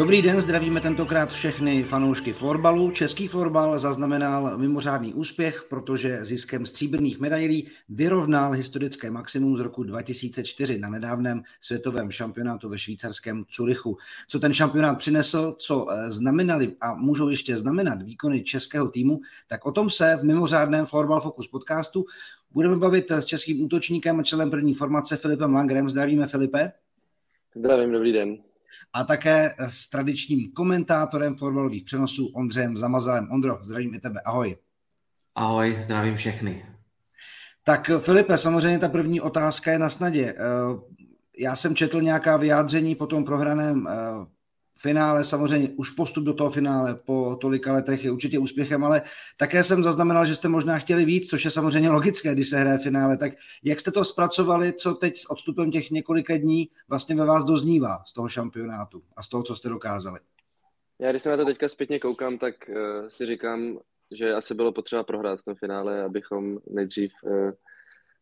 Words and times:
Dobrý 0.00 0.22
den, 0.22 0.40
zdravíme 0.40 0.80
tentokrát 0.80 1.32
všechny 1.32 1.84
fanoušky 1.84 2.32
florbalu. 2.32 2.90
Český 2.90 3.28
florbal 3.28 3.78
zaznamenal 3.78 4.58
mimořádný 4.58 5.14
úspěch, 5.14 5.66
protože 5.68 6.24
ziskem 6.24 6.66
stříbrných 6.66 7.20
medailí 7.20 7.68
vyrovnal 7.88 8.52
historické 8.52 9.10
maximum 9.10 9.56
z 9.56 9.60
roku 9.60 9.82
2004 9.82 10.78
na 10.78 10.88
nedávném 10.88 11.42
světovém 11.60 12.10
šampionátu 12.10 12.68
ve 12.68 12.78
švýcarském 12.78 13.44
Curychu. 13.50 13.96
Co 14.28 14.40
ten 14.40 14.52
šampionát 14.52 14.98
přinesl, 14.98 15.54
co 15.58 15.90
eh, 15.90 16.10
znamenali 16.10 16.76
a 16.80 16.94
můžou 16.94 17.28
ještě 17.28 17.56
znamenat 17.56 18.02
výkony 18.02 18.42
českého 18.42 18.88
týmu, 18.88 19.20
tak 19.48 19.66
o 19.66 19.72
tom 19.72 19.90
se 19.90 20.18
v 20.20 20.24
mimořádném 20.24 20.86
Florbal 20.86 21.20
Focus 21.20 21.48
podcastu 21.48 22.04
budeme 22.50 22.76
bavit 22.76 23.10
s 23.10 23.24
českým 23.24 23.64
útočníkem 23.64 24.20
a 24.20 24.22
členem 24.22 24.50
první 24.50 24.74
formace 24.74 25.16
Filipem 25.16 25.54
Langrem. 25.54 25.90
Zdravíme 25.90 26.26
Filipe. 26.26 26.72
Zdravím, 27.54 27.92
dobrý 27.92 28.12
den 28.12 28.49
a 28.92 29.04
také 29.04 29.54
s 29.58 29.90
tradičním 29.90 30.52
komentátorem 30.52 31.36
fotbalových 31.36 31.84
přenosů 31.84 32.26
Ondřejem 32.34 32.76
Zamazalem. 32.76 33.28
Ondro, 33.30 33.58
zdravím 33.62 33.94
i 33.94 34.00
tebe, 34.00 34.20
ahoj. 34.24 34.56
Ahoj, 35.34 35.76
zdravím 35.80 36.16
všechny. 36.16 36.66
Tak 37.64 37.90
Filipe, 37.98 38.38
samozřejmě 38.38 38.78
ta 38.78 38.88
první 38.88 39.20
otázka 39.20 39.72
je 39.72 39.78
na 39.78 39.88
snadě. 39.88 40.34
Eh, 40.36 40.40
já 41.38 41.56
jsem 41.56 41.76
četl 41.76 42.00
nějaká 42.00 42.36
vyjádření 42.36 42.94
po 42.94 43.06
tom 43.06 43.24
prohraném 43.24 43.86
eh, 43.86 43.92
finále, 44.82 45.24
samozřejmě 45.24 45.68
už 45.76 45.90
postup 45.90 46.24
do 46.24 46.34
toho 46.34 46.50
finále 46.50 46.94
po 46.94 47.38
tolika 47.40 47.72
letech 47.72 48.04
je 48.04 48.10
určitě 48.10 48.38
úspěchem, 48.38 48.84
ale 48.84 49.02
také 49.36 49.64
jsem 49.64 49.82
zaznamenal, 49.82 50.26
že 50.26 50.34
jste 50.34 50.48
možná 50.48 50.78
chtěli 50.78 51.04
víc, 51.04 51.30
což 51.30 51.44
je 51.44 51.50
samozřejmě 51.50 51.90
logické, 51.90 52.34
když 52.34 52.48
se 52.48 52.58
hraje 52.58 52.78
finále. 52.78 53.16
Tak 53.16 53.32
jak 53.64 53.80
jste 53.80 53.90
to 53.90 54.04
zpracovali, 54.04 54.72
co 54.72 54.94
teď 54.94 55.18
s 55.18 55.30
odstupem 55.30 55.70
těch 55.70 55.90
několika 55.90 56.36
dní 56.36 56.68
vlastně 56.88 57.16
ve 57.16 57.26
vás 57.26 57.44
doznívá 57.44 58.02
z 58.06 58.14
toho 58.14 58.28
šampionátu 58.28 59.02
a 59.16 59.22
z 59.22 59.28
toho, 59.28 59.42
co 59.42 59.56
jste 59.56 59.68
dokázali? 59.68 60.20
Já 60.98 61.10
když 61.10 61.22
se 61.22 61.30
na 61.30 61.36
to 61.36 61.44
teďka 61.44 61.68
zpětně 61.68 61.98
koukám, 61.98 62.38
tak 62.38 62.54
uh, 62.68 63.08
si 63.08 63.26
říkám, 63.26 63.78
že 64.10 64.34
asi 64.34 64.54
bylo 64.54 64.72
potřeba 64.72 65.02
prohrát 65.02 65.40
v 65.40 65.44
tom 65.44 65.54
finále, 65.54 66.02
abychom 66.02 66.58
nejdřív 66.70 67.12
uh, 67.22 67.50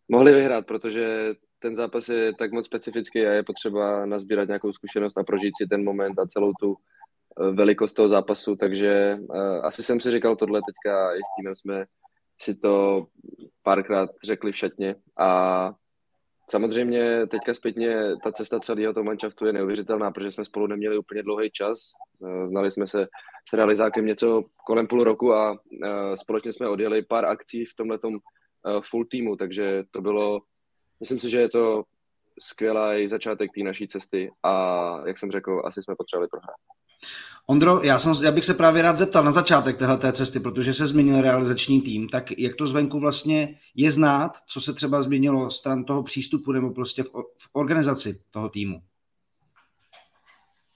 mohli 0.09 0.33
vyhrát, 0.35 0.67
protože 0.67 1.35
ten 1.59 1.77
zápas 1.77 2.09
je 2.09 2.35
tak 2.35 2.53
moc 2.53 2.67
specifický 2.67 3.27
a 3.27 3.33
je 3.33 3.43
potřeba 3.43 4.07
nazbírat 4.07 4.49
nějakou 4.49 4.73
zkušenost 4.73 5.19
a 5.19 5.23
prožít 5.23 5.55
si 5.57 5.67
ten 5.67 5.85
moment 5.85 6.19
a 6.19 6.27
celou 6.27 6.53
tu 6.61 6.75
eh, 6.75 7.51
velikost 7.51 7.93
toho 7.93 8.09
zápasu, 8.09 8.57
takže 8.57 9.17
uh, 9.21 9.67
asi 9.67 9.83
jsem 9.83 10.01
si 10.01 10.11
říkal 10.11 10.37
tohle 10.37 10.61
teďka 10.67 11.15
i 11.15 11.19
s 11.19 11.37
týmem 11.37 11.55
jsme 11.55 11.85
si 12.41 12.55
to 12.55 13.07
párkrát 13.63 14.11
řekli 14.25 14.53
v 14.53 14.57
šatně. 14.57 14.95
A 15.19 15.73
samozřejmě 16.51 17.27
teďka 17.27 17.55
zpětně 17.55 17.97
ta 18.25 18.33
cesta 18.33 18.61
celého 18.61 18.95
toho 18.95 19.05
manšaftu 19.05 19.47
je 19.47 19.53
neuvěřitelná, 19.53 20.11
protože 20.11 20.33
jsme 20.33 20.45
spolu 20.45 20.67
neměli 20.67 20.99
úplně 20.99 21.23
dlouhý 21.23 21.51
čas, 21.51 21.79
uh, 22.21 22.49
znali 22.49 22.73
jsme 22.73 22.87
se 22.87 23.07
s 23.49 23.53
realizákem 23.53 24.07
něco 24.07 24.45
kolem 24.67 24.87
půl 24.87 25.05
roku 25.05 25.35
a 25.35 25.59
společně 26.15 26.53
jsme 26.53 26.69
odjeli 26.69 27.03
pár 27.03 27.25
akcí 27.25 27.65
v 27.65 27.75
tomhletom 27.75 28.19
full 28.81 29.05
týmu, 29.05 29.37
takže 29.37 29.85
to 29.91 30.01
bylo 30.01 30.41
Myslím 31.01 31.19
si, 31.19 31.31
že 31.31 31.41
je 31.41 31.49
to 31.49 31.83
skvělý 32.41 33.09
začátek 33.09 33.51
té 33.55 33.63
naší 33.63 33.89
cesty 33.89 34.31
a 34.43 34.53
jak 35.07 35.19
jsem 35.19 35.31
řekl, 35.31 35.63
asi 35.65 35.83
jsme 35.83 35.95
potřebovali 35.97 36.29
prohrát. 36.29 36.57
Ondro, 37.47 37.83
já, 37.83 37.99
jsem, 37.99 38.15
já 38.23 38.33
bych 38.33 38.45
se 38.45 38.55
právě 38.55 38.83
rád 38.83 38.99
zeptal 38.99 39.25
na 39.25 39.33
začátek 39.33 39.79
téhle 39.79 40.13
cesty, 40.13 40.41
protože 40.41 40.75
se 40.75 40.87
změnil 40.87 41.21
realizační 41.21 41.81
tým, 41.81 42.09
tak 42.09 42.39
jak 42.39 42.57
to 42.57 42.67
zvenku 42.67 42.99
vlastně 42.99 43.59
je 43.75 43.93
znát, 43.93 44.39
co 44.49 44.61
se 44.61 44.75
třeba 44.75 45.03
změnilo 45.03 45.51
stran 45.51 45.85
toho 45.85 46.03
přístupu 46.03 46.53
nebo 46.53 46.71
prostě 46.71 47.03
v, 47.03 47.07
v 47.39 47.49
organizaci 47.53 48.21
toho 48.31 48.49
týmu? 48.49 48.81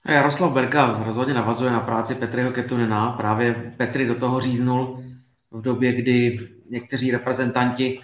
Jaroslav 0.07 0.53
Berka 0.53 1.03
rozhodně 1.05 1.33
navazuje 1.33 1.71
na 1.71 1.79
práci 1.79 2.15
Petriho 2.15 2.51
Ketunina. 2.51 3.11
Právě 3.11 3.73
Petry 3.77 4.05
do 4.05 4.15
toho 4.15 4.39
říznul 4.39 5.03
v 5.51 5.61
době, 5.61 5.93
kdy 5.93 6.49
někteří 6.69 7.11
reprezentanti 7.11 8.01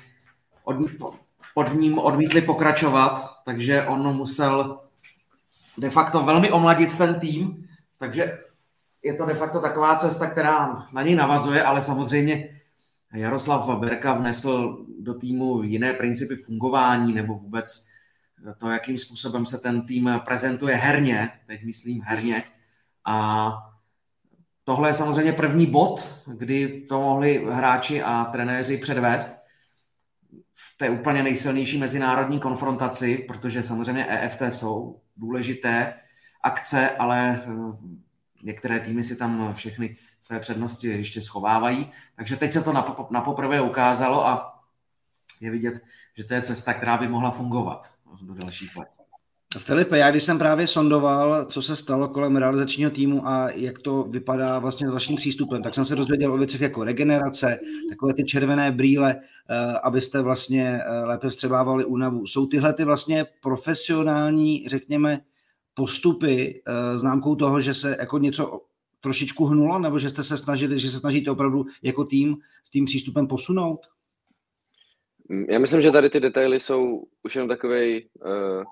od, 0.64 0.76
pod 1.54 1.74
ním 1.74 2.00
odmítli 2.00 2.42
pokračovat, 2.42 3.42
takže 3.46 3.84
on 3.84 4.16
musel 4.16 4.80
de 5.78 5.90
facto 5.90 6.22
velmi 6.22 6.52
omladit 6.52 6.98
ten 6.98 7.20
tým, 7.20 7.70
takže 7.98 8.40
je 9.04 9.14
to 9.14 9.26
de 9.26 9.34
facto 9.34 9.62
taková 9.62 9.96
cesta, 9.96 10.30
která 10.30 10.86
na 10.94 11.04
něj 11.04 11.16
navazuje, 11.16 11.64
ale 11.64 11.82
samozřejmě 11.82 12.60
Jaroslav 13.14 13.80
Berka 13.80 14.14
vnesl 14.14 14.86
do 15.00 15.14
týmu 15.14 15.64
jiné 15.64 15.94
principy 15.94 16.36
fungování 16.36 17.14
nebo 17.14 17.34
vůbec 17.34 17.90
to, 18.58 18.70
jakým 18.70 18.98
způsobem 18.98 19.46
se 19.46 19.58
ten 19.58 19.82
tým 19.82 20.22
prezentuje 20.26 20.76
herně, 20.76 21.30
teď 21.48 21.64
myslím 21.64 22.02
herně. 22.02 22.44
A 23.06 23.52
tohle 24.70 24.90
je 24.90 24.94
samozřejmě 24.94 25.34
první 25.34 25.66
bod, 25.66 26.22
kdy 26.26 26.86
to 26.90 27.02
mohli 27.02 27.46
hráči 27.52 28.04
a 28.04 28.26
trenéři 28.26 28.78
předvést 28.78 29.46
té 30.78 30.90
úplně 30.90 31.24
nejsilnější 31.24 31.78
mezinárodní 31.78 32.40
konfrontaci, 32.40 33.18
protože 33.18 33.64
samozřejmě 33.64 34.06
EFT 34.06 34.42
jsou 34.50 35.02
důležité 35.18 35.94
akce, 36.44 36.90
ale 36.90 37.42
eh, 37.44 37.52
některé 38.44 38.80
týmy 38.80 39.04
si 39.04 39.16
tam 39.16 39.54
všechny 39.54 39.98
své 40.22 40.40
přednosti 40.40 40.88
ještě 40.88 41.22
schovávají. 41.22 41.92
Takže 42.16 42.36
teď 42.36 42.52
se 42.52 42.64
to 42.64 42.74
na 43.12 43.22
poprvé 43.22 43.62
ukázalo 43.62 44.28
a 44.28 44.64
je 45.42 45.52
vidět, 45.52 45.84
že 46.18 46.24
to 46.24 46.34
je 46.34 46.42
cesta, 46.42 46.74
která 46.74 46.98
by 46.98 47.08
mohla 47.08 47.32
fungovat 47.32 47.94
do 48.22 48.34
dalších 48.34 48.76
let. 48.76 48.99
Filipe, 49.58 49.98
já 49.98 50.12
když 50.12 50.24
jsem 50.24 50.40
právě 50.40 50.68
sondoval, 50.68 51.46
co 51.46 51.62
se 51.62 51.76
stalo 51.76 52.08
kolem 52.08 52.36
realizačního 52.36 52.92
týmu 52.92 53.28
a 53.28 53.50
jak 53.50 53.80
to 53.80 54.04
vypadá 54.04 54.60
vlastně 54.60 54.88
s 54.88 54.92
vaším 54.92 55.16
přístupem, 55.16 55.64
tak 55.64 55.74
jsem 55.74 55.86
se 55.86 55.96
dozvěděl 55.96 56.34
o 56.34 56.38
věcech 56.38 56.62
jako 56.62 56.84
regenerace, 56.84 57.60
takové 57.90 58.14
ty 58.14 58.24
červené 58.24 58.72
brýle, 58.72 59.16
eh, 59.50 59.56
abyste 59.84 60.22
vlastně 60.22 60.80
eh, 60.84 61.06
lépe 61.06 61.30
vstřebávali 61.30 61.86
únavu. 61.86 62.28
Jsou 62.28 62.48
tyhle 62.48 62.74
ty 62.74 62.84
vlastně 62.84 63.26
profesionální, 63.42 64.68
řekněme, 64.68 65.22
postupy 65.74 66.62
eh, 66.66 66.98
známkou 66.98 67.36
toho, 67.36 67.62
že 67.62 67.74
se 67.74 67.98
jako 68.00 68.18
něco 68.18 68.62
trošičku 69.00 69.46
hnulo, 69.46 69.80
nebo 69.80 70.00
že 70.00 70.10
jste 70.10 70.24
se 70.24 70.38
snažili, 70.38 70.80
že 70.80 70.90
se 70.90 71.00
snažíte 71.00 71.32
opravdu 71.32 71.66
jako 71.84 72.06
tým 72.06 72.38
s 72.64 72.70
tím 72.70 72.86
přístupem 72.86 73.28
posunout? 73.28 73.80
Já 75.50 75.60
myslím, 75.60 75.82
že 75.82 75.92
tady 75.92 76.10
ty 76.10 76.20
detaily 76.20 76.60
jsou 76.60 77.04
už 77.24 77.36
jenom 77.36 77.50
takový 77.50 78.10
uh 78.26 78.64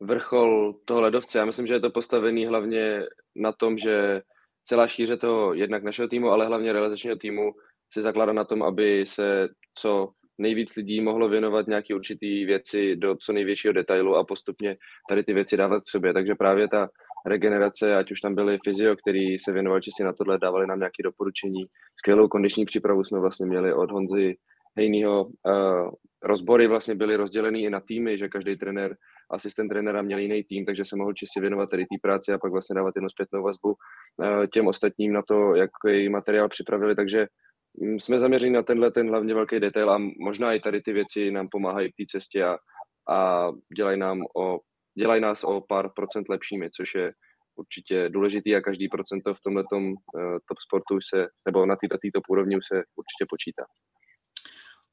vrchol 0.00 0.74
toho 0.84 1.00
ledovce. 1.00 1.38
Já 1.38 1.44
myslím, 1.44 1.66
že 1.66 1.74
je 1.74 1.80
to 1.80 1.90
postavený 1.90 2.46
hlavně 2.46 3.02
na 3.36 3.52
tom, 3.52 3.78
že 3.78 4.22
celá 4.64 4.88
šíře 4.88 5.16
toho 5.16 5.54
jednak 5.54 5.82
našeho 5.82 6.08
týmu, 6.08 6.28
ale 6.28 6.46
hlavně 6.46 6.72
realizačního 6.72 7.16
týmu 7.16 7.52
se 7.92 8.02
zakládá 8.02 8.32
na 8.32 8.44
tom, 8.44 8.62
aby 8.62 9.06
se 9.06 9.48
co 9.74 10.08
nejvíc 10.38 10.76
lidí 10.76 11.00
mohlo 11.00 11.28
věnovat 11.28 11.66
nějaké 11.66 11.94
určitý 11.94 12.44
věci 12.44 12.96
do 12.96 13.16
co 13.16 13.32
největšího 13.32 13.72
detailu 13.72 14.16
a 14.16 14.24
postupně 14.24 14.76
tady 15.08 15.22
ty 15.24 15.34
věci 15.34 15.56
dávat 15.56 15.80
k 15.80 15.88
sobě. 15.88 16.12
Takže 16.12 16.34
právě 16.34 16.68
ta 16.68 16.88
regenerace, 17.26 17.96
ať 17.96 18.10
už 18.10 18.20
tam 18.20 18.34
byli 18.34 18.58
fyzio, 18.64 18.96
který 18.96 19.38
se 19.38 19.52
věnoval 19.52 19.80
čistě 19.80 20.04
na 20.04 20.12
tohle, 20.12 20.38
dávali 20.38 20.66
nám 20.66 20.78
nějaké 20.78 21.02
doporučení. 21.02 21.66
Skvělou 21.98 22.28
kondiční 22.28 22.64
přípravu 22.64 23.04
jsme 23.04 23.20
vlastně 23.20 23.46
měli 23.46 23.74
od 23.74 23.90
Honzy 23.90 24.36
Hejnýho. 24.78 25.24
Uh, 25.24 25.90
rozbory 26.22 26.66
vlastně 26.66 26.94
byly 26.94 27.16
rozdělený 27.16 27.64
i 27.64 27.70
na 27.70 27.80
týmy, 27.80 28.18
že 28.18 28.28
každý 28.28 28.56
trenér 28.56 28.96
asistent 29.30 29.68
trenéra 29.68 30.02
měl 30.02 30.18
jiný 30.18 30.44
tým, 30.44 30.66
takže 30.66 30.84
se 30.84 30.96
mohl 30.96 31.12
čistě 31.12 31.40
věnovat 31.40 31.70
tady 31.70 31.82
té 31.82 31.96
práci 32.02 32.32
a 32.32 32.38
pak 32.38 32.52
vlastně 32.52 32.74
dávat 32.74 32.96
jednu 32.96 33.08
zpětnou 33.08 33.42
vazbu 33.42 33.74
eh, 34.22 34.46
těm 34.46 34.66
ostatním 34.66 35.12
na 35.12 35.22
to, 35.22 35.54
jaký 35.54 36.08
materiál 36.08 36.48
připravili, 36.48 36.94
takže 36.94 37.26
mm, 37.82 38.00
jsme 38.00 38.20
zaměřeni 38.20 38.52
na 38.52 38.62
tenhle 38.62 38.90
ten 38.90 39.08
hlavně 39.08 39.34
velký 39.34 39.60
detail 39.60 39.90
a 39.90 39.98
možná 40.20 40.54
i 40.54 40.60
tady 40.60 40.82
ty 40.82 40.92
věci 40.92 41.30
nám 41.30 41.48
pomáhají 41.48 41.88
v 41.88 41.96
té 41.96 42.04
cestě 42.10 42.44
a, 42.44 42.58
a 43.10 43.48
dělají, 43.76 43.98
nám 43.98 44.22
o, 44.36 44.58
dělají 44.98 45.20
nás 45.20 45.44
o 45.44 45.60
pár 45.68 45.90
procent 45.96 46.28
lepšími, 46.28 46.70
což 46.70 46.94
je 46.94 47.12
určitě 47.56 48.08
důležitý 48.08 48.56
a 48.56 48.60
každý 48.60 48.88
procento 48.88 49.34
v 49.34 49.40
tomhle 49.44 49.64
uh, 49.72 49.90
top 50.48 50.58
sportu 50.66 50.98
se, 51.14 51.26
nebo 51.46 51.66
na 51.66 51.76
této 51.76 51.98
top 52.14 52.24
úrovni 52.28 52.56
se 52.72 52.76
určitě 52.76 53.24
počítá. 53.28 53.64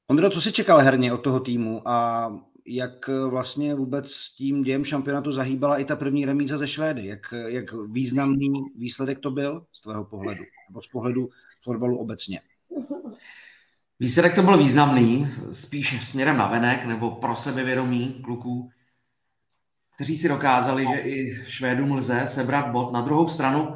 Ondro, 0.08 0.30
co 0.30 0.42
si 0.42 0.52
čekal 0.52 0.80
herně 0.80 1.14
od 1.14 1.18
toho 1.18 1.40
týmu 1.40 1.90
a 1.90 2.30
jak 2.66 3.08
vlastně 3.30 3.76
vůbec 3.76 4.12
s 4.12 4.36
tím 4.36 4.64
dějem 4.64 4.86
šampionátu 4.86 5.32
zahýbala 5.32 5.78
i 5.78 5.86
ta 5.86 5.96
první 5.96 6.26
remíza 6.26 6.58
ze 6.58 6.68
Švédy. 6.68 7.06
Jak, 7.06 7.34
jak 7.48 7.66
významný 7.74 8.52
výsledek 8.78 9.20
to 9.20 9.32
byl 9.32 9.66
z 9.74 9.82
tvého 9.82 10.06
pohledu, 10.06 10.44
nebo 10.70 10.82
z 10.82 10.88
pohledu 10.88 11.30
fotbalu 11.62 11.98
obecně? 11.98 12.42
Výsledek 14.00 14.36
to 14.36 14.44
byl 14.44 14.58
významný, 14.58 15.28
spíš 15.52 16.10
směrem 16.10 16.38
na 16.38 16.48
venek 16.48 16.86
nebo 16.86 17.12
pro 17.12 17.36
sebevědomí 17.36 18.22
kluků, 18.24 18.70
kteří 19.96 20.18
si 20.18 20.30
dokázali, 20.30 20.88
že 20.88 21.00
i 21.00 21.44
Švédům 21.48 21.92
lze 21.92 22.28
sebrat 22.28 22.72
bod. 22.72 22.92
Na 22.94 23.02
druhou 23.02 23.28
stranu 23.28 23.76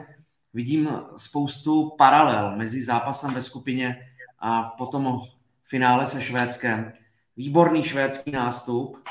vidím 0.54 0.90
spoustu 1.18 1.90
paralel 1.98 2.58
mezi 2.58 2.84
zápasem 2.84 3.34
ve 3.34 3.42
skupině 3.42 3.96
a 4.40 4.64
potom 4.64 5.22
finále 5.70 6.08
se 6.08 6.22
Švédskem. 6.22 6.94
Výborný 7.38 7.84
švédský 7.84 8.32
nástup, 8.32 9.04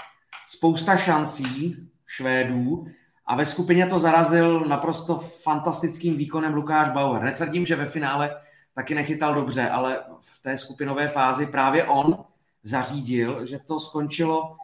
spousta 0.47 0.97
šancí 0.97 1.77
Švédů. 2.07 2.87
A 3.27 3.37
ve 3.37 3.47
skupině 3.47 3.87
to 3.87 3.99
zarazil 3.99 4.61
naprosto 4.61 5.17
fantastickým 5.17 6.17
výkonem 6.17 6.55
Lukáš 6.55 6.89
Bauer. 6.89 7.23
Netvrdím, 7.23 7.67
že 7.67 7.77
ve 7.77 7.87
finále 7.87 8.41
taky 8.75 8.95
nechytal 8.95 9.35
dobře, 9.35 9.71
ale 9.71 10.05
v 10.21 10.43
té 10.43 10.59
skupinové 10.59 11.09
fázi 11.09 11.47
právě 11.47 11.85
on 11.85 12.25
zařídil, 12.63 13.47
že 13.47 13.59
to 13.59 13.81
skončilo 13.81 14.57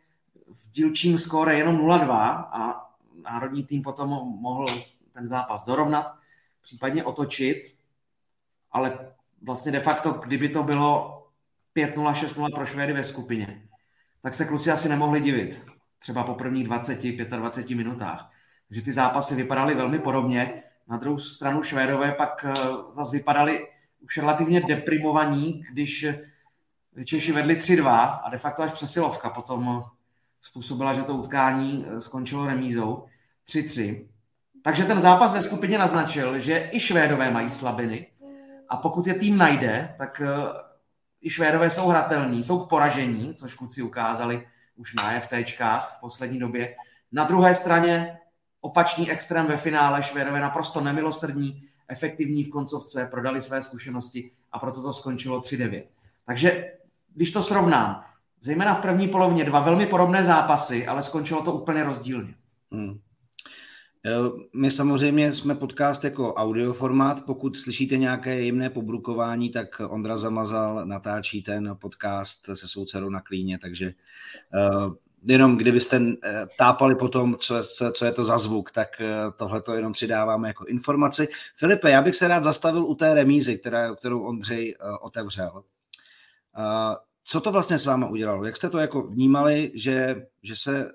v 0.46 0.70
dílčím 0.70 1.19
skóre 1.19 1.58
jenom 1.58 1.79
0-2 1.79 2.11
a 2.52 2.91
národní 3.31 3.64
tým 3.64 3.82
potom 3.82 4.08
mohl 4.41 4.67
ten 5.12 5.29
zápas 5.29 5.64
dorovnat, 5.64 6.14
případně 6.62 7.05
otočit, 7.05 7.62
ale 8.73 8.99
vlastně 9.43 9.73
de 9.73 9.81
facto, 9.81 10.12
kdyby 10.12 10.49
to 10.49 10.62
bylo 10.62 11.13
5-0, 11.76 12.12
6-0 12.12 12.54
pro 12.54 12.66
Švédy 12.66 12.92
ve 12.92 13.04
skupině, 13.04 13.62
tak 14.22 14.34
se 14.34 14.44
kluci 14.44 14.70
asi 14.70 14.88
nemohli 14.88 15.20
divit. 15.20 15.66
Třeba 15.98 16.24
po 16.24 16.34
prvních 16.34 16.64
20, 16.64 17.02
25 17.02 17.76
minutách. 17.76 18.30
Takže 18.68 18.82
ty 18.82 18.92
zápasy 18.92 19.34
vypadaly 19.34 19.74
velmi 19.74 19.98
podobně. 19.98 20.62
Na 20.88 20.96
druhou 20.96 21.18
stranu 21.18 21.62
Švédové 21.62 22.12
pak 22.12 22.46
eh, 22.48 22.54
zase 22.90 23.12
vypadali 23.16 23.68
už 24.00 24.18
relativně 24.18 24.60
deprimovaní, 24.60 25.62
když 25.72 26.06
Češi 27.04 27.32
vedli 27.32 27.54
3-2 27.56 28.20
a 28.24 28.30
de 28.30 28.38
facto 28.38 28.62
až 28.62 28.70
přesilovka 28.72 29.30
potom 29.30 29.82
způsobila, 30.42 30.94
že 30.94 31.02
to 31.02 31.14
utkání 31.14 31.86
eh, 31.88 32.00
skončilo 32.00 32.46
remízou 32.46 33.04
3-3. 33.48 34.08
Takže 34.62 34.84
ten 34.84 35.00
zápas 35.00 35.32
ve 35.32 35.42
skupině 35.42 35.78
naznačil, 35.78 36.38
že 36.38 36.70
i 36.72 36.80
Švédové 36.80 37.30
mají 37.30 37.50
slabiny 37.50 38.06
a 38.68 38.76
pokud 38.76 39.06
je 39.06 39.14
tým 39.14 39.38
najde, 39.38 39.94
tak 39.98 40.22
eh, 40.24 40.28
i 41.24 41.30
Švédové 41.30 41.70
jsou 41.70 41.88
hratelní, 41.88 42.42
jsou 42.42 42.58
k 42.58 42.68
poražení, 42.68 43.34
což 43.34 43.54
kluci 43.54 43.82
ukázali 43.82 44.46
už 44.76 44.94
na 44.94 45.20
FTčkách 45.20 45.96
v 45.96 46.00
poslední 46.00 46.38
době. 46.38 46.76
Na 47.12 47.24
druhé 47.24 47.54
straně 47.54 48.18
opačný 48.60 49.10
extrém 49.10 49.46
ve 49.46 49.56
finále, 49.56 50.02
Švédové 50.02 50.40
naprosto 50.40 50.80
nemilosrdní, 50.80 51.62
efektivní 51.88 52.44
v 52.44 52.50
koncovce, 52.50 53.08
prodali 53.10 53.40
své 53.40 53.62
zkušenosti 53.62 54.30
a 54.52 54.58
proto 54.58 54.82
to 54.82 54.92
skončilo 54.92 55.40
3-9. 55.40 55.82
Takže 56.26 56.72
když 57.14 57.30
to 57.30 57.42
srovnám, 57.42 58.04
zejména 58.40 58.74
v 58.74 58.82
první 58.82 59.08
polovině 59.08 59.44
dva 59.44 59.60
velmi 59.60 59.86
podobné 59.86 60.24
zápasy, 60.24 60.86
ale 60.86 61.02
skončilo 61.02 61.42
to 61.42 61.52
úplně 61.52 61.84
rozdílně. 61.84 62.34
Hmm. 62.72 62.98
Eh, 64.06 64.10
my 64.52 64.70
samozřejmě 64.70 65.32
jsme 65.32 65.54
podcast 65.54 66.04
jako 66.04 66.34
audioformát. 66.34 67.24
Pokud 67.24 67.58
slyšíte 67.58 67.96
nějaké 67.96 68.40
jemné 68.40 68.70
pobrukování, 68.70 69.50
tak 69.50 69.80
Ondra 69.88 70.16
Zamazal 70.16 70.86
natáčí 70.86 71.42
ten 71.42 71.76
podcast 71.80 72.46
se 72.54 72.68
svou 72.68 72.84
dcerou 72.84 73.10
na 73.10 73.20
klíně, 73.20 73.58
takže 73.58 73.92
uh, 74.54 74.94
jenom 75.24 75.56
kdybyste 75.56 76.00
eh, 76.24 76.46
tápali 76.58 76.94
potom, 76.94 77.36
co, 77.38 77.64
co, 77.64 77.92
co 77.92 78.04
je 78.04 78.12
to 78.12 78.24
za 78.24 78.38
zvuk, 78.38 78.70
tak 78.70 78.88
tohle 79.36 79.62
to 79.62 79.74
jenom 79.74 79.92
přidáváme 79.92 80.48
jako 80.48 80.64
informaci. 80.64 81.28
Filipe, 81.56 81.90
já 81.90 82.02
bych 82.02 82.14
se 82.14 82.28
rád 82.28 82.44
zastavil 82.44 82.84
u 82.84 82.94
té 82.94 83.14
remízy, 83.14 83.58
která, 83.58 83.94
kterou 83.94 84.22
Ondřej 84.22 84.76
otevřel. 85.00 85.62
Co 87.24 87.40
to 87.40 87.52
vlastně 87.52 87.78
s 87.78 87.86
váma 87.86 88.08
udělalo? 88.08 88.44
Jak 88.44 88.56
jste 88.56 88.70
to 88.70 88.78
jako 88.78 89.02
vnímali, 89.02 89.72
že, 89.74 90.26
že 90.42 90.56
se 90.56 90.90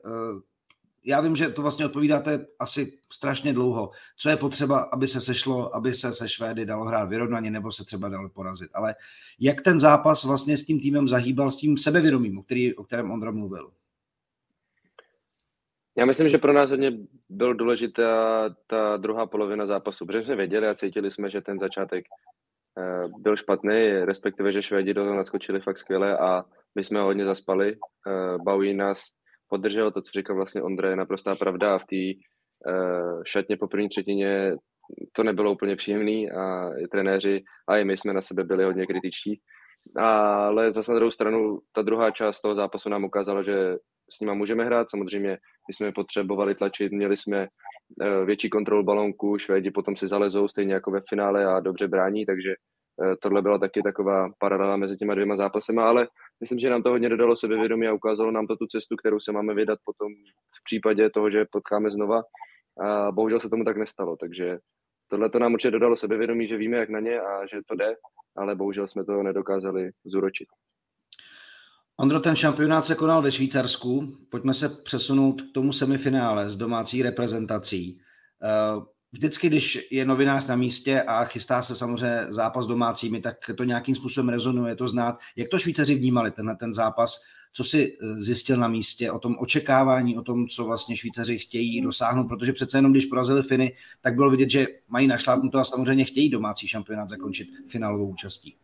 já 1.04 1.22
vím, 1.22 1.36
že 1.36 1.50
to 1.50 1.62
vlastně 1.62 1.86
odpovídáte 1.86 2.46
asi 2.60 3.00
strašně 3.14 3.54
dlouho. 3.54 3.92
Co 4.18 4.30
je 4.30 4.38
potřeba, 4.38 4.80
aby 4.80 5.08
se 5.08 5.22
sešlo, 5.22 5.76
aby 5.76 5.94
se 5.94 6.14
se 6.14 6.30
Švédy 6.30 6.66
dalo 6.66 6.86
hrát 6.86 7.10
vyrovnaně 7.10 7.52
nebo 7.52 7.72
se 7.72 7.86
třeba 7.86 8.10
dalo 8.10 8.30
porazit. 8.30 8.70
Ale 8.74 8.96
jak 9.40 9.62
ten 9.62 9.80
zápas 9.80 10.24
vlastně 10.24 10.58
s 10.58 10.66
tím 10.66 10.80
týmem 10.80 11.08
zahýbal, 11.08 11.52
s 11.52 11.58
tím 11.58 11.78
sebevědomím, 11.78 12.38
o, 12.38 12.44
který, 12.44 12.76
o 12.76 12.84
kterém 12.84 13.12
Ondra 13.12 13.32
mluvil? 13.32 13.72
Já 15.98 16.06
myslím, 16.06 16.30
že 16.30 16.38
pro 16.38 16.54
nás 16.54 16.70
hodně 16.70 16.92
byl 17.30 17.54
důležitá 17.54 18.50
ta 18.68 18.98
druhá 18.98 19.26
polovina 19.26 19.66
zápasu, 19.66 20.06
protože 20.06 20.26
jsme 20.26 20.36
věděli 20.36 20.68
a 20.68 20.76
cítili 20.76 21.12
jsme, 21.12 21.30
že 21.30 21.42
ten 21.42 21.60
začátek 21.60 22.06
eh, 22.78 23.08
byl 23.18 23.38
špatný, 23.38 23.92
respektive, 23.92 24.54
že 24.54 24.64
Švédi 24.64 24.94
do 24.94 25.04
toho 25.04 25.16
nadskočili 25.16 25.60
fakt 25.60 25.78
skvěle 25.78 26.18
a 26.18 26.46
my 26.76 26.84
jsme 26.84 27.02
hodně 27.02 27.26
zaspali. 27.26 27.76
Eh, 27.76 28.38
baví 28.44 28.74
nás 28.74 29.02
podržel 29.50 29.92
to, 29.92 30.02
co 30.02 30.12
říkal 30.16 30.36
vlastně 30.36 30.62
Ondra, 30.62 30.90
je 30.90 30.96
naprostá 30.96 31.36
pravda 31.36 31.76
a 31.76 31.80
v 31.80 31.86
té 31.86 32.20
uh, 32.72 33.22
šatně 33.26 33.58
po 33.58 33.68
první 33.68 33.90
třetině 33.90 34.56
to 35.14 35.24
nebylo 35.24 35.52
úplně 35.52 35.76
příjemný 35.76 36.32
a 36.32 36.70
i 36.78 36.88
trenéři 36.88 37.44
a 37.70 37.78
i 37.78 37.86
my 37.86 37.98
jsme 37.98 38.14
na 38.14 38.22
sebe 38.22 38.44
byli 38.44 38.64
hodně 38.64 38.86
kritičtí. 38.86 39.42
Ale 39.96 40.72
zase 40.72 40.92
na 40.92 40.96
druhou 40.96 41.12
stranu 41.12 41.60
ta 41.72 41.82
druhá 41.82 42.12
část 42.12 42.42
toho 42.42 42.56
zápasu 42.56 42.90
nám 42.90 43.04
ukázala, 43.04 43.42
že 43.42 43.76
s 44.12 44.20
nima 44.20 44.34
můžeme 44.34 44.66
hrát. 44.66 44.90
Samozřejmě 44.90 45.30
my 45.68 45.74
jsme 45.74 45.92
potřebovali 45.92 46.56
tlačit, 46.56 46.92
měli 46.92 47.18
jsme 47.18 47.48
uh, 47.48 48.26
větší 48.26 48.50
kontrolu 48.50 48.84
balonku, 48.84 49.38
Švédi 49.38 49.72
potom 49.72 49.96
si 49.96 50.08
zalezou 50.08 50.48
stejně 50.48 50.74
jako 50.74 50.92
ve 50.92 51.00
finále 51.10 51.46
a 51.46 51.60
dobře 51.60 51.88
brání, 51.88 52.26
takže 52.26 52.50
uh, 52.98 53.14
tohle 53.22 53.42
byla 53.42 53.58
taky 53.58 53.82
taková 53.84 54.30
paralela 54.40 54.78
mezi 54.78 54.98
těma 54.98 55.14
dvěma 55.14 55.36
zápasema, 55.36 55.90
ale 55.90 56.08
myslím, 56.40 56.60
že 56.60 56.70
nám 56.70 56.84
to 56.84 56.90
hodně 56.90 57.10
dodalo 57.10 57.36
sebevědomí 57.36 57.88
a 57.88 57.94
ukázalo 57.94 58.32
nám 58.32 58.48
to 58.48 58.56
tu 58.56 58.68
cestu, 58.68 58.96
kterou 58.96 59.20
se 59.20 59.32
máme 59.32 59.54
vydat 59.54 59.80
potom 59.86 60.14
v 60.60 60.64
případě 60.64 61.10
toho, 61.10 61.30
že 61.30 61.46
potkáme 61.52 61.92
znova. 61.92 62.22
A 62.82 63.12
bohužel 63.12 63.40
se 63.40 63.50
tomu 63.50 63.64
tak 63.64 63.78
nestalo, 63.78 64.18
takže 64.18 64.58
tohle 65.08 65.30
to 65.30 65.40
nám 65.40 65.54
určitě 65.54 65.72
dodalo 65.72 65.96
sebevědomí, 65.96 66.48
že 66.48 66.58
víme, 66.58 66.78
jak 66.78 66.90
na 66.90 67.00
ně 67.00 67.22
a 67.22 67.46
že 67.46 67.60
to 67.68 67.76
jde, 67.76 67.96
ale 68.38 68.56
bohužel 68.56 68.88
jsme 68.88 69.06
to 69.06 69.24
nedokázali 69.24 69.92
zúročit. 70.06 70.48
Ondro, 72.00 72.20
ten 72.20 72.36
šampionát 72.36 72.86
se 72.86 72.96
konal 72.96 73.22
ve 73.22 73.32
Švýcarsku. 73.32 74.18
Pojďme 74.30 74.54
se 74.54 74.70
přesunout 74.70 75.42
k 75.42 75.54
tomu 75.54 75.74
semifinále 75.74 76.50
s 76.50 76.58
domácí 76.58 77.04
reprezentací. 77.04 78.00
Vždycky, 79.12 79.48
když 79.48 79.88
je 79.92 80.06
novinář 80.06 80.48
na 80.48 80.56
místě 80.56 81.02
a 81.02 81.26
chystá 81.26 81.62
se 81.62 81.76
samozřejmě 81.76 82.26
zápas 82.28 82.68
domácími, 82.68 83.22
tak 83.22 83.36
to 83.58 83.64
nějakým 83.64 83.96
způsobem 83.96 84.30
rezonuje, 84.30 84.76
to 84.76 84.88
znát. 84.88 85.18
Jak 85.36 85.50
to 85.50 85.60
Švýcaři 85.60 85.96
vnímali, 85.96 86.32
tenhle 86.32 86.56
ten 86.56 86.74
zápas? 86.74 87.22
Co 87.54 87.64
si 87.64 87.98
eh, 88.02 88.14
zjistil 88.14 88.58
na 88.58 88.68
místě 88.68 89.12
o 89.12 89.20
tom 89.20 89.36
očekávání, 89.40 90.18
o 90.18 90.22
tom, 90.22 90.48
co 90.48 90.66
vlastně 90.66 90.98
Švýcaři 90.98 91.40
chtějí 91.40 91.82
dosáhnout, 91.82 92.28
protože 92.28 92.54
přece 92.54 92.78
jenom, 92.78 92.92
když 92.92 93.06
porazili 93.06 93.44
Finy, 93.44 93.76
tak 94.02 94.16
bylo 94.16 94.30
vidět, 94.30 94.50
že 94.50 94.68
mají 94.88 95.08
našlápnuto 95.08 95.60
a 95.60 95.64
samozřejmě 95.64 96.06
chtějí 96.06 96.30
domácí 96.30 96.68
šampionát 96.68 97.10
zakončit 97.10 97.50
finálovou 97.68 98.10
účastí. 98.10 98.56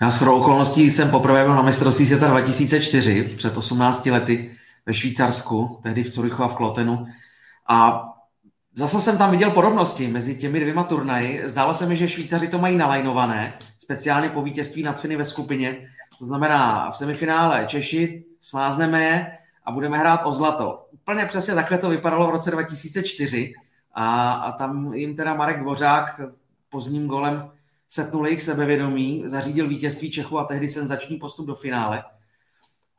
Já 0.00 0.10
s 0.10 0.22
okolností 0.22 0.90
jsem 0.90 1.10
poprvé 1.10 1.44
byl 1.44 1.54
na 1.54 1.62
mistrovství 1.62 2.06
světa 2.06 2.28
2004, 2.28 3.34
před 3.36 3.56
18 3.56 4.06
lety 4.06 4.56
ve 4.86 4.94
Švýcarsku, 4.94 5.80
tehdy 5.82 6.02
v 6.02 6.10
Curychu 6.10 6.42
a 6.42 6.48
v 6.48 6.54
Klotenu. 6.54 7.06
A 7.68 8.04
Zase 8.78 9.00
jsem 9.00 9.18
tam 9.18 9.30
viděl 9.30 9.50
podobnosti 9.50 10.08
mezi 10.08 10.34
těmi 10.36 10.60
dvěma 10.60 10.84
turnaji. 10.84 11.42
Zdálo 11.46 11.74
se 11.74 11.86
mi, 11.86 11.96
že 11.96 12.08
Švýcaři 12.08 12.48
to 12.48 12.58
mají 12.58 12.76
nalajnované, 12.76 13.58
speciálně 13.78 14.28
po 14.28 14.42
vítězství 14.42 14.82
nad 14.82 15.00
Finy 15.00 15.16
ve 15.16 15.24
skupině. 15.24 15.88
To 16.18 16.24
znamená, 16.24 16.90
v 16.90 16.96
semifinále 16.96 17.66
Češi 17.66 18.24
smázneme 18.40 19.04
je 19.04 19.38
a 19.64 19.72
budeme 19.72 19.98
hrát 19.98 20.20
o 20.24 20.32
zlato. 20.32 20.86
Úplně 20.92 21.26
přesně 21.26 21.54
takhle 21.54 21.78
to 21.78 21.90
vypadalo 21.90 22.26
v 22.26 22.30
roce 22.30 22.50
2004 22.50 23.54
a, 23.94 24.32
a 24.32 24.52
tam 24.52 24.94
jim 24.94 25.16
teda 25.16 25.34
Marek 25.34 25.60
Dvořák 25.60 26.20
pozdním 26.68 27.06
golem 27.06 27.50
setnul 27.88 28.26
jejich 28.26 28.42
sebevědomí, 28.42 29.24
zařídil 29.26 29.68
vítězství 29.68 30.10
Čechu 30.10 30.38
a 30.38 30.44
tehdy 30.44 30.68
senzační 30.68 31.16
postup 31.16 31.46
do 31.46 31.54
finále. 31.54 32.04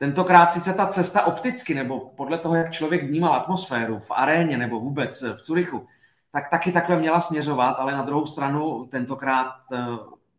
Tentokrát 0.02 0.52
sice 0.52 0.74
ta 0.74 0.86
cesta 0.86 1.26
opticky, 1.26 1.74
nebo 1.74 2.00
podle 2.00 2.38
toho, 2.38 2.54
jak 2.54 2.72
člověk 2.72 3.04
vnímal 3.04 3.34
atmosféru 3.34 3.98
v 3.98 4.10
aréně 4.10 4.56
nebo 4.56 4.80
vůbec 4.80 5.22
v 5.22 5.40
Curychu, 5.40 5.86
tak 6.32 6.50
taky 6.50 6.72
takhle 6.72 6.98
měla 6.98 7.20
směřovat, 7.20 7.70
ale 7.70 7.92
na 7.92 8.02
druhou 8.02 8.26
stranu 8.26 8.86
tentokrát 8.90 9.54
eh, 9.72 9.78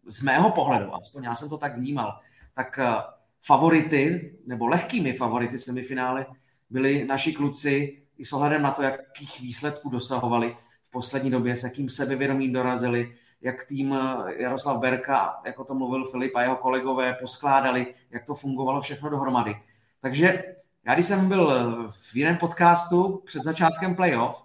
z 0.06 0.22
mého 0.22 0.52
pohledu, 0.52 0.96
aspoň 0.96 1.24
já 1.24 1.36
jsem 1.36 1.50
to 1.50 1.58
tak 1.58 1.78
vnímal, 1.78 2.20
tak 2.54 2.80
eh, 2.80 2.96
favority, 3.42 4.34
nebo 4.48 4.68
lehkými 4.68 5.14
favority 5.14 5.58
semifinále 5.58 6.26
byli 6.70 7.06
naši 7.06 7.34
kluci 7.34 8.02
i 8.18 8.26
s 8.26 8.34
ohledem 8.34 8.62
na 8.62 8.72
to, 8.72 8.84
jakých 8.84 9.42
výsledků 9.42 9.90
dosahovali 9.90 10.58
v 10.88 10.92
poslední 10.92 11.32
době, 11.32 11.56
s 11.56 11.64
jakým 11.64 11.90
sebevědomím 11.90 12.54
dorazili, 12.54 13.16
jak 13.42 13.64
tým 13.64 13.94
eh, 13.94 14.34
Jaroslav 14.44 14.80
Berka, 14.80 15.42
jako 15.46 15.64
to 15.64 15.76
mluvil 15.76 16.06
Filip 16.06 16.36
a 16.36 16.42
jeho 16.42 16.56
kolegové, 16.56 17.14
poskládali, 17.14 17.94
jak 18.12 18.26
to 18.26 18.36
fungovalo 18.36 18.82
všechno 18.82 19.10
dohromady. 19.10 19.56
Takže 20.02 20.44
já, 20.86 20.94
když 20.94 21.06
jsem 21.06 21.28
byl 21.28 21.52
eh, 21.52 21.92
v 21.92 22.16
jiném 22.16 22.38
podcastu 22.38 23.22
před 23.26 23.44
začátkem 23.44 23.96
playoff, 23.96 24.44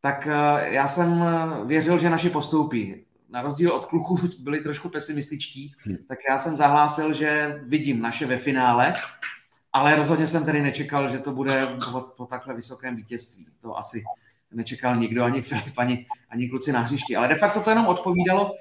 tak 0.00 0.26
eh, 0.26 0.74
já 0.74 0.88
jsem 0.88 1.24
věřil, 1.66 1.98
že 1.98 2.10
naši 2.10 2.30
postoupí. 2.30 3.04
Na 3.28 3.42
rozdíl 3.42 3.72
od 3.72 3.84
kluků 3.84 4.18
byli 4.40 4.60
trošku 4.60 4.88
pesimističtí, 4.88 5.72
hm. 5.86 5.96
tak 6.08 6.18
já 6.28 6.38
jsem 6.38 6.56
zahlásil, 6.56 7.12
že 7.12 7.60
vidím 7.62 8.02
naše 8.02 8.26
ve 8.26 8.36
finále, 8.36 8.94
ale 9.72 9.96
rozhodně 9.96 10.26
jsem 10.26 10.44
tedy 10.44 10.62
nečekal, 10.62 11.08
že 11.08 11.18
to 11.18 11.32
bude 11.32 11.66
po, 11.92 12.00
po 12.00 12.26
takhle 12.26 12.54
vysokém 12.54 12.96
vítězství. 12.96 13.46
To 13.60 13.78
asi 13.78 14.04
nečekal 14.50 14.96
nikdo, 14.96 15.24
ani 15.24 15.42
Filip, 15.42 15.78
ani, 15.78 16.06
ani 16.30 16.48
kluci 16.48 16.72
na 16.72 16.80
hřišti. 16.80 17.16
Ale 17.16 17.28
de 17.28 17.34
facto 17.34 17.60
to 17.60 17.70
jenom 17.70 17.86
odpovídalo 17.86 18.52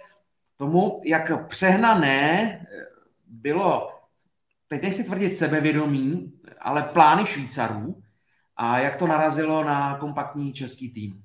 tomu, 0.58 1.02
jak 1.06 1.48
přehnané 1.48 2.60
bylo, 3.28 3.90
teď 4.68 4.82
nechci 4.82 5.04
tvrdit 5.04 5.36
sebevědomí, 5.36 6.34
ale 6.60 6.84
plány 6.84 7.26
Švýcarů 7.26 8.02
a 8.58 8.80
jak 8.80 8.96
to 8.96 9.08
narazilo 9.08 9.64
na 9.64 9.98
kompaktní 9.98 10.54
český 10.54 10.94
tým? 10.94 11.22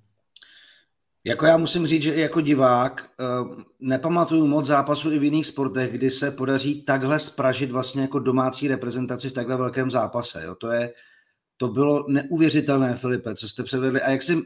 Jako 1.24 1.46
já 1.46 1.56
musím 1.56 1.86
říct, 1.86 2.02
že 2.02 2.14
jako 2.14 2.40
divák 2.40 3.10
eh, 3.20 3.24
nepamatuju 3.80 4.46
moc 4.46 4.66
zápasů 4.66 5.12
i 5.12 5.18
v 5.18 5.24
jiných 5.24 5.46
sportech, 5.46 5.92
kdy 5.92 6.10
se 6.10 6.30
podaří 6.30 6.82
takhle 6.82 7.18
spražit 7.18 7.70
vlastně 7.70 8.02
jako 8.02 8.18
domácí 8.18 8.68
reprezentaci 8.68 9.30
v 9.30 9.32
takhle 9.32 9.56
velkém 9.56 9.90
zápase. 9.90 10.42
Jo. 10.44 10.54
To, 10.54 10.70
je, 10.70 10.92
to 11.60 11.68
bylo 11.68 12.04
neuvěřitelné, 12.08 12.96
Filipe, 12.96 13.34
co 13.34 13.48
jste 13.48 13.62
předvedli. 13.62 14.02
A 14.02 14.10
jak 14.10 14.22
jsem 14.22 14.42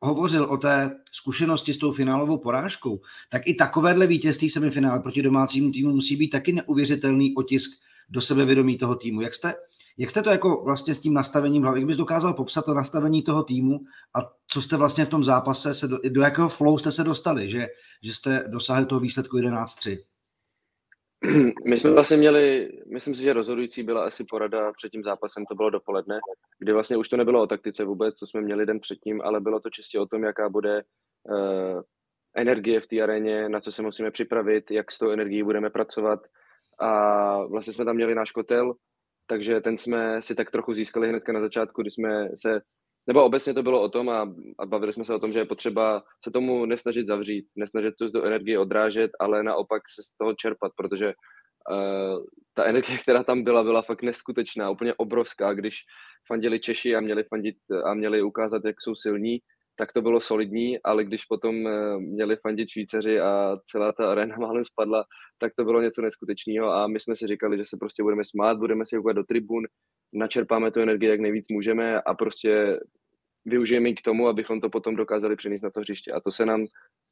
hovořil 0.00 0.44
o 0.44 0.56
té 0.56 0.90
zkušenosti 1.12 1.72
s 1.72 1.78
tou 1.78 1.92
finálovou 1.92 2.38
porážkou, 2.38 3.00
tak 3.30 3.46
i 3.46 3.54
takovéhle 3.54 4.06
vítězství 4.06 4.50
semifinále 4.50 5.00
proti 5.00 5.22
domácímu 5.22 5.72
týmu 5.72 5.94
musí 5.94 6.16
být 6.16 6.28
taky 6.28 6.52
neuvěřitelný 6.52 7.34
otisk 7.34 7.70
do 8.08 8.20
sebevědomí 8.20 8.78
toho 8.78 8.94
týmu. 8.94 9.20
Jak 9.20 9.34
jste, 9.34 9.54
jak 9.98 10.10
jste 10.10 10.22
to 10.22 10.30
jako 10.30 10.62
vlastně 10.64 10.94
s 10.94 10.98
tím 10.98 11.14
nastavením 11.14 11.62
hlavy, 11.62 11.80
jak 11.80 11.86
bys 11.86 11.96
dokázal 11.96 12.34
popsat 12.34 12.64
to 12.64 12.74
nastavení 12.74 13.22
toho 13.22 13.42
týmu 13.42 13.80
a 14.14 14.20
co 14.46 14.62
jste 14.62 14.76
vlastně 14.76 15.04
v 15.04 15.08
tom 15.08 15.24
zápase, 15.24 15.74
se 15.74 15.88
do, 15.88 15.98
do 16.08 16.20
jakého 16.20 16.48
flow 16.48 16.78
jste 16.78 16.92
se 16.92 17.04
dostali, 17.04 17.50
že, 17.50 17.66
že 18.02 18.14
jste 18.14 18.44
dosáhli 18.48 18.86
toho 18.86 19.00
výsledku 19.00 19.36
11-3? 19.36 19.98
My 21.64 21.78
jsme 21.78 21.90
vlastně 21.90 22.16
měli, 22.16 22.68
myslím 22.92 23.14
si, 23.14 23.22
že 23.22 23.32
rozhodující 23.32 23.82
byla 23.82 24.04
asi 24.04 24.24
porada 24.24 24.72
před 24.72 24.88
tím 24.88 25.02
zápasem, 25.02 25.44
to 25.44 25.54
bylo 25.54 25.70
dopoledne, 25.70 26.18
kdy 26.58 26.72
vlastně 26.72 26.96
už 26.96 27.08
to 27.08 27.16
nebylo 27.16 27.42
o 27.42 27.46
taktice 27.46 27.84
vůbec, 27.84 28.14
co 28.14 28.26
jsme 28.26 28.40
měli 28.40 28.66
den 28.66 28.80
předtím, 28.80 29.20
ale 29.22 29.40
bylo 29.40 29.60
to 29.60 29.70
čistě 29.70 30.00
o 30.00 30.06
tom, 30.06 30.24
jaká 30.24 30.48
bude 30.48 30.82
uh, 31.30 31.82
energie 32.36 32.80
v 32.80 32.86
té 32.86 33.00
aréně, 33.00 33.48
na 33.48 33.60
co 33.60 33.72
se 33.72 33.82
musíme 33.82 34.10
připravit, 34.10 34.70
jak 34.70 34.92
s 34.92 34.98
tou 34.98 35.10
energií 35.10 35.42
budeme 35.42 35.70
pracovat. 35.70 36.20
A 36.80 37.46
vlastně 37.46 37.72
jsme 37.72 37.84
tam 37.84 37.96
měli 37.96 38.14
náš 38.14 38.32
kotel, 38.32 38.74
takže 39.26 39.60
ten 39.60 39.78
jsme 39.78 40.22
si 40.22 40.34
tak 40.34 40.50
trochu 40.50 40.72
získali 40.72 41.08
hnedka 41.08 41.32
na 41.32 41.40
začátku, 41.40 41.82
kdy 41.82 41.90
jsme 41.90 42.28
se, 42.36 42.60
nebo 43.08 43.24
obecně 43.24 43.54
to 43.54 43.62
bylo 43.62 43.82
o 43.82 43.88
tom 43.88 44.08
a, 44.08 44.34
a 44.58 44.66
bavili 44.66 44.92
jsme 44.92 45.04
se 45.04 45.14
o 45.14 45.18
tom, 45.18 45.32
že 45.32 45.38
je 45.38 45.44
potřeba 45.44 46.02
se 46.24 46.30
tomu 46.30 46.66
nesnažit 46.66 47.06
zavřít, 47.06 47.46
nesnažit 47.56 47.94
tu, 47.98 48.10
tu 48.10 48.22
energii 48.22 48.58
odrážet, 48.58 49.10
ale 49.20 49.42
naopak 49.42 49.82
se 49.94 50.02
z 50.02 50.16
toho 50.16 50.34
čerpat, 50.34 50.72
protože 50.76 51.06
uh, 51.70 52.24
ta 52.54 52.64
energie, 52.64 52.98
která 53.02 53.24
tam 53.24 53.42
byla, 53.42 53.64
byla 53.64 53.82
fakt 53.82 54.02
neskutečná, 54.02 54.70
úplně 54.70 54.94
obrovská, 54.94 55.52
když 55.52 55.76
fandili 56.26 56.60
Češi 56.60 56.96
a 56.96 57.00
měli 57.00 57.24
fandit 57.24 57.56
a 57.84 57.94
měli 57.94 58.22
ukázat, 58.22 58.62
jak 58.64 58.80
jsou 58.80 58.94
silní, 58.94 59.38
tak 59.78 59.92
to 59.92 60.02
bylo 60.02 60.20
solidní, 60.20 60.82
ale 60.82 61.04
když 61.04 61.24
potom 61.24 61.66
eh, 61.66 61.98
měli 61.98 62.36
fandit 62.36 62.68
Švýceři 62.68 63.20
a 63.20 63.56
celá 63.70 63.92
ta 63.92 64.10
arena 64.10 64.36
málem 64.40 64.64
spadla, 64.64 65.04
tak 65.38 65.52
to 65.56 65.64
bylo 65.64 65.82
něco 65.82 66.02
neskutečného 66.02 66.72
a 66.72 66.86
my 66.86 67.00
jsme 67.00 67.16
si 67.16 67.26
říkali, 67.26 67.58
že 67.58 67.64
se 67.64 67.76
prostě 67.80 68.02
budeme 68.02 68.24
smát, 68.24 68.58
budeme 68.58 68.86
si 68.86 68.96
koukat 68.96 69.16
do 69.16 69.24
tribun, 69.24 69.64
načerpáme 70.12 70.70
tu 70.70 70.80
energii, 70.80 71.08
jak 71.08 71.20
nejvíc 71.20 71.44
můžeme 71.50 72.00
a 72.00 72.14
prostě 72.14 72.80
využijeme 73.44 73.88
ji 73.88 73.94
k 73.94 74.02
tomu, 74.02 74.28
abychom 74.28 74.60
to 74.60 74.70
potom 74.70 74.96
dokázali 74.96 75.36
přinést 75.36 75.62
na 75.62 75.70
to 75.70 75.80
hřiště. 75.80 76.12
A 76.12 76.20
to 76.20 76.30
se 76.32 76.46
nám 76.46 76.66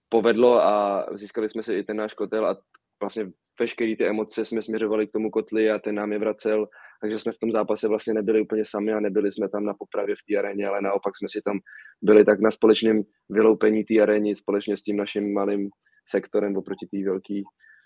povedlo 0.08 0.62
a 0.62 1.06
získali 1.14 1.48
jsme 1.48 1.62
si 1.62 1.74
i 1.74 1.84
ten 1.84 1.96
náš 1.96 2.14
kotel 2.14 2.46
a 2.46 2.56
vlastně 3.02 3.30
veškeré 3.60 3.96
ty 3.96 4.06
emoce 4.06 4.44
jsme 4.44 4.62
směřovali 4.62 5.06
k 5.06 5.12
tomu 5.12 5.30
kotli 5.30 5.70
a 5.70 5.78
ten 5.78 5.94
nám 5.94 6.12
je 6.12 6.18
vracel, 6.18 6.68
takže 7.02 7.18
jsme 7.18 7.32
v 7.32 7.38
tom 7.38 7.50
zápase 7.50 7.88
vlastně 7.88 8.14
nebyli 8.14 8.40
úplně 8.40 8.64
sami 8.64 8.92
a 8.92 9.00
nebyli 9.00 9.32
jsme 9.32 9.48
tam 9.48 9.64
na 9.64 9.74
popravě 9.74 10.14
v 10.14 10.32
té 10.32 10.38
aréně, 10.38 10.68
ale 10.68 10.80
naopak 10.80 11.16
jsme 11.16 11.28
si 11.30 11.40
tam 11.44 11.58
byli 12.02 12.24
tak 12.24 12.40
na 12.40 12.50
společném 12.50 13.02
vyloupení 13.28 13.84
té 13.84 14.00
arény 14.00 14.36
společně 14.36 14.76
s 14.76 14.82
tím 14.82 14.96
naším 14.96 15.34
malým 15.34 15.70
sektorem 16.08 16.56
oproti 16.56 16.86
té 16.86 17.10
velké 17.10 17.40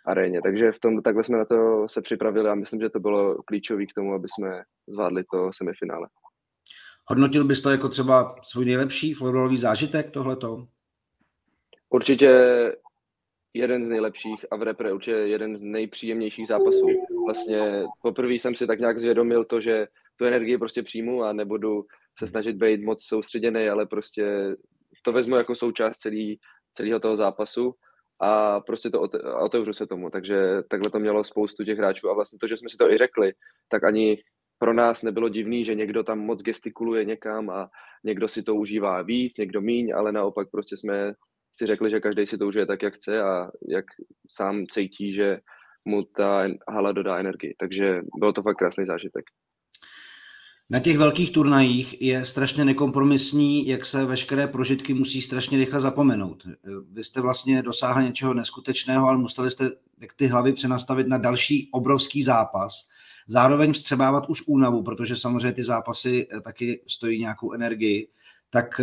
aréně. 0.06 0.42
Takže 0.42 0.72
v 0.72 0.80
tom, 0.80 1.02
takhle 1.02 1.24
jsme 1.24 1.38
na 1.38 1.44
to 1.44 1.88
se 1.88 2.02
připravili 2.02 2.48
a 2.48 2.54
myslím, 2.54 2.80
že 2.80 2.90
to 2.90 3.00
bylo 3.00 3.42
klíčové 3.42 3.86
k 3.86 3.94
tomu, 3.94 4.14
aby 4.14 4.28
jsme 4.28 4.62
zvládli 4.88 5.24
to 5.32 5.50
semifinále. 5.54 6.08
Hodnotil 7.06 7.44
bys 7.44 7.62
to 7.62 7.70
jako 7.70 7.88
třeba 7.88 8.34
svůj 8.42 8.64
nejlepší 8.64 9.14
florbalový 9.14 9.56
zážitek 9.56 10.10
tohleto? 10.10 10.66
Určitě 11.90 12.28
jeden 13.54 13.86
z 13.86 13.88
nejlepších 13.88 14.46
a 14.50 14.56
v 14.56 14.62
repre 14.62 14.92
určitě 14.92 15.16
jeden 15.16 15.56
z 15.56 15.62
nejpříjemnějších 15.62 16.48
zápasů. 16.48 16.86
Vlastně 17.30 17.84
poprvé 18.02 18.34
jsem 18.34 18.54
si 18.54 18.66
tak 18.66 18.80
nějak 18.80 18.98
zvědomil 18.98 19.44
to, 19.44 19.60
že 19.60 19.86
tu 20.16 20.24
energii 20.24 20.58
prostě 20.58 20.82
přijmu 20.82 21.22
a 21.22 21.32
nebudu 21.32 21.84
se 22.18 22.26
snažit 22.26 22.56
být 22.56 22.82
moc 22.82 23.04
soustředěný, 23.04 23.68
ale 23.68 23.86
prostě 23.86 24.56
to 25.02 25.12
vezmu 25.12 25.36
jako 25.36 25.54
součást 25.54 25.96
celý, 25.96 26.40
celého 26.74 27.00
toho 27.00 27.16
zápasu 27.16 27.74
a 28.20 28.60
prostě 28.60 28.90
to 28.90 29.00
otevřu 29.40 29.72
se 29.72 29.86
tomu. 29.86 30.10
Takže 30.10 30.36
takhle 30.70 30.90
to 30.90 30.98
mělo 30.98 31.24
spoustu 31.24 31.64
těch 31.64 31.78
hráčů 31.78 32.10
a 32.10 32.14
vlastně 32.14 32.38
to, 32.38 32.46
že 32.46 32.56
jsme 32.56 32.68
si 32.68 32.76
to 32.76 32.90
i 32.90 32.98
řekli, 32.98 33.32
tak 33.68 33.84
ani 33.84 34.18
pro 34.58 34.72
nás 34.72 35.02
nebylo 35.02 35.28
divný, 35.28 35.64
že 35.64 35.74
někdo 35.74 36.02
tam 36.02 36.18
moc 36.18 36.42
gestikuluje 36.42 37.04
někam 37.04 37.50
a 37.50 37.70
někdo 38.04 38.28
si 38.28 38.42
to 38.42 38.54
užívá 38.54 39.02
víc, 39.02 39.36
někdo 39.36 39.60
míň, 39.60 39.92
ale 39.96 40.12
naopak 40.12 40.50
prostě 40.50 40.76
jsme 40.76 41.12
si 41.52 41.66
řekli, 41.66 41.90
že 41.90 42.00
každý 42.00 42.26
si 42.26 42.38
to 42.38 42.46
užije 42.46 42.66
tak, 42.66 42.82
jak 42.82 42.94
chce 42.94 43.22
a 43.22 43.50
jak 43.68 43.84
sám 44.30 44.66
cítí, 44.66 45.14
že 45.14 45.38
mu 45.84 46.02
ta 46.02 46.42
hala 46.68 46.92
dodá 46.92 47.18
energii. 47.18 47.54
Takže 47.58 48.00
bylo 48.18 48.32
to 48.32 48.42
fakt 48.42 48.56
krásný 48.56 48.86
zážitek. 48.86 49.24
Na 50.70 50.80
těch 50.80 50.98
velkých 50.98 51.32
turnajích 51.32 52.02
je 52.02 52.24
strašně 52.24 52.64
nekompromisní, 52.64 53.66
jak 53.66 53.84
se 53.84 54.04
veškeré 54.04 54.46
prožitky 54.46 54.94
musí 54.94 55.22
strašně 55.22 55.58
rychle 55.58 55.80
zapomenout. 55.80 56.46
Vy 56.92 57.04
jste 57.04 57.20
vlastně 57.20 57.62
dosáhli 57.62 58.04
něčeho 58.04 58.34
neskutečného, 58.34 59.08
ale 59.08 59.18
museli 59.18 59.50
jste 59.50 59.70
ty 60.16 60.26
hlavy 60.26 60.52
přenastavit 60.52 61.08
na 61.08 61.18
další 61.18 61.68
obrovský 61.72 62.22
zápas. 62.22 62.88
Zároveň 63.26 63.72
vstřebávat 63.72 64.28
už 64.28 64.42
únavu, 64.46 64.82
protože 64.82 65.16
samozřejmě 65.16 65.52
ty 65.52 65.64
zápasy 65.64 66.28
taky 66.42 66.82
stojí 66.86 67.20
nějakou 67.20 67.52
energii. 67.52 68.08
Tak 68.50 68.80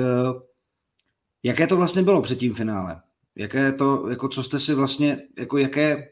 Jaké 1.44 1.68
to 1.68 1.78
vlastně 1.78 2.04
bylo 2.04 2.22
před 2.22 2.40
tím 2.40 2.54
finále? 2.54 3.02
Jaké 3.36 3.72
to, 3.72 4.10
jako 4.10 4.30
co 4.30 4.44
jste 4.44 4.60
si 4.60 4.74
vlastně, 4.74 5.22
jako 5.38 5.58
jaké, 5.58 6.10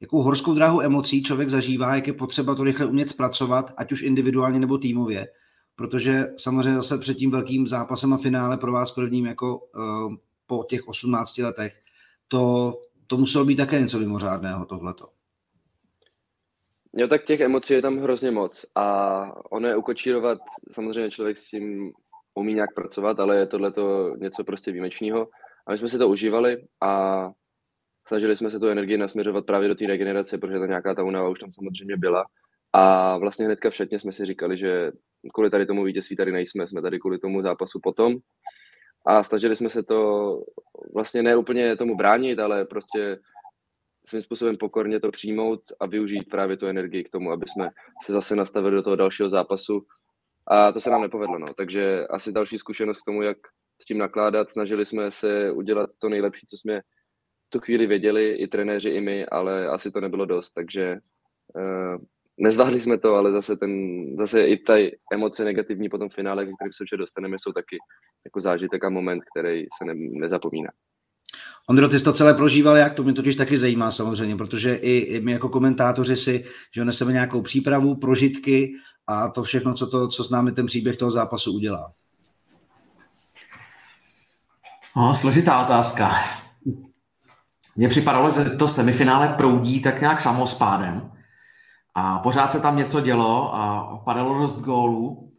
jakou 0.00 0.22
horskou 0.22 0.54
dráhu 0.54 0.80
emocí 0.80 1.22
člověk 1.22 1.48
zažívá, 1.48 1.94
jak 1.94 2.06
je 2.06 2.12
potřeba 2.12 2.54
to 2.54 2.64
rychle 2.64 2.86
umět 2.86 3.10
zpracovat, 3.10 3.72
ať 3.76 3.92
už 3.92 4.02
individuálně 4.02 4.60
nebo 4.60 4.78
týmově, 4.78 5.28
protože 5.76 6.26
samozřejmě 6.36 6.74
zase 6.74 6.98
před 6.98 7.14
tím 7.14 7.30
velkým 7.30 7.66
zápasem 7.66 8.12
a 8.12 8.16
finále 8.16 8.56
pro 8.56 8.72
vás 8.72 8.90
prvním 8.90 9.26
jako 9.26 9.56
uh, 9.56 10.14
po 10.46 10.64
těch 10.68 10.88
18 10.88 11.38
letech, 11.38 11.80
to, 12.28 12.74
to 13.06 13.16
muselo 13.16 13.44
být 13.44 13.56
také 13.56 13.80
něco 13.80 13.98
mimořádného 13.98 14.64
tohleto. 14.64 15.08
Jo, 16.96 17.08
tak 17.08 17.24
těch 17.24 17.40
emocí 17.40 17.74
je 17.74 17.82
tam 17.82 17.98
hrozně 17.98 18.30
moc 18.30 18.66
a 18.74 19.52
ono 19.52 19.68
je 19.68 19.76
ukočírovat, 19.76 20.38
samozřejmě 20.72 21.10
člověk 21.10 21.38
s 21.38 21.50
tím 21.50 21.92
umí 22.34 22.54
nějak 22.54 22.74
pracovat, 22.74 23.20
ale 23.20 23.36
je 23.36 23.46
tohle 23.46 23.72
to 23.72 24.16
něco 24.16 24.44
prostě 24.44 24.72
výjimečného. 24.72 25.28
A 25.66 25.72
my 25.72 25.78
jsme 25.78 25.88
si 25.88 25.98
to 25.98 26.08
užívali 26.08 26.64
a 26.80 27.22
snažili 28.08 28.36
jsme 28.36 28.50
se 28.50 28.60
tu 28.60 28.68
energii 28.68 28.96
nasměřovat 28.96 29.46
právě 29.46 29.68
do 29.68 29.74
té 29.74 29.86
regenerace, 29.86 30.38
protože 30.38 30.58
ta 30.58 30.66
nějaká 30.66 30.94
ta 30.94 31.02
únava 31.02 31.28
už 31.28 31.38
tam 31.38 31.52
samozřejmě 31.52 31.96
byla. 31.96 32.24
A 32.72 33.18
vlastně 33.18 33.44
hnedka 33.46 33.70
všetně 33.70 33.98
jsme 33.98 34.12
si 34.12 34.24
říkali, 34.24 34.56
že 34.56 34.92
kvůli 35.34 35.50
tady 35.50 35.66
tomu 35.66 35.84
vítězství 35.84 36.16
tady 36.16 36.32
nejsme, 36.32 36.68
jsme 36.68 36.82
tady 36.82 36.98
kvůli 36.98 37.18
tomu 37.18 37.42
zápasu 37.42 37.80
potom. 37.82 38.14
A 39.06 39.22
snažili 39.22 39.56
jsme 39.56 39.70
se 39.70 39.82
to 39.82 40.30
vlastně 40.94 41.22
ne 41.22 41.36
úplně 41.36 41.76
tomu 41.76 41.96
bránit, 41.96 42.38
ale 42.38 42.64
prostě 42.64 43.18
svým 44.04 44.22
způsobem 44.22 44.56
pokorně 44.56 45.00
to 45.00 45.10
přijmout 45.10 45.60
a 45.80 45.86
využít 45.86 46.30
právě 46.30 46.56
tu 46.56 46.66
energii 46.66 47.04
k 47.04 47.10
tomu, 47.10 47.32
aby 47.32 47.44
jsme 47.48 47.68
se 48.04 48.12
zase 48.12 48.36
nastavili 48.36 48.76
do 48.76 48.82
toho 48.82 48.96
dalšího 48.96 49.28
zápasu 49.28 49.80
a 50.46 50.72
to 50.72 50.80
se 50.80 50.90
nám 50.90 51.02
nepovedlo, 51.02 51.38
no. 51.38 51.46
Takže 51.56 52.06
asi 52.06 52.32
další 52.32 52.58
zkušenost 52.58 52.98
k 52.98 53.04
tomu, 53.04 53.22
jak 53.22 53.38
s 53.82 53.84
tím 53.84 53.98
nakládat. 53.98 54.50
Snažili 54.50 54.86
jsme 54.86 55.10
se 55.10 55.50
udělat 55.52 55.90
to 55.98 56.08
nejlepší, 56.08 56.46
co 56.46 56.56
jsme 56.56 56.80
tu 57.48 57.60
chvíli 57.60 57.86
věděli, 57.86 58.34
i 58.34 58.46
trenéři, 58.46 58.90
i 58.90 59.00
my, 59.00 59.26
ale 59.26 59.68
asi 59.68 59.90
to 59.90 60.00
nebylo 60.00 60.26
dost, 60.26 60.50
takže 60.50 60.96
uh, 61.54 62.04
nezvládli 62.38 62.80
jsme 62.80 62.98
to, 62.98 63.14
ale 63.14 63.32
zase, 63.32 63.56
ten, 63.56 63.72
zase 64.16 64.46
i 64.46 64.56
ty 64.56 64.98
emoce 65.12 65.44
negativní 65.44 65.88
po 65.88 65.98
tom 65.98 66.08
finále, 66.08 66.46
ke 66.46 66.52
kterým 66.52 66.72
se 66.72 66.82
určitě 66.82 66.96
dostaneme, 66.96 67.36
jsou 67.38 67.52
taky 67.52 67.76
jako 68.24 68.40
zážitek 68.40 68.84
a 68.84 68.90
moment, 68.90 69.22
který 69.34 69.66
se 69.78 69.84
ne, 69.84 69.92
nezapomíná. 69.94 70.70
Ondro, 71.70 71.88
ty 71.88 71.98
jsi 71.98 72.04
to 72.04 72.12
celé 72.12 72.34
prožíval 72.34 72.76
jak? 72.76 72.94
To 72.94 73.02
mě 73.02 73.12
totiž 73.12 73.36
taky 73.36 73.58
zajímá 73.58 73.90
samozřejmě, 73.90 74.36
protože 74.36 74.74
i, 74.74 74.98
i 74.98 75.20
my 75.20 75.32
jako 75.32 75.48
komentátoři 75.48 76.16
si 76.16 76.44
že 76.74 76.84
neseme 76.84 77.12
nějakou 77.12 77.42
přípravu, 77.42 77.96
prožitky 77.96 78.72
a 79.06 79.28
to 79.28 79.42
všechno, 79.42 79.74
co, 79.74 79.86
to, 79.86 80.08
co 80.08 80.24
s 80.24 80.30
námi 80.30 80.52
ten 80.52 80.66
příběh 80.66 80.96
toho 80.96 81.10
zápasu 81.10 81.54
udělá. 81.54 81.92
No, 84.96 85.14
složitá 85.14 85.64
otázka. 85.64 86.10
Mně 87.78 87.88
připadalo, 87.88 88.30
že 88.30 88.44
to 88.44 88.68
semifinále 88.68 89.28
proudí 89.28 89.82
tak 89.82 90.00
nějak 90.00 90.20
samospádem. 90.20 91.12
A 91.94 92.18
pořád 92.18 92.52
se 92.52 92.60
tam 92.60 92.76
něco 92.76 93.00
dělo 93.00 93.54
a 93.54 93.96
padalo 94.04 94.38
dost 94.38 94.60
gólů, 94.60 95.32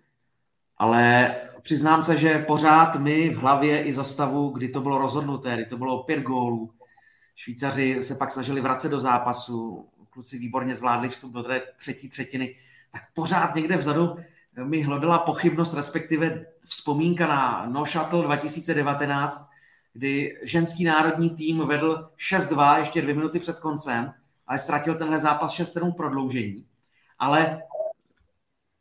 ale 0.77 1.35
přiznám 1.61 2.03
se, 2.03 2.17
že 2.17 2.39
pořád 2.39 2.95
my 2.95 3.29
v 3.29 3.37
hlavě 3.37 3.83
i 3.83 3.93
za 3.93 4.03
stavu, 4.03 4.49
kdy 4.49 4.69
to 4.69 4.81
bylo 4.81 4.97
rozhodnuté, 4.97 5.55
kdy 5.55 5.65
to 5.65 5.77
bylo 5.77 6.03
pět 6.03 6.19
gólů, 6.19 6.71
Švýcaři 7.35 8.03
se 8.03 8.15
pak 8.15 8.31
snažili 8.31 8.61
vracet 8.61 8.89
do 8.89 8.99
zápasu, 8.99 9.89
kluci 10.09 10.37
výborně 10.37 10.75
zvládli 10.75 11.09
vstup 11.09 11.33
do 11.33 11.43
té 11.43 11.61
třetí 11.77 12.09
třetiny, 12.09 12.55
tak 12.91 13.01
pořád 13.13 13.55
někde 13.55 13.77
vzadu 13.77 14.17
mi 14.63 14.81
hlodala 14.81 15.19
pochybnost, 15.19 15.73
respektive 15.73 16.45
vzpomínka 16.65 17.27
na 17.27 17.65
No 17.69 17.85
Shuttle 17.85 18.23
2019, 18.23 19.49
kdy 19.93 20.39
ženský 20.43 20.83
národní 20.83 21.29
tým 21.29 21.67
vedl 21.67 22.09
6-2 22.31 22.79
ještě 22.79 23.01
dvě 23.01 23.15
minuty 23.15 23.39
před 23.39 23.59
koncem, 23.59 24.13
ale 24.47 24.59
ztratil 24.59 24.95
tenhle 24.95 25.19
zápas 25.19 25.59
6-7 25.59 25.91
v 25.91 25.95
prodloužení. 25.95 26.65
Ale 27.19 27.61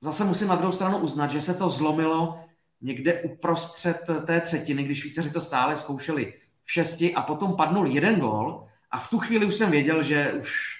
zase 0.00 0.24
musím 0.24 0.48
na 0.48 0.56
druhou 0.56 0.72
stranu 0.72 0.98
uznat, 0.98 1.30
že 1.30 1.42
se 1.42 1.54
to 1.54 1.70
zlomilo 1.70 2.40
někde 2.80 3.22
uprostřed 3.22 4.10
té 4.26 4.40
třetiny, 4.40 4.82
když 4.82 4.98
Švýcaři 4.98 5.30
to 5.30 5.40
stále 5.40 5.76
zkoušeli 5.76 6.34
v 6.64 6.72
šesti 6.72 7.14
a 7.14 7.22
potom 7.22 7.56
padnul 7.56 7.86
jeden 7.86 8.20
gól 8.20 8.66
a 8.90 8.98
v 8.98 9.10
tu 9.10 9.18
chvíli 9.18 9.46
už 9.46 9.54
jsem 9.54 9.70
věděl, 9.70 10.02
že 10.02 10.32
už 10.32 10.78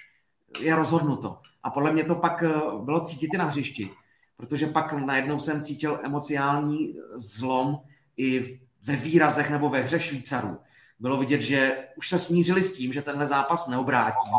je 0.59 0.75
rozhodnuto. 0.75 1.39
A 1.63 1.69
podle 1.69 1.93
mě 1.93 2.03
to 2.03 2.15
pak 2.15 2.43
eh, 2.43 2.49
bylo 2.83 3.05
cítit 3.05 3.33
i 3.33 3.37
na 3.37 3.45
hřišti, 3.45 3.91
protože 4.37 4.67
pak 4.67 4.93
najednou 4.93 5.39
jsem 5.39 5.63
cítil 5.63 5.99
emocionální 6.03 6.95
zlom 7.15 7.79
i 8.17 8.59
ve 8.83 8.95
výrazech 8.95 9.49
nebo 9.49 9.69
ve 9.69 9.81
hře 9.81 9.99
Švýcarů. 9.99 10.59
Bylo 10.99 11.17
vidět, 11.17 11.41
že 11.41 11.87
už 11.95 12.09
se 12.09 12.19
smířili 12.19 12.63
s 12.63 12.77
tím, 12.77 12.93
že 12.93 13.01
tenhle 13.01 13.27
zápas 13.27 13.67
neobrátí. 13.67 14.29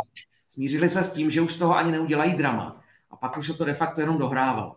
Smířili 0.49 0.89
se 0.89 1.05
s 1.05 1.13
tím, 1.13 1.31
že 1.31 1.41
už 1.41 1.53
z 1.53 1.59
toho 1.59 1.77
ani 1.77 1.93
neudělají 1.93 2.35
drama. 2.35 2.83
A 3.11 3.17
pak 3.17 3.37
už 3.37 3.47
se 3.47 3.55
to 3.55 3.65
de 3.65 3.75
facto 3.75 4.01
jenom 4.01 4.19
dohrávalo. 4.19 4.77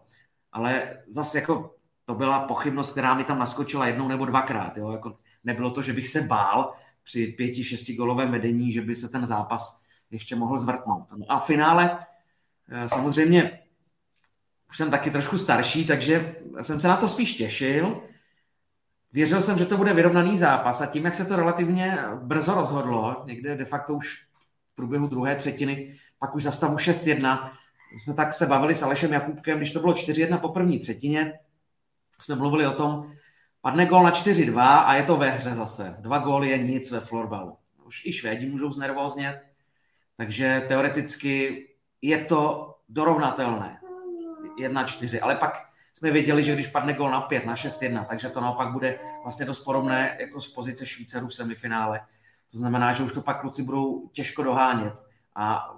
Ale 0.51 0.98
zase 1.08 1.38
jako 1.38 1.75
to 2.05 2.15
byla 2.15 2.39
pochybnost, 2.39 2.91
která 2.91 3.13
mi 3.13 3.24
tam 3.24 3.39
naskočila 3.39 3.88
jednou 3.88 4.08
nebo 4.08 4.25
dvakrát. 4.25 4.77
Jo? 4.77 4.91
Jako 4.91 5.17
nebylo 5.43 5.72
to, 5.72 5.82
že 5.82 5.93
bych 5.93 6.08
se 6.08 6.22
bál 6.22 6.74
při 7.03 7.27
pěti, 7.27 7.63
šesti 7.63 7.96
golovém 7.96 8.32
vedení, 8.32 8.72
že 8.72 8.82
by 8.82 8.96
se 8.96 9.10
ten 9.10 9.25
zápas 9.25 9.82
ještě 10.12 10.36
mohl 10.36 10.60
zvrtnout. 10.60 11.12
No 11.17 11.25
a 11.29 11.39
v 11.39 11.46
finále 11.46 12.00
eh, 12.70 12.89
samozřejmě 12.89 13.60
už 14.70 14.77
jsem 14.77 14.91
taky 14.91 15.12
trošku 15.12 15.38
starší, 15.38 15.86
takže 15.86 16.36
jsem 16.62 16.79
se 16.79 16.88
na 16.88 16.98
to 16.98 17.10
spíš 17.10 17.34
těšil. 17.34 18.01
Věřil 19.13 19.41
jsem, 19.41 19.58
že 19.58 19.65
to 19.65 19.77
bude 19.77 19.93
vyrovnaný 19.93 20.38
zápas 20.38 20.82
a 20.82 20.86
tím, 20.86 21.05
jak 21.05 21.15
se 21.15 21.25
to 21.25 21.36
relativně 21.36 21.98
brzo 22.15 22.53
rozhodlo, 22.53 23.24
někde 23.25 23.55
de 23.55 23.65
facto 23.65 23.93
už 23.93 24.24
v 24.72 24.75
průběhu 24.75 25.08
druhé 25.08 25.36
třetiny, 25.36 25.96
pak 26.20 26.36
už 26.36 26.43
za 26.43 26.51
stavu 26.51 26.75
6-1, 26.75 27.51
jsme 28.03 28.13
tak 28.13 28.34
se 28.34 28.46
bavili 28.46 28.75
s 28.75 28.84
Alešem 28.84 29.13
Jakubkem, 29.13 29.58
když 29.58 29.72
to 29.72 29.79
bylo 29.79 29.93
4-1 29.93 30.39
po 30.39 30.50
první 30.50 30.79
třetině, 30.79 31.34
jsme 32.22 32.36
mluvili 32.36 32.67
o 32.67 32.72
tom, 32.72 33.12
padne 33.62 33.86
gól 33.86 34.03
na 34.03 34.12
4-2 34.12 34.60
a 34.86 34.96
je 34.96 35.03
to 35.03 35.17
ve 35.17 35.29
hře 35.29 35.55
zase. 35.55 35.98
Dva 36.00 36.17
góly 36.17 36.50
je 36.50 36.58
nic 36.58 36.91
ve 36.91 37.00
florbalu. 37.00 37.58
Už 37.86 38.05
i 38.05 38.13
Švédi 38.13 38.50
můžou 38.50 38.72
znervóznět, 38.72 39.43
takže 40.17 40.65
teoreticky 40.67 41.67
je 42.01 42.17
to 42.17 42.74
dorovnatelné. 42.89 43.79
1-4, 44.60 45.20
ale 45.22 45.36
pak 45.36 45.73
jsme 45.93 46.12
věděli, 46.12 46.43
že 46.43 46.53
když 46.53 46.67
padne 46.67 46.93
gól 46.93 47.12
na 47.12 47.21
5, 47.21 47.45
na 47.45 47.55
6-1, 47.55 48.05
takže 48.05 48.29
to 48.29 48.41
naopak 48.41 48.71
bude 48.71 49.00
vlastně 49.23 49.45
dost 49.45 49.63
podobné 49.63 50.17
jako 50.19 50.41
z 50.41 50.53
pozice 50.53 50.85
Švýcarů 50.85 51.27
v 51.27 51.35
semifinále. 51.35 52.01
To 52.51 52.57
znamená, 52.57 52.93
že 52.93 53.03
už 53.03 53.13
to 53.13 53.21
pak 53.21 53.41
kluci 53.41 53.63
budou 53.63 54.09
těžko 54.13 54.43
dohánět. 54.43 54.93
A 55.35 55.75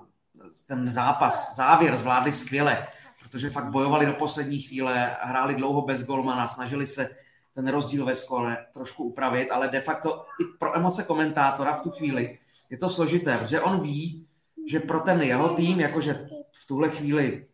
ten 0.67 0.89
zápas, 0.89 1.55
závěr 1.55 1.97
zvládli 1.97 2.31
skvěle, 2.31 2.87
protože 3.23 3.49
fakt 3.49 3.71
bojovali 3.71 4.05
do 4.05 4.13
poslední 4.13 4.59
chvíle, 4.59 5.17
hráli 5.21 5.55
dlouho 5.55 5.81
bez 5.81 6.05
golmana, 6.05 6.47
snažili 6.47 6.87
se 6.87 7.09
ten 7.55 7.67
rozdíl 7.67 8.05
ve 8.05 8.15
skole 8.15 8.65
trošku 8.73 9.03
upravit, 9.03 9.51
ale 9.51 9.67
de 9.67 9.81
facto 9.81 10.25
i 10.41 10.43
pro 10.59 10.75
emoce 10.75 11.03
komentátora 11.03 11.73
v 11.73 11.81
tu 11.81 11.91
chvíli 11.91 12.39
je 12.69 12.77
to 12.77 12.89
složité, 12.89 13.37
protože 13.37 13.61
on 13.61 13.81
ví, 13.81 14.27
že 14.67 14.79
pro 14.79 14.99
ten 14.99 15.21
jeho 15.21 15.49
tým, 15.49 15.79
jakože 15.79 16.27
v 16.51 16.67
tuhle 16.67 16.89
chvíli 16.89 17.45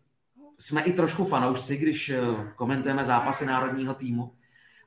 jsme 0.62 0.82
i 0.82 0.94
trošku 0.94 1.26
fanoušci, 1.26 1.78
když 1.78 2.10
eh, 2.10 2.22
komentujeme 2.56 3.06
zápasy 3.06 3.46
národního 3.46 3.94
týmu, 3.94 4.34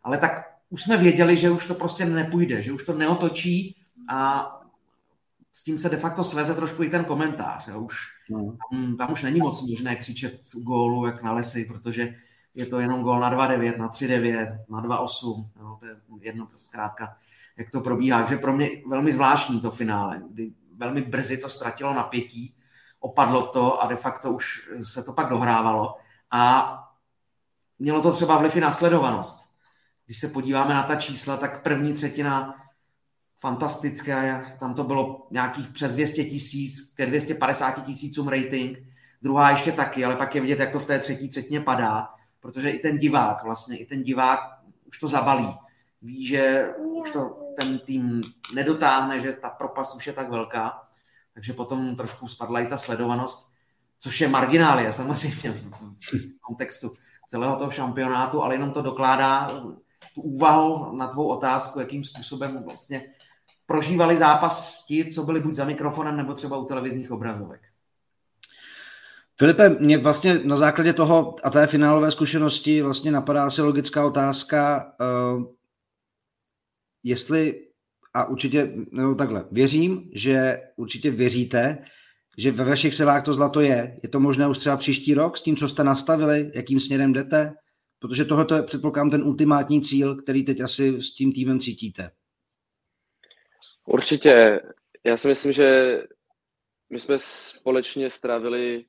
ale 0.03 0.19
tak 0.19 0.55
už 0.71 0.83
jsme 0.83 0.97
věděli, 0.97 1.37
že 1.37 1.51
už 1.51 1.67
to 1.67 1.75
prostě 1.75 2.07
nepůjde, 2.07 2.63
že 2.63 2.73
už 2.73 2.85
to 2.85 2.95
neotočí 2.95 3.77
a 4.09 4.51
s 5.53 5.65
tím 5.65 5.79
se 5.79 5.89
de 5.89 5.97
facto 5.97 6.25
sveze 6.25 6.55
trošku 6.55 6.83
i 6.83 6.89
ten 6.91 7.05
komentář. 7.05 7.69
Jo. 7.69 7.81
Už, 7.81 7.97
no. 8.31 8.57
tam, 8.71 8.97
tam 8.97 9.13
už 9.13 9.23
není 9.23 9.41
moc 9.41 9.69
možné 9.69 9.97
křičet 9.97 10.41
gólu 10.55 11.07
jak 11.07 11.23
na 11.23 11.33
lesy, 11.33 11.65
protože 11.65 12.15
je 12.55 12.67
to 12.67 12.81
jenom 12.81 13.03
gól 13.03 13.21
na 13.21 13.49
2-9, 13.49 13.79
na 13.79 13.89
3-9, 13.89 14.59
na 14.69 14.83
2-8. 14.83 15.49
Jo. 15.61 15.77
To 15.81 15.87
je 15.87 15.97
jedno 16.21 16.49
zkrátka, 16.55 17.17
jak 17.57 17.71
to 17.71 17.81
probíhá. 17.81 18.19
Takže 18.19 18.37
pro 18.37 18.57
mě 18.57 18.69
velmi 18.89 19.13
zvláštní 19.13 19.61
to 19.61 19.71
finále, 19.71 20.23
kdy 20.31 20.53
velmi 20.77 21.03
brzy 21.03 21.37
to 21.37 21.49
ztratilo 21.49 21.95
napětí, 21.95 22.55
opadlo 23.05 23.47
to 23.47 23.83
a 23.83 23.87
de 23.87 23.97
facto 23.97 24.33
už 24.33 24.71
se 24.83 25.03
to 25.03 25.13
pak 25.13 25.29
dohrávalo. 25.29 25.97
A 26.31 26.75
mělo 27.79 28.03
to 28.03 28.13
třeba 28.13 28.39
vliv 28.39 28.57
i 28.57 28.61
na 28.61 28.73
sledovanost. 28.73 29.55
Když 30.07 30.21
se 30.21 30.29
podíváme 30.29 30.75
na 30.75 30.83
ta 30.83 30.97
čísla, 30.97 31.37
tak 31.37 31.63
první 31.63 31.93
třetina 31.93 32.55
fantastické, 33.41 34.45
tam 34.61 34.75
to 34.75 34.85
bylo 34.85 35.27
nějakých 35.31 35.69
přes 35.69 35.93
200 35.93 36.25
tisíc, 36.25 36.95
ke 36.97 37.07
250 37.07 37.85
tisícům 37.85 38.29
rating, 38.29 38.79
druhá 39.23 39.51
ještě 39.51 39.73
taky, 39.73 40.05
ale 40.05 40.17
pak 40.17 40.35
je 40.35 40.41
vidět, 40.41 40.59
jak 40.59 40.73
to 40.73 40.79
v 40.79 40.87
té 40.87 40.99
třetí 40.99 41.29
třetině 41.29 41.61
padá, 41.61 42.09
protože 42.41 42.71
i 42.71 42.79
ten 42.79 42.99
divák, 42.99 43.45
vlastně 43.45 43.79
i 43.79 43.87
ten 43.87 44.03
divák 44.03 44.41
už 44.89 44.99
to 44.99 45.09
zabalí. 45.09 45.59
Ví, 46.03 46.27
že 46.27 46.69
už 46.77 47.11
to 47.11 47.37
ten 47.57 47.79
tým 47.79 48.23
nedotáhne, 48.55 49.21
že 49.21 49.33
ta 49.33 49.49
propast 49.49 49.97
už 49.97 50.07
je 50.07 50.13
tak 50.13 50.31
velká, 50.31 50.85
takže 51.35 51.53
potom 51.53 51.97
trošku 51.97 52.29
spadla 52.29 52.61
i 52.61 52.67
ta 52.67 52.77
sledovanost, 52.77 53.53
což 53.99 54.21
je 54.21 54.29
marginálie 54.29 54.93
samozřejmě 54.93 55.53
v 55.53 55.71
kontextu 56.41 56.95
celého 57.27 57.57
toho 57.57 57.71
šampionátu, 57.71 58.43
ale 58.43 58.55
jenom 58.55 58.71
to 58.71 58.83
dokládá 58.83 59.51
tu 60.15 60.23
úvahu 60.23 60.97
na 60.97 61.09
tvou 61.09 61.29
otázku, 61.29 61.81
jakým 61.81 62.05
způsobem 62.05 62.63
vlastně 62.65 63.03
prožívali 63.67 64.17
zápas 64.17 64.85
ti, 64.87 65.05
co 65.05 65.23
byli 65.23 65.41
buď 65.41 65.55
za 65.55 65.65
mikrofonem, 65.65 66.17
nebo 66.17 66.35
třeba 66.35 66.57
u 66.57 66.65
televizních 66.65 67.11
obrazovek. 67.11 67.61
Filipe, 69.39 69.69
mě 69.69 69.99
vlastně 69.99 70.39
na 70.45 70.57
základě 70.57 70.93
toho 70.93 71.37
a 71.45 71.51
té 71.51 71.67
finálové 71.67 72.11
zkušenosti 72.11 72.83
vlastně 72.83 73.13
napadá 73.13 73.45
asi 73.45 73.63
logická 73.63 74.07
otázka, 74.07 74.93
uh, 75.01 75.45
jestli, 77.03 77.69
a 78.15 78.25
určitě, 78.25 78.73
nebo 78.91 79.15
takhle, 79.15 79.45
věřím, 79.51 80.11
že 80.15 80.63
určitě 80.77 81.11
věříte, 81.11 81.85
že 82.39 82.51
ve 82.51 82.65
vašich 82.65 82.95
silách 82.95 83.25
to 83.25 83.35
zlato 83.35 83.61
je. 83.61 84.01
Je 84.03 84.09
to 84.09 84.21
možné 84.21 84.49
už 84.49 84.59
třeba 84.59 84.77
příští 84.77 85.15
rok 85.15 85.37
s 85.37 85.43
tím, 85.43 85.57
co 85.57 85.69
jste 85.69 85.85
nastavili, 85.85 86.51
jakým 86.55 86.81
směrem 86.81 87.13
jdete? 87.13 87.55
Protože 87.99 88.25
tohle 88.25 88.47
je, 88.57 88.63
předpokládám, 88.63 89.11
ten 89.11 89.23
ultimátní 89.23 89.83
cíl, 89.83 90.23
který 90.23 90.45
teď 90.45 90.61
asi 90.61 91.03
s 91.03 91.15
tím 91.15 91.33
týmem 91.33 91.61
cítíte. 91.61 92.11
Určitě. 93.87 94.61
Já 95.05 95.17
si 95.17 95.29
myslím, 95.29 95.53
že 95.53 95.99
my 96.91 97.01
jsme 97.01 97.17
společně 97.19 98.11
strávili 98.11 98.85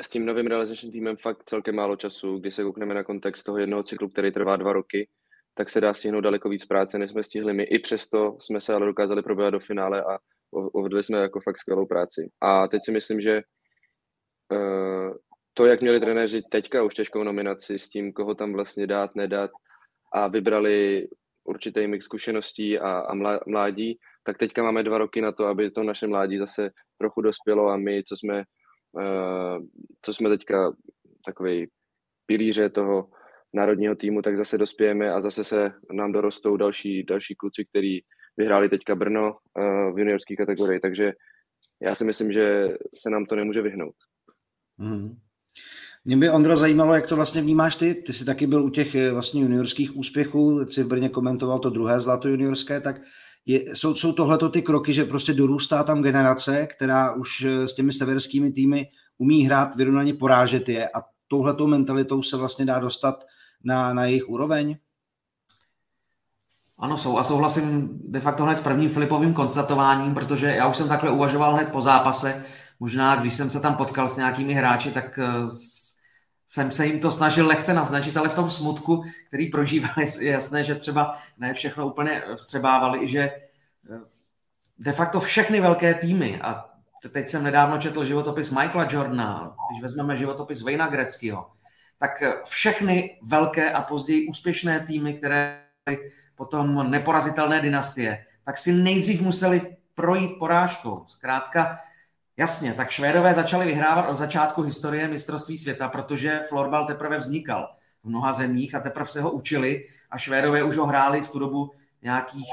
s 0.00 0.08
tím 0.08 0.26
novým 0.26 0.46
realizačním 0.46 0.92
týmem 0.92 1.16
fakt 1.16 1.42
celkem 1.46 1.74
málo 1.74 1.96
času. 1.96 2.38
Když 2.38 2.54
se 2.54 2.62
koukneme 2.62 2.94
na 2.94 3.04
kontext 3.04 3.44
toho 3.44 3.58
jednoho 3.58 3.82
cyklu, 3.82 4.08
který 4.08 4.32
trvá 4.32 4.56
dva 4.56 4.72
roky, 4.72 5.08
tak 5.54 5.70
se 5.70 5.80
dá 5.80 5.94
stihnout 5.94 6.20
daleko 6.20 6.48
víc 6.48 6.66
práce, 6.66 6.98
než 6.98 7.10
jsme 7.10 7.22
stihli 7.22 7.52
my. 7.54 7.62
I 7.62 7.78
přesto 7.78 8.36
jsme 8.40 8.60
se 8.60 8.74
ale 8.74 8.86
dokázali 8.86 9.22
probíhat 9.22 9.50
do 9.50 9.60
finále 9.60 10.02
a 10.02 10.18
uvedli 10.50 11.02
jsme 11.02 11.18
jako 11.18 11.40
fakt 11.40 11.58
skvělou 11.58 11.86
práci. 11.86 12.30
A 12.40 12.68
teď 12.68 12.80
si 12.84 12.92
myslím, 12.92 13.20
že 13.20 13.42
uh, 14.52 15.14
to, 15.54 15.66
jak 15.66 15.80
měli 15.80 16.00
trenéři 16.00 16.42
teďka 16.50 16.82
už 16.82 16.94
těžkou 16.94 17.22
nominaci 17.22 17.78
s 17.78 17.88
tím, 17.88 18.12
koho 18.12 18.34
tam 18.34 18.52
vlastně 18.52 18.86
dát, 18.86 19.14
nedat 19.14 19.50
a 20.12 20.28
vybrali 20.28 21.08
určitý 21.44 21.86
mix 21.86 22.04
zkušeností 22.04 22.78
a, 22.78 22.98
a 22.98 23.14
mládí, 23.46 23.98
tak 24.24 24.38
teďka 24.38 24.62
máme 24.62 24.82
dva 24.82 24.98
roky 24.98 25.20
na 25.20 25.32
to, 25.32 25.46
aby 25.46 25.70
to 25.70 25.82
naše 25.82 26.06
mládí 26.06 26.38
zase 26.38 26.70
trochu 26.98 27.20
dospělo 27.20 27.68
a 27.68 27.76
my, 27.76 28.02
co 28.04 28.16
jsme, 28.16 28.44
uh, 28.92 29.64
co 30.02 30.14
jsme 30.14 30.28
teďka 30.28 30.72
takový 31.26 31.66
pilíře 32.26 32.70
toho 32.70 33.08
národního 33.54 33.94
týmu, 33.94 34.22
tak 34.22 34.36
zase 34.36 34.58
dospějeme 34.58 35.12
a 35.12 35.20
zase 35.20 35.44
se 35.44 35.72
nám 35.92 36.12
dorostou 36.12 36.56
další, 36.56 37.02
další 37.02 37.34
kluci, 37.34 37.64
kteří 37.64 38.04
vyhráli 38.36 38.68
teďka 38.68 38.94
Brno 38.94 39.32
uh, 39.32 39.94
v 39.94 39.98
juniorské 39.98 40.36
kategorii, 40.36 40.80
takže 40.80 41.12
já 41.82 41.94
si 41.94 42.04
myslím, 42.04 42.32
že 42.32 42.68
se 42.94 43.10
nám 43.10 43.26
to 43.26 43.36
nemůže 43.36 43.62
vyhnout. 43.62 43.94
Mm. 44.78 45.16
Mě 46.04 46.16
by, 46.16 46.30
Ondro, 46.30 46.56
zajímalo, 46.56 46.94
jak 46.94 47.06
to 47.06 47.16
vlastně 47.16 47.42
vnímáš 47.42 47.76
ty. 47.76 47.94
Ty 47.94 48.12
jsi 48.12 48.24
taky 48.24 48.46
byl 48.46 48.64
u 48.64 48.70
těch 48.70 48.94
eh, 48.94 49.12
vlastně 49.12 49.42
juniorských 49.42 49.96
úspěchů, 49.96 50.66
jsi 50.66 50.82
v 50.82 50.86
Brně 50.86 51.08
komentoval 51.08 51.58
to 51.58 51.70
druhé 51.70 52.00
zlato 52.00 52.28
juniorské, 52.28 52.80
tak 52.80 53.00
je, 53.46 53.76
jsou, 53.76 53.94
jsou 53.94 54.12
tohleto 54.12 54.48
ty 54.48 54.62
kroky, 54.62 54.92
že 54.92 55.04
prostě 55.04 55.32
dorůstá 55.32 55.82
tam 55.84 56.02
generace, 56.02 56.66
která 56.66 57.12
už 57.12 57.44
eh, 57.44 57.68
s 57.68 57.74
těmi 57.74 57.92
severskými 57.92 58.52
týmy 58.52 58.86
umí 59.18 59.46
hrát, 59.46 59.76
vyrovnaně 59.76 60.14
porážet 60.14 60.68
je 60.68 60.88
a 60.88 61.02
touhletou 61.28 61.66
mentalitou 61.66 62.22
se 62.22 62.36
vlastně 62.36 62.64
dá 62.64 62.78
dostat 62.78 63.24
na, 63.64 63.94
na 63.94 64.04
jejich 64.04 64.28
úroveň? 64.28 64.76
Ano, 66.78 66.98
jsou 66.98 67.18
a 67.18 67.24
souhlasím 67.24 67.98
de 68.04 68.20
facto 68.20 68.44
hned 68.44 68.58
s 68.58 68.62
prvním 68.62 68.90
Filipovým 68.90 69.34
konstatováním, 69.34 70.14
protože 70.14 70.46
já 70.46 70.68
už 70.68 70.76
jsem 70.76 70.88
takhle 70.88 71.10
uvažoval 71.10 71.54
hned 71.54 71.72
po 71.72 71.80
zápase. 71.80 72.44
Možná, 72.80 73.16
když 73.16 73.34
jsem 73.34 73.50
se 73.50 73.60
tam 73.60 73.76
potkal 73.76 74.08
s 74.08 74.16
nějakými 74.16 74.54
hráči, 74.54 74.90
tak 74.90 75.18
eh, 75.18 75.24
jsem 76.48 76.70
se 76.70 76.86
jim 76.86 77.00
to 77.00 77.12
snažil 77.12 77.46
lehce 77.46 77.74
naznačit, 77.74 78.16
ale 78.16 78.28
v 78.28 78.34
tom 78.34 78.50
smutku, 78.50 79.04
který 79.28 79.50
prožívali, 79.50 80.06
je 80.20 80.32
jasné, 80.32 80.64
že 80.64 80.74
třeba 80.74 81.18
ne 81.38 81.54
všechno 81.54 81.86
úplně 81.86 82.22
vstřebávali, 82.36 83.08
že 83.08 83.20
eh, 83.20 84.00
de 84.78 84.92
facto 84.92 85.20
všechny 85.20 85.60
velké 85.60 85.94
týmy, 85.94 86.40
a 86.40 86.70
teď 87.12 87.28
jsem 87.28 87.44
nedávno 87.44 87.78
četl 87.78 88.04
životopis 88.04 88.50
Michaela 88.50 88.88
Jordana, 88.90 89.56
když 89.70 89.82
vezmeme 89.82 90.16
životopis 90.16 90.62
Vejna 90.62 90.86
Greckého, 90.86 91.50
tak 91.98 92.22
eh, 92.22 92.32
všechny 92.44 93.18
velké 93.22 93.72
a 93.72 93.82
později 93.82 94.28
úspěšné 94.28 94.80
týmy, 94.80 95.14
které 95.14 95.64
potom 96.34 96.90
neporazitelné 96.90 97.60
dynastie, 97.60 98.26
tak 98.44 98.58
si 98.58 98.72
nejdřív 98.72 99.20
museli 99.20 99.76
projít 99.94 100.38
porážkou. 100.38 101.04
Zkrátka, 101.06 101.78
jasně, 102.36 102.74
tak 102.74 102.90
Švédové 102.90 103.34
začali 103.34 103.66
vyhrávat 103.66 104.08
od 104.08 104.14
začátku 104.14 104.62
historie 104.62 105.08
mistrovství 105.08 105.58
světa, 105.58 105.88
protože 105.88 106.40
florbal 106.48 106.86
teprve 106.86 107.18
vznikal 107.18 107.76
v 108.02 108.08
mnoha 108.08 108.32
zemích 108.32 108.74
a 108.74 108.80
teprve 108.80 109.06
se 109.06 109.22
ho 109.22 109.30
učili 109.30 109.86
a 110.10 110.18
Švédové 110.18 110.62
už 110.62 110.76
ho 110.76 110.86
hráli 110.86 111.22
v 111.22 111.30
tu 111.30 111.38
dobu 111.38 111.72
nějakých 112.02 112.50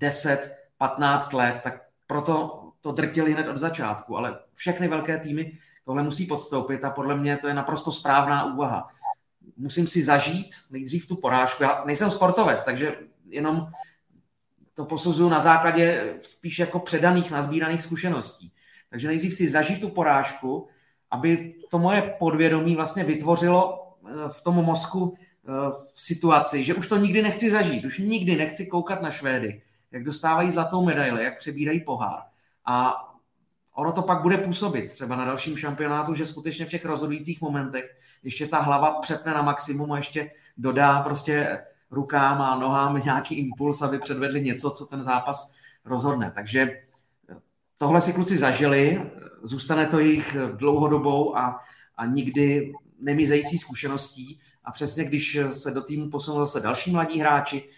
10-15 0.00 1.36
let, 1.36 1.60
tak 1.62 1.82
proto 2.06 2.56
to 2.80 2.92
drtili 2.92 3.32
hned 3.32 3.48
od 3.48 3.58
začátku, 3.58 4.16
ale 4.16 4.38
všechny 4.54 4.88
velké 4.88 5.18
týmy 5.18 5.52
tohle 5.84 6.02
musí 6.02 6.26
podstoupit 6.26 6.84
a 6.84 6.90
podle 6.90 7.16
mě 7.16 7.36
to 7.36 7.48
je 7.48 7.54
naprosto 7.54 7.92
správná 7.92 8.54
úvaha. 8.54 8.88
Musím 9.56 9.86
si 9.86 10.02
zažít 10.02 10.54
nejdřív 10.70 11.08
tu 11.08 11.16
porážku. 11.16 11.62
Já 11.62 11.82
nejsem 11.86 12.10
sportovec, 12.10 12.64
takže 12.64 12.96
jenom 13.28 13.66
to 14.74 14.84
posuzuju 14.84 15.28
na 15.28 15.40
základě 15.40 16.16
spíš 16.22 16.58
jako 16.58 16.78
předaných, 16.78 17.30
nazbíraných 17.30 17.82
zkušeností. 17.82 18.52
Takže 18.90 19.08
nejdřív 19.08 19.34
si 19.34 19.48
zažít 19.48 19.80
tu 19.80 19.88
porážku, 19.88 20.68
aby 21.10 21.54
to 21.70 21.78
moje 21.78 22.14
podvědomí 22.18 22.76
vlastně 22.76 23.04
vytvořilo 23.04 23.92
eh, 24.06 24.12
v 24.28 24.42
tom 24.42 24.54
mozku 24.54 25.14
eh, 25.18 25.50
v 25.94 26.00
situaci, 26.00 26.64
že 26.64 26.74
už 26.74 26.88
to 26.88 26.96
nikdy 26.96 27.22
nechci 27.22 27.50
zažít, 27.50 27.84
už 27.84 27.98
nikdy 27.98 28.36
nechci 28.36 28.66
koukat 28.66 29.02
na 29.02 29.10
Švédy, 29.10 29.62
jak 29.92 30.04
dostávají 30.04 30.50
zlatou 30.50 30.84
medaili, 30.84 31.24
jak 31.24 31.38
přebírají 31.38 31.80
pohár. 31.80 32.22
A 32.66 32.94
ono 33.74 33.92
to 33.92 34.02
pak 34.02 34.22
bude 34.22 34.36
působit 34.36 34.92
třeba 34.92 35.16
na 35.16 35.24
dalším 35.24 35.56
šampionátu, 35.56 36.14
že 36.14 36.26
skutečně 36.26 36.66
v 36.66 36.70
těch 36.70 36.84
rozhodujících 36.84 37.40
momentech 37.40 37.96
ještě 38.22 38.46
ta 38.46 38.60
hlava 38.60 39.00
přepne 39.00 39.34
na 39.34 39.42
maximum 39.42 39.92
a 39.92 39.96
ještě 39.96 40.30
dodá 40.56 41.00
prostě 41.00 41.58
rukám 41.90 42.42
a 42.42 42.58
nohám 42.58 43.02
nějaký 43.04 43.34
impuls, 43.34 43.82
aby 43.82 43.98
předvedli 43.98 44.40
něco, 44.42 44.70
co 44.70 44.86
ten 44.86 45.02
zápas 45.02 45.54
rozhodne. 45.84 46.32
Takže 46.34 46.80
tohle 47.78 48.00
si 48.00 48.12
kluci 48.12 48.38
zažili, 48.38 49.10
zůstane 49.42 49.86
to 49.86 49.98
jejich 49.98 50.36
dlouhodobou 50.56 51.36
a, 51.36 51.60
a 51.96 52.06
nikdy 52.06 52.72
nemizející 53.00 53.58
zkušeností. 53.58 54.40
A 54.64 54.72
přesně 54.72 55.04
když 55.04 55.40
se 55.52 55.70
do 55.70 55.82
týmu 55.82 56.10
posunou 56.10 56.38
zase 56.38 56.60
další 56.60 56.90
mladí 56.90 57.20
hráči, 57.20 57.70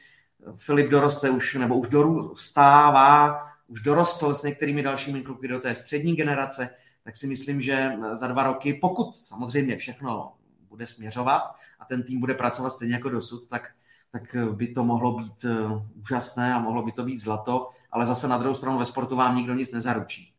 Filip 0.57 0.91
doroste 0.91 1.31
už, 1.31 1.55
nebo 1.55 1.77
už 1.77 1.89
dorůstává, 1.89 3.47
už 3.73 3.81
dorostl 3.81 4.35
s 4.35 4.43
některými 4.43 4.83
dalšími 4.83 5.23
kluky 5.23 5.49
do 5.49 5.61
té 5.61 5.75
střední 5.75 6.17
generace, 6.17 6.71
tak 7.05 7.17
si 7.17 7.27
myslím, 7.27 7.61
že 7.61 7.93
za 8.13 8.27
dva 8.27 8.43
roky, 8.43 8.75
pokud 8.75 9.17
samozřejmě 9.17 9.77
všechno 9.77 10.33
bude 10.69 10.87
směřovat 10.87 11.43
a 11.79 11.85
ten 11.85 12.03
tým 12.03 12.21
bude 12.21 12.35
pracovat 12.35 12.71
stejně 12.71 12.95
jako 12.95 13.09
dosud, 13.09 13.49
tak 13.49 13.73
tak 14.13 14.35
eh, 14.35 14.47
by 14.47 14.69
to 14.69 14.85
mohlo 14.85 15.19
být 15.19 15.45
eh, 15.45 15.51
úžasné 15.95 16.55
a 16.55 16.59
mohlo 16.59 16.83
by 16.83 16.93
to 16.93 17.05
být 17.05 17.19
zlato, 17.19 17.71
ale 17.91 18.07
zase 18.07 18.29
na 18.29 18.39
druhou 18.39 18.55
stranu 18.55 18.79
ve 18.79 18.85
sportu 18.85 19.17
vám 19.17 19.37
nikdo 19.37 19.55
nic 19.55 19.73
nezaručí. 19.73 20.35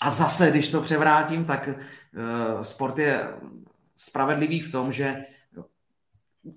A 0.00 0.10
zase, 0.10 0.50
když 0.50 0.68
to 0.68 0.80
převrátím, 0.80 1.44
tak 1.44 1.68
eh, 1.68 2.64
sport 2.64 2.98
je 2.98 3.34
spravedlivý 3.96 4.60
v 4.60 4.72
tom, 4.72 4.92
že 4.92 5.24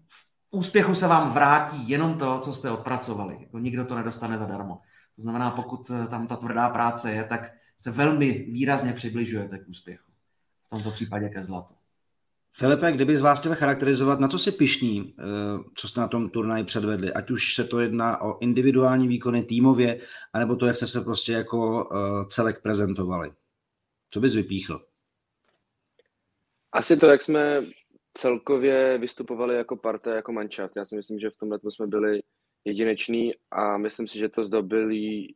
v 0.08 0.30
úspěchu 0.52 0.96
se 0.96 1.08
vám 1.08 1.32
vrátí 1.32 1.90
jenom 1.90 2.18
to, 2.18 2.40
co 2.40 2.54
jste 2.54 2.72
odpracovali. 2.72 3.38
Jako 3.40 3.60
nikdo 3.60 3.86
to 3.86 3.96
nedostane 3.96 4.38
zadarmo. 4.38 4.80
To 5.20 5.24
znamená, 5.24 5.52
pokud 5.52 5.92
tam 6.10 6.28
ta 6.28 6.36
tvrdá 6.36 6.70
práce 6.70 7.12
je, 7.12 7.24
tak 7.24 7.52
se 7.78 7.92
velmi 7.92 8.32
výrazně 8.32 8.94
přibližujete 8.94 9.58
k 9.58 9.68
úspěchu. 9.70 10.12
V 10.66 10.70
tomto 10.70 10.92
případě 10.92 11.30
ke 11.30 11.44
zlatu. 11.44 11.74
Filipe, 12.54 12.92
kdyby 12.92 13.18
z 13.18 13.22
vás 13.22 13.40
chtěl 13.40 13.56
charakterizovat, 13.56 14.20
na 14.20 14.28
co 14.28 14.40
si 14.40 14.52
pišní, 14.52 15.16
eh, 15.20 15.24
co 15.76 15.88
jste 15.88 16.02
na 16.02 16.08
tom 16.08 16.30
turnaji 16.30 16.64
předvedli, 16.64 17.14
ať 17.14 17.32
už 17.32 17.56
se 17.56 17.64
to 17.64 17.80
jedná 17.80 18.22
o 18.22 18.40
individuální 18.40 19.08
výkony 19.08 19.44
týmově, 19.44 20.02
anebo 20.34 20.56
to, 20.56 20.66
jak 20.66 20.76
jste 20.76 20.88
se 20.88 21.02
prostě 21.02 21.32
jako 21.32 21.90
eh, 21.92 22.26
celek 22.30 22.62
prezentovali. 22.62 23.32
Co 24.12 24.20
bys 24.20 24.36
vypíchl? 24.36 24.86
Asi 26.72 26.98
to, 26.98 27.06
jak 27.06 27.22
jsme 27.22 27.64
celkově 28.14 28.98
vystupovali 28.98 29.56
jako 29.56 29.76
parta, 29.76 30.16
jako 30.16 30.32
manšaft. 30.32 30.76
Já 30.76 30.86
si 30.86 30.96
myslím, 30.96 31.20
že 31.20 31.30
v 31.30 31.38
tomhle 31.38 31.60
jsme 31.70 31.88
byli 31.88 32.22
jedineční 32.66 33.34
a 33.52 33.78
myslím 33.78 34.08
si, 34.08 34.20
že 34.20 34.30
to 34.30 34.44
zdobili 34.44 35.28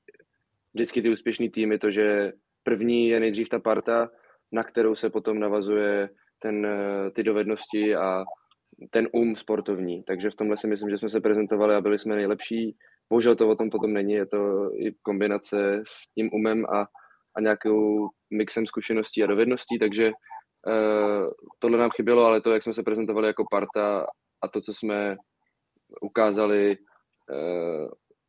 vždycky 0.73 1.01
ty 1.01 1.09
úspěšný 1.09 1.49
týmy, 1.49 1.79
to, 1.79 1.91
že 1.91 2.31
první 2.63 3.09
je 3.09 3.19
nejdřív 3.19 3.49
ta 3.49 3.59
parta, 3.59 4.09
na 4.51 4.63
kterou 4.63 4.95
se 4.95 5.09
potom 5.09 5.39
navazuje 5.39 6.09
ten, 6.39 6.65
eh, 6.65 7.11
ty 7.11 7.23
dovednosti 7.23 7.95
a 7.95 8.23
ten 8.89 9.07
um 9.11 9.35
sportovní. 9.35 10.03
Takže 10.03 10.29
v 10.29 10.35
tomhle 10.35 10.57
si 10.57 10.67
myslím, 10.67 10.89
že 10.89 10.97
jsme 10.97 11.09
se 11.09 11.21
prezentovali 11.21 11.75
a 11.75 11.81
byli 11.81 11.99
jsme 11.99 12.15
nejlepší. 12.15 12.75
Bohužel 13.09 13.35
to 13.35 13.49
o 13.49 13.55
tom 13.55 13.69
potom 13.69 13.93
není, 13.93 14.13
je 14.13 14.25
to 14.25 14.69
i 14.75 14.91
kombinace 15.01 15.81
s 15.85 16.13
tím 16.15 16.29
umem 16.33 16.65
a, 16.65 16.87
a 17.35 17.41
nějakou 17.41 18.09
mixem 18.31 18.67
zkušeností 18.67 19.23
a 19.23 19.27
dovedností, 19.27 19.79
takže 19.79 20.11
uh, 20.11 21.31
tohle 21.59 21.77
nám 21.77 21.89
chybělo, 21.95 22.25
ale 22.25 22.41
to, 22.41 22.51
jak 22.51 22.63
jsme 22.63 22.73
se 22.73 22.83
prezentovali 22.83 23.27
jako 23.27 23.43
parta 23.51 24.05
a 24.41 24.47
to, 24.47 24.61
co 24.61 24.73
jsme 24.73 25.17
ukázali 26.01 26.77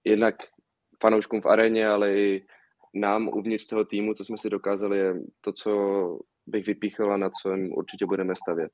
jednak 0.04 0.34
fanouškům 1.02 1.40
v 1.40 1.46
aréně, 1.46 1.88
ale 1.88 2.14
i 2.14 2.46
nám 2.94 3.28
uvnitř 3.28 3.66
toho 3.66 3.84
týmu, 3.84 4.14
co 4.14 4.24
jsme 4.24 4.38
si 4.38 4.50
dokázali, 4.50 4.98
je 4.98 5.14
to, 5.40 5.52
co 5.52 5.70
bych 6.46 6.66
vypíchl 6.66 7.12
a 7.12 7.16
na 7.16 7.30
co 7.30 7.50
určitě 7.76 8.06
budeme 8.06 8.34
stavět. 8.36 8.70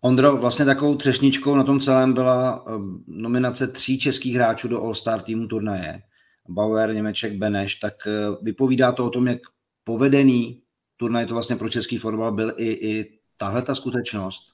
Ondro, 0.00 0.36
vlastně 0.36 0.64
takovou 0.64 0.96
třešničkou 0.96 1.56
na 1.56 1.64
tom 1.64 1.80
celém 1.80 2.12
byla 2.12 2.64
eh, 2.66 2.72
nominace 3.06 3.66
tří 3.66 3.98
českých 3.98 4.34
hráčů 4.34 4.68
do 4.68 4.82
All-Star 4.82 5.22
týmu 5.22 5.46
turnaje. 5.46 6.02
Bauer, 6.48 6.94
Němeček, 6.94 7.32
Beneš, 7.32 7.74
tak 7.74 7.94
eh, 8.06 8.10
vypovídá 8.42 8.92
to 8.92 9.06
o 9.06 9.10
tom, 9.10 9.26
jak 9.26 9.38
povedený 9.84 10.62
turnaj 10.96 11.26
to 11.26 11.34
vlastně 11.34 11.56
pro 11.56 11.68
český 11.68 11.98
fotbal 11.98 12.32
byl 12.32 12.52
i, 12.56 12.66
i 12.66 13.18
tahle 13.36 13.62
ta 13.62 13.74
skutečnost. 13.74 14.52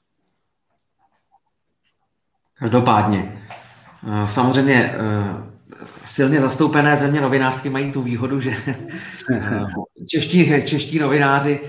Každopádně. 2.54 3.48
Eh, 4.06 4.26
samozřejmě 4.26 4.94
silně 6.04 6.40
zastoupené 6.40 6.96
země 6.96 7.20
novinářsky 7.20 7.70
mají 7.70 7.92
tu 7.92 8.02
výhodu, 8.02 8.40
že 8.40 8.56
čeští, 10.06 10.66
čeští 10.66 10.98
novináři 10.98 11.60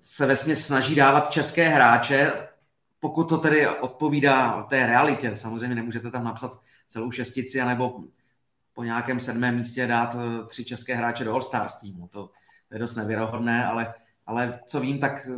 se 0.00 0.26
ve 0.26 0.36
snaží 0.36 0.94
dávat 0.94 1.30
české 1.30 1.68
hráče, 1.68 2.32
pokud 3.00 3.28
to 3.28 3.38
tedy 3.38 3.68
odpovídá 3.68 4.62
té 4.62 4.86
realitě. 4.86 5.34
Samozřejmě 5.34 5.74
nemůžete 5.74 6.10
tam 6.10 6.24
napsat 6.24 6.60
celou 6.88 7.10
šestici, 7.10 7.60
anebo 7.60 8.00
po 8.74 8.84
nějakém 8.84 9.20
sedmém 9.20 9.56
místě 9.56 9.86
dát 9.86 10.16
eh, 10.18 10.46
tři 10.46 10.64
české 10.64 10.94
hráče 10.94 11.24
do 11.24 11.34
All-Stars 11.34 11.80
týmu. 11.80 12.08
To, 12.08 12.30
to 12.68 12.74
je 12.74 12.78
dost 12.78 12.94
nevěrohodné, 12.94 13.66
ale, 13.66 13.94
ale 14.26 14.60
co 14.66 14.80
vím, 14.80 14.98
tak 14.98 15.28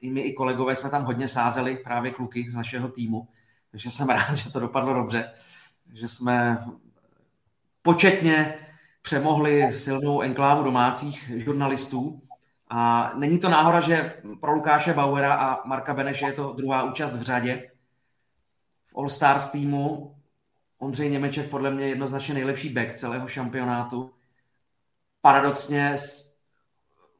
i 0.00 0.10
my, 0.10 0.20
i 0.20 0.32
kolegové 0.32 0.76
jsme 0.76 0.90
tam 0.90 1.04
hodně 1.04 1.28
sázeli, 1.28 1.76
právě 1.76 2.10
kluky 2.10 2.50
z 2.50 2.54
našeho 2.54 2.88
týmu, 2.88 3.28
takže 3.70 3.90
jsem 3.90 4.08
rád, 4.08 4.34
že 4.34 4.52
to 4.52 4.60
dopadlo 4.60 4.94
dobře, 4.94 5.30
že 5.92 6.08
jsme 6.08 6.64
početně 7.82 8.54
přemohli 9.02 9.72
silnou 9.72 10.20
enklávu 10.20 10.62
domácích 10.62 11.32
žurnalistů, 11.36 12.22
a 12.68 13.12
není 13.14 13.38
to 13.38 13.48
náhoda, 13.48 13.80
že 13.80 14.22
pro 14.40 14.52
Lukáše 14.52 14.92
Bauera 14.92 15.34
a 15.34 15.66
Marka 15.66 15.94
Beneše 15.94 16.26
je 16.26 16.32
to 16.32 16.52
druhá 16.52 16.82
účast 16.82 17.16
v 17.16 17.22
řadě. 17.22 17.70
V 18.86 18.98
All 18.98 19.08
Stars 19.08 19.50
týmu 19.50 20.16
Ondřej 20.78 21.10
Němeček 21.10 21.50
podle 21.50 21.70
mě 21.70 21.88
jednoznačně 21.88 22.34
nejlepší 22.34 22.68
back 22.68 22.94
celého 22.94 23.28
šampionátu. 23.28 24.10
Paradoxně 25.20 25.96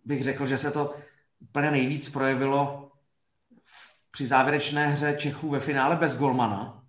bych 0.05 0.23
řekl, 0.23 0.47
že 0.47 0.59
se 0.59 0.71
to 0.71 0.95
úplně 1.41 1.71
nejvíc 1.71 2.13
projevilo 2.13 2.93
při 4.11 4.27
závěrečné 4.27 4.87
hře 4.87 5.17
Čechů 5.19 5.49
ve 5.49 5.61
finále 5.61 5.97
bez 5.97 6.19
golmana, 6.19 6.86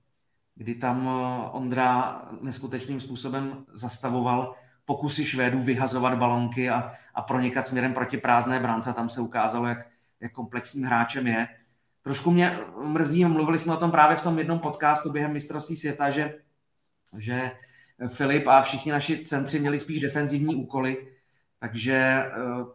kdy 0.58 0.76
tam 0.76 1.08
eh, 1.08 1.50
Ondra 1.52 2.22
neskutečným 2.41 3.00
způsobem 3.00 3.65
zastavoval 3.74 4.56
pokusy 4.86 5.26
Švédů 5.26 5.62
vyhazovat 5.62 6.17
balonky 6.17 6.70
a, 6.70 6.91
a 7.13 7.22
pronikat 7.22 7.65
směrem 7.65 7.93
proti 7.93 8.17
prázdné 8.17 8.60
brance. 8.60 8.93
Tam 8.93 9.10
se 9.10 9.22
ukázalo, 9.22 9.67
jak, 9.67 9.88
jak 10.20 10.32
komplexním 10.32 10.86
hráčem 10.86 11.28
je. 11.28 11.48
Trošku 12.02 12.32
mě 12.32 12.60
mrzí, 12.84 13.26
mluvili 13.26 13.60
jsme 13.60 13.74
o 13.74 13.78
tom 13.78 13.91
právě 13.91 14.17
v 14.17 14.22
tom 14.22 14.38
jednom 14.38 14.60
podcastu 14.60 15.12
během 15.12 15.34
mistrovství 15.34 15.76
světa, 15.76 16.10
že, 16.10 16.34
že 17.17 17.52
Filip 18.08 18.48
a 18.48 18.62
všichni 18.62 18.91
naši 18.91 19.26
centři 19.26 19.60
měli 19.60 19.80
spíš 19.80 20.00
defenzivní 20.00 20.56
úkoly, 20.56 21.08
takže 21.60 21.93
eh, 21.93 22.32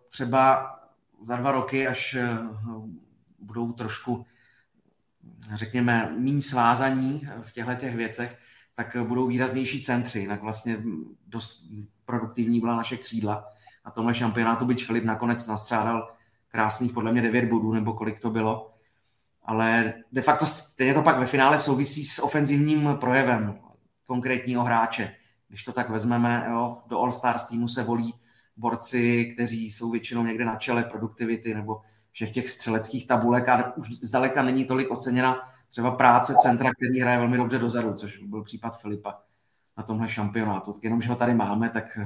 třeba 0.09 0.75
za 1.23 1.37
dva 1.37 1.53
roky, 1.53 1.89
až 1.89 2.15
eh, 2.15 2.39
budou 3.39 3.73
trošku, 3.73 4.27
řekněme, 5.55 6.15
méně 6.19 6.43
svázaní 6.43 7.29
v 7.43 7.53
těchto 7.53 7.75
těch 7.75 7.97
věcech, 7.97 8.39
tak 8.75 8.97
budou 9.07 9.27
výraznější 9.27 9.83
centři. 9.83 10.19
Jinak 10.19 10.43
vlastně 10.43 10.79
dost 11.27 11.65
produktivní 12.05 12.61
byla 12.61 12.77
naše 12.77 12.97
křídla 12.97 13.45
na 13.87 13.91
tomhle 13.91 14.15
šampionátu, 14.15 14.65
byť 14.65 14.87
Filip 14.87 15.05
nakonec 15.05 15.47
nastřádal 15.47 16.15
krásných 16.49 16.93
podle 16.93 17.13
mě 17.13 17.23
9 17.23 17.45
bodů, 17.45 17.73
nebo 17.73 17.93
kolik 17.93 18.21
to 18.21 18.31
bylo. 18.31 18.75
Ale 19.43 19.95
de 20.13 20.23
facto 20.23 20.47
stejně 20.47 20.95
to 20.95 21.03
pak 21.03 21.19
ve 21.19 21.27
finále 21.27 21.59
souvisí 21.59 22.05
s 22.05 22.19
ofenzivním 22.19 22.97
projevem 23.01 23.59
konkrétního 24.07 24.65
hráče. 24.65 25.15
Když 25.49 25.65
to 25.65 25.73
tak 25.73 25.91
vezmeme, 25.91 26.47
jo, 26.51 26.83
do 26.87 26.99
All-Stars 26.99 27.49
týmu 27.49 27.69
se 27.69 27.83
volí 27.83 28.15
borci, 28.57 29.25
kteří 29.35 29.71
jsou 29.71 29.91
většinou 29.91 30.23
někde 30.23 30.45
na 30.45 30.57
čele 30.57 30.85
produktivity 30.85 31.55
nebo 31.55 31.81
všech 32.13 32.31
těch 32.31 32.51
střeleckých 32.51 33.07
tabulek 33.07 33.49
a 33.49 33.77
už 33.77 33.91
zdaleka 34.03 34.43
není 34.43 34.65
tolik 34.65 34.91
oceněna 34.91 35.49
třeba 35.69 35.91
práce 35.91 36.35
centra, 36.43 36.71
který 36.75 37.01
hraje 37.01 37.19
velmi 37.19 37.37
dobře 37.37 37.59
dozadu, 37.59 37.95
což 37.95 38.19
byl 38.19 38.43
případ 38.43 38.81
Filipa 38.81 39.21
na 39.77 39.83
tomhle 39.83 40.09
šampionátu. 40.09 40.73
Tak 40.73 40.85
jenom, 40.85 41.01
že 41.01 41.09
ho 41.09 41.17
tady 41.17 41.35
máme, 41.35 41.69
tak 41.69 41.99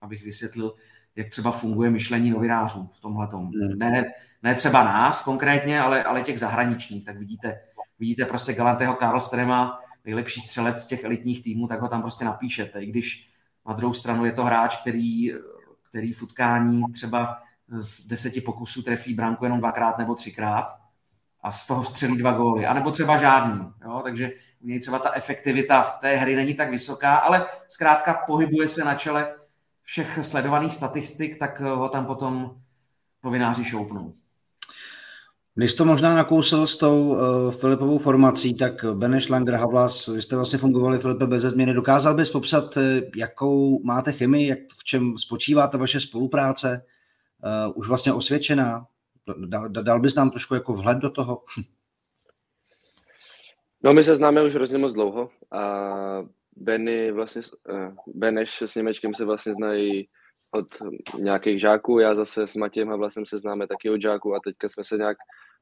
abych 0.00 0.24
vysvětlil, 0.24 0.74
jak 1.16 1.30
třeba 1.30 1.50
funguje 1.50 1.90
myšlení 1.90 2.30
novinářů 2.30 2.86
v 2.86 3.00
tomhle 3.00 3.28
tom. 3.28 3.46
Hmm. 3.46 3.78
Ne, 3.78 4.04
ne 4.42 4.54
třeba 4.54 4.84
nás 4.84 5.24
konkrétně, 5.24 5.80
ale, 5.80 6.04
ale 6.04 6.22
těch 6.22 6.38
zahraničních. 6.38 7.04
Tak 7.04 7.18
vidíte, 7.18 7.60
vidíte 7.98 8.24
prostě 8.24 8.52
galantého 8.52 8.94
Karlstrema, 8.94 9.80
nejlepší 10.04 10.40
střelec 10.40 10.76
z 10.76 10.86
těch 10.86 11.04
elitních 11.04 11.42
týmů, 11.42 11.66
tak 11.66 11.80
ho 11.80 11.88
tam 11.88 12.02
prostě 12.02 12.24
napíšete. 12.24 12.82
I 12.82 12.86
když 12.86 13.28
na 13.66 13.74
druhou 13.74 13.94
stranu 13.94 14.24
je 14.24 14.32
to 14.32 14.44
hráč, 14.44 14.76
který, 14.76 15.32
který 15.90 16.12
v 16.12 16.22
utkání 16.22 16.82
třeba 16.92 17.38
z 17.78 18.06
deseti 18.06 18.40
pokusů 18.40 18.82
trefí 18.82 19.14
branku 19.14 19.44
jenom 19.44 19.58
dvakrát 19.58 19.98
nebo 19.98 20.14
třikrát 20.14 20.66
a 21.42 21.52
z 21.52 21.66
toho 21.66 21.84
střelí 21.84 22.16
dva 22.16 22.32
góly, 22.32 22.66
anebo 22.66 22.90
třeba 22.90 23.16
žádný. 23.16 23.66
Jo? 23.84 24.00
Takže 24.04 24.32
u 24.60 24.66
něj 24.66 24.80
třeba 24.80 24.98
ta 24.98 25.12
efektivita 25.12 25.82
té 26.00 26.16
hry 26.16 26.36
není 26.36 26.54
tak 26.54 26.70
vysoká, 26.70 27.16
ale 27.16 27.46
zkrátka 27.68 28.14
pohybuje 28.26 28.68
se 28.68 28.84
na 28.84 28.94
čele 28.94 29.34
všech 29.82 30.18
sledovaných 30.22 30.74
statistik, 30.74 31.38
tak 31.38 31.60
ho 31.60 31.88
tam 31.88 32.06
potom 32.06 32.56
novináři 33.24 33.64
šoupnou. 33.64 34.12
Když 35.54 35.74
to 35.74 35.84
možná 35.84 36.14
nakousil 36.14 36.66
s 36.66 36.76
tou 36.76 37.08
uh, 37.08 37.18
Filipovou 37.52 37.98
formací, 37.98 38.54
tak 38.54 38.84
Beneš, 38.94 39.28
Langer, 39.28 39.54
Havlas, 39.54 40.08
vy 40.08 40.22
jste 40.22 40.36
vlastně 40.36 40.58
fungovali, 40.58 40.98
Filipe, 40.98 41.26
bez 41.26 41.42
změny. 41.42 41.74
Dokázal 41.74 42.14
bys 42.14 42.30
popsat, 42.30 42.76
eh, 42.76 43.00
jakou 43.16 43.84
máte 43.84 44.12
chemii, 44.12 44.46
jak, 44.46 44.58
v 44.80 44.84
čem 44.84 45.18
spočívá 45.18 45.66
ta 45.66 45.78
vaše 45.78 46.00
spolupráce? 46.00 46.84
Uh, 47.42 47.72
už 47.74 47.88
vlastně 47.88 48.12
osvědčená? 48.12 48.86
Dal, 49.46 49.68
dal 49.68 50.00
bys 50.00 50.14
nám 50.14 50.30
trošku 50.30 50.54
jako 50.54 50.72
vhled 50.72 50.98
do 50.98 51.10
toho? 51.10 51.42
No, 53.84 53.92
my 53.92 54.04
se 54.04 54.16
známe 54.16 54.42
už 54.42 54.54
hrozně 54.54 54.78
moc 54.78 54.92
dlouho 54.92 55.30
a 55.50 55.62
Benny 56.56 57.12
vlastně, 57.12 57.42
uh, 57.68 57.94
Beneš 58.06 58.62
s 58.62 58.74
Němečkem 58.74 59.14
se 59.14 59.24
vlastně 59.24 59.54
znají 59.54 60.08
od 60.50 60.66
nějakých 61.18 61.60
žáků, 61.60 61.98
já 61.98 62.14
zase 62.14 62.46
s 62.46 62.56
Matějem 62.56 62.88
Havlasem 62.88 63.26
se 63.26 63.38
známe 63.38 63.66
taky 63.66 63.90
od 63.90 64.00
žáků 64.00 64.34
a 64.34 64.40
teďka 64.44 64.68
jsme 64.68 64.84
se 64.84 64.96
nějak 64.96 65.16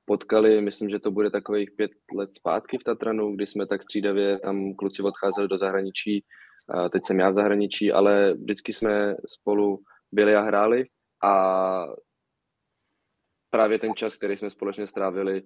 potkali, 0.04 0.60
myslím, 0.60 0.88
že 0.88 0.98
to 0.98 1.10
bude 1.10 1.30
takových 1.30 1.70
pět 1.76 1.90
let 2.16 2.30
zpátky 2.36 2.78
v 2.78 2.84
Tatranu, 2.84 3.34
kdy 3.36 3.46
jsme 3.46 3.66
tak 3.66 3.82
střídavě, 3.82 4.38
tam 4.38 4.74
kluci 4.74 5.02
odcházeli 5.02 5.48
do 5.48 5.58
zahraničí, 5.58 6.24
a 6.68 6.88
teď 6.88 7.06
jsem 7.06 7.18
já 7.18 7.30
v 7.30 7.34
zahraničí, 7.34 7.92
ale 7.92 8.34
vždycky 8.34 8.72
jsme 8.72 9.14
spolu 9.26 9.80
byli 10.12 10.36
a 10.36 10.40
hráli 10.40 10.84
a 11.22 11.86
právě 13.50 13.78
ten 13.78 13.94
čas, 13.94 14.16
který 14.16 14.36
jsme 14.36 14.50
společně 14.50 14.86
strávili, 14.86 15.42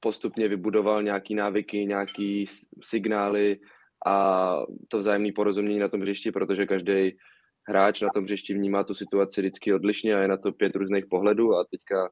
postupně 0.00 0.48
vybudoval 0.48 1.02
nějaký 1.02 1.34
návyky, 1.34 1.86
nějaký 1.86 2.44
signály 2.82 3.60
a 4.06 4.56
to 4.88 4.98
vzájemné 4.98 5.32
porozumění 5.32 5.78
na 5.78 5.88
tom 5.88 6.00
hřišti, 6.00 6.32
protože 6.32 6.66
každý 6.66 7.16
hráč 7.68 8.00
na 8.00 8.08
tom 8.14 8.24
hřišti 8.24 8.54
vnímá 8.54 8.84
tu 8.84 8.94
situaci 8.94 9.40
vždycky 9.40 9.74
odlišně 9.74 10.16
a 10.16 10.18
je 10.18 10.28
na 10.28 10.36
to 10.36 10.52
pět 10.52 10.76
různých 10.76 11.06
pohledů. 11.06 11.54
A 11.56 11.64
teďka 11.70 12.10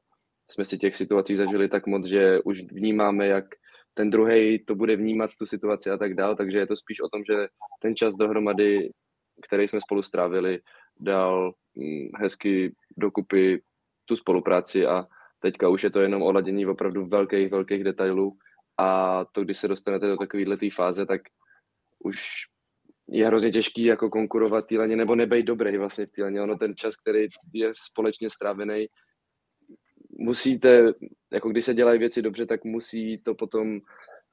jsme 0.51 0.65
si 0.65 0.77
těch 0.77 0.95
situací 0.95 1.35
zažili 1.35 1.69
tak 1.69 1.87
moc, 1.87 2.07
že 2.07 2.39
už 2.45 2.61
vnímáme, 2.71 3.27
jak 3.27 3.45
ten 3.93 4.09
druhý 4.09 4.65
to 4.65 4.75
bude 4.75 4.95
vnímat 4.95 5.31
tu 5.39 5.45
situaci 5.45 5.89
a 5.89 5.97
tak 5.97 6.13
dál, 6.13 6.35
takže 6.35 6.57
je 6.57 6.67
to 6.67 6.75
spíš 6.75 7.01
o 7.01 7.09
tom, 7.09 7.23
že 7.23 7.47
ten 7.81 7.95
čas 7.95 8.15
dohromady, 8.15 8.89
který 9.47 9.67
jsme 9.67 9.81
spolu 9.81 10.01
strávili, 10.01 10.59
dal 10.99 11.53
mm, 11.75 12.09
hezky 12.15 12.75
dokupy 12.97 13.61
tu 14.05 14.15
spolupráci 14.15 14.85
a 14.85 15.07
teďka 15.39 15.69
už 15.69 15.83
je 15.83 15.89
to 15.89 15.99
jenom 15.99 16.21
o 16.21 16.31
ladění 16.31 16.65
opravdu 16.65 17.05
velkých, 17.05 17.51
velkých 17.51 17.83
detailů 17.83 18.37
a 18.77 19.25
to, 19.31 19.43
když 19.43 19.57
se 19.57 19.67
dostanete 19.67 20.07
do 20.07 20.17
takovéhle 20.17 20.57
fáze, 20.73 21.05
tak 21.05 21.21
už 21.99 22.17
je 23.07 23.27
hrozně 23.27 23.51
těžký 23.51 23.83
jako 23.83 24.09
konkurovat 24.09 24.67
týleně 24.67 24.95
nebo 24.95 25.15
nebej 25.15 25.43
dobrý 25.43 25.77
vlastně 25.77 26.05
v 26.05 26.11
týleně. 26.11 26.41
Ono 26.41 26.57
ten 26.57 26.75
čas, 26.75 26.95
který 26.95 27.27
je 27.53 27.73
společně 27.75 28.29
strávený, 28.29 28.87
musíte, 30.19 30.93
jako 31.31 31.49
když 31.49 31.65
se 31.65 31.73
dělají 31.73 31.99
věci 31.99 32.21
dobře, 32.21 32.45
tak 32.45 32.63
musí 32.63 33.17
to 33.17 33.35
potom 33.35 33.79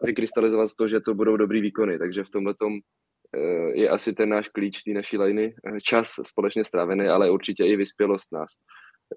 vykrystalizovat 0.02 0.74
to, 0.74 0.88
že 0.88 1.00
to 1.00 1.14
budou 1.14 1.36
dobrý 1.36 1.60
výkony. 1.60 1.98
Takže 1.98 2.24
v 2.24 2.30
tomhle 2.30 2.54
tom 2.54 2.78
je 3.72 3.88
asi 3.88 4.12
ten 4.12 4.28
náš 4.28 4.48
klíč 4.48 4.82
té 4.82 4.90
naší 4.90 5.18
liny. 5.18 5.54
Čas 5.82 6.08
společně 6.22 6.64
strávený, 6.64 7.06
ale 7.06 7.30
určitě 7.30 7.64
i 7.64 7.76
vyspělost 7.76 8.32
nás. 8.32 8.50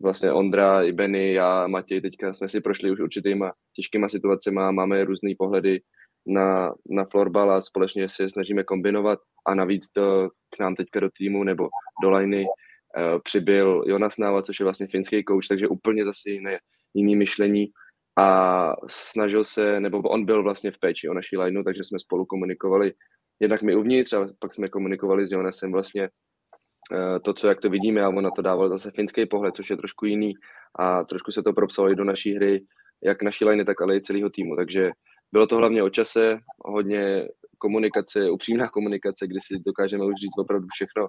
Vlastně 0.02 0.32
Ondra, 0.32 0.84
i 0.84 0.92
Benny, 0.92 1.34
já, 1.34 1.68
Matěj, 1.68 2.02
teďka 2.02 2.34
jsme 2.34 2.50
si 2.50 2.62
prošli 2.62 2.92
už 2.92 3.00
určitýma 3.00 3.52
těžkýma 3.76 4.10
situacemi, 4.10 4.60
máme 4.72 5.06
různé 5.06 5.32
pohledy 5.38 5.82
na, 6.28 6.74
na 6.90 7.06
florbal 7.06 7.52
a 7.52 7.62
společně 7.62 8.10
si 8.10 8.30
snažíme 8.30 8.64
kombinovat 8.64 9.20
a 9.48 9.56
navíc 9.56 9.88
to 9.94 10.30
k 10.56 10.60
nám 10.60 10.76
teďka 10.76 11.00
do 11.00 11.10
týmu 11.18 11.44
nebo 11.44 11.70
do 12.04 12.10
liney 12.10 12.46
uh, 12.46 13.20
přibyl 13.24 13.84
Jonas 13.88 14.18
Náva, 14.18 14.42
což 14.42 14.60
je 14.60 14.64
vlastně 14.64 14.88
finský 14.88 15.24
coach, 15.24 15.48
takže 15.50 15.68
úplně 15.68 16.06
zase 16.06 16.30
jiné, 16.30 16.60
jiný 16.94 17.16
myšlení 17.16 17.68
a 18.20 18.74
snažil 18.90 19.44
se, 19.44 19.80
nebo 19.80 20.02
on 20.02 20.26
byl 20.26 20.44
vlastně 20.44 20.72
v 20.72 20.80
péči 20.80 21.10
o 21.10 21.14
naší 21.14 21.38
lineu, 21.38 21.64
takže 21.64 21.84
jsme 21.84 22.00
spolu 22.00 22.26
komunikovali 22.26 22.94
jednak 23.40 23.62
my 23.62 23.76
uvnitř 23.76 24.14
a 24.14 24.28
pak 24.40 24.54
jsme 24.54 24.68
komunikovali 24.68 25.28
s 25.28 25.32
Jonasem 25.32 25.72
vlastně 25.72 26.10
uh, 26.92 27.20
to, 27.24 27.34
co 27.34 27.48
jak 27.48 27.62
to 27.62 27.70
vidíme 27.70 28.02
a 28.02 28.10
on 28.10 28.24
na 28.24 28.32
to 28.32 28.42
dával 28.42 28.70
zase 28.70 28.92
finský 28.92 29.26
pohled, 29.26 29.56
což 29.56 29.70
je 29.70 29.78
trošku 29.78 30.06
jiný 30.06 30.34
a 30.80 31.04
trošku 31.04 31.32
se 31.32 31.44
to 31.44 31.54
propsalo 31.54 31.92
i 31.92 31.96
do 31.96 32.04
naší 32.04 32.36
hry, 32.36 32.66
jak 33.04 33.22
naší 33.22 33.46
liney, 33.46 33.66
tak 33.66 33.82
ale 33.82 33.96
i 33.96 34.02
celého 34.02 34.30
týmu, 34.30 34.56
takže 34.56 34.92
bylo 35.32 35.48
to 35.48 35.58
hlavně 35.58 35.84
o 35.84 35.90
čase, 35.90 36.40
hodně 36.66 37.28
komunikace, 37.58 38.30
upřímná 38.30 38.68
komunikace, 38.74 39.28
kdy 39.28 39.40
si 39.42 39.60
dokážeme 39.66 40.06
už 40.06 40.14
říct 40.22 40.38
opravdu 40.40 40.68
všechno 40.74 41.08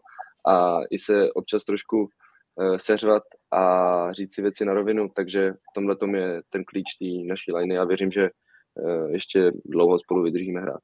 a 0.49 0.79
i 0.91 0.99
se 0.99 1.33
občas 1.33 1.65
trošku 1.65 1.99
uh, 2.01 2.77
seřvat 2.77 3.23
a 3.53 4.13
říct 4.13 4.35
si 4.35 4.43
věci 4.43 4.65
na 4.65 4.75
rovinu, 4.75 5.09
takže 5.17 5.53
v 5.53 5.75
tomhle 5.75 5.97
tom 5.97 6.15
je 6.15 6.43
ten 6.51 6.65
klíč 6.65 6.85
té 6.99 7.29
naší 7.29 7.53
liney 7.53 7.79
a 7.79 7.85
věřím, 7.85 8.11
že 8.11 8.31
uh, 8.31 9.11
ještě 9.11 9.53
dlouho 9.65 9.99
spolu 9.99 10.23
vydržíme 10.23 10.61
hrát. 10.61 10.81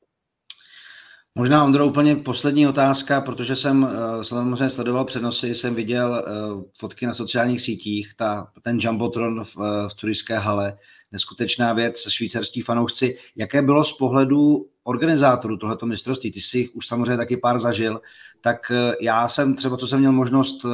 Možná, 1.35 1.65
Ondro, 1.65 1.87
úplně 1.87 2.17
poslední 2.17 2.67
otázka, 2.67 3.21
protože 3.21 3.57
jsem 3.57 3.83
uh, 3.83 3.91
samozřejmě 4.23 4.71
sledoval 4.71 5.05
přenosy, 5.05 5.55
jsem 5.55 5.75
viděl 5.75 6.25
uh, 6.55 6.63
fotky 6.79 7.07
na 7.07 7.15
sociálních 7.15 7.61
sítích, 7.61 8.15
ta, 8.17 8.53
ten 8.63 8.79
Jumbotron 8.81 9.45
v, 9.45 9.57
uh, 9.57 9.65
v 9.89 9.95
turijské 9.95 10.39
hale, 10.39 10.79
neskutečná 11.15 11.73
věc, 11.73 12.09
švýcarští 12.09 12.61
fanoušci. 12.61 13.19
Jaké 13.37 13.63
bylo 13.63 13.85
z 13.85 13.93
pohledu 13.93 14.69
organizátorů 14.83 15.57
tohoto 15.57 15.87
mistrovství? 15.87 16.33
Ty 16.33 16.41
jsi 16.41 16.69
už 16.69 16.87
samozřejmě 16.87 17.17
taky 17.17 17.37
pár 17.37 17.59
zažil, 17.59 18.01
tak 18.41 18.71
eh, 18.71 18.95
já 19.01 19.29
jsem 19.29 19.57
třeba, 19.57 19.77
co 19.77 19.87
jsem 19.87 19.99
měl 19.99 20.13
možnost 20.13 20.65
eh, 20.65 20.69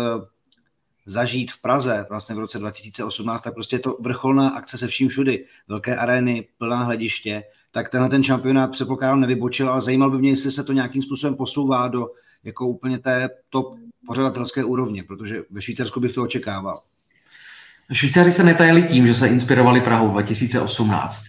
zažít 1.06 1.52
v 1.52 1.60
Praze 1.60 2.06
vlastně 2.08 2.34
v 2.34 2.38
roce 2.38 2.58
2018, 2.58 3.42
tak 3.42 3.54
prostě 3.54 3.76
je 3.76 3.80
to 3.80 3.96
vrcholná 4.00 4.48
akce 4.48 4.78
se 4.78 4.86
vším 4.86 5.08
všudy. 5.08 5.46
Velké 5.68 5.96
arény, 5.96 6.48
plná 6.58 6.84
hlediště, 6.84 7.42
tak 7.70 7.88
tenhle 7.88 8.10
ten 8.10 8.22
šampionát 8.22 8.70
předpokládám 8.70 9.20
nevybočil, 9.20 9.70
ale 9.70 9.80
zajímal 9.80 10.10
by 10.10 10.18
mě, 10.18 10.30
jestli 10.30 10.50
se 10.50 10.64
to 10.64 10.72
nějakým 10.72 11.02
způsobem 11.02 11.34
posouvá 11.36 11.88
do 11.88 12.08
jako 12.44 12.66
úplně 12.66 12.98
té 12.98 13.28
top 13.50 13.74
pořadatelské 14.06 14.64
úrovně, 14.64 15.04
protože 15.04 15.42
ve 15.50 15.62
Švýcarsku 15.62 16.00
bych 16.00 16.12
to 16.12 16.22
očekával. 16.22 16.82
Švýcaři 17.92 18.32
se 18.32 18.42
netajili 18.42 18.82
tím, 18.82 19.06
že 19.06 19.14
se 19.14 19.28
inspirovali 19.28 19.80
Prahou 19.80 20.08
2018. 20.08 21.22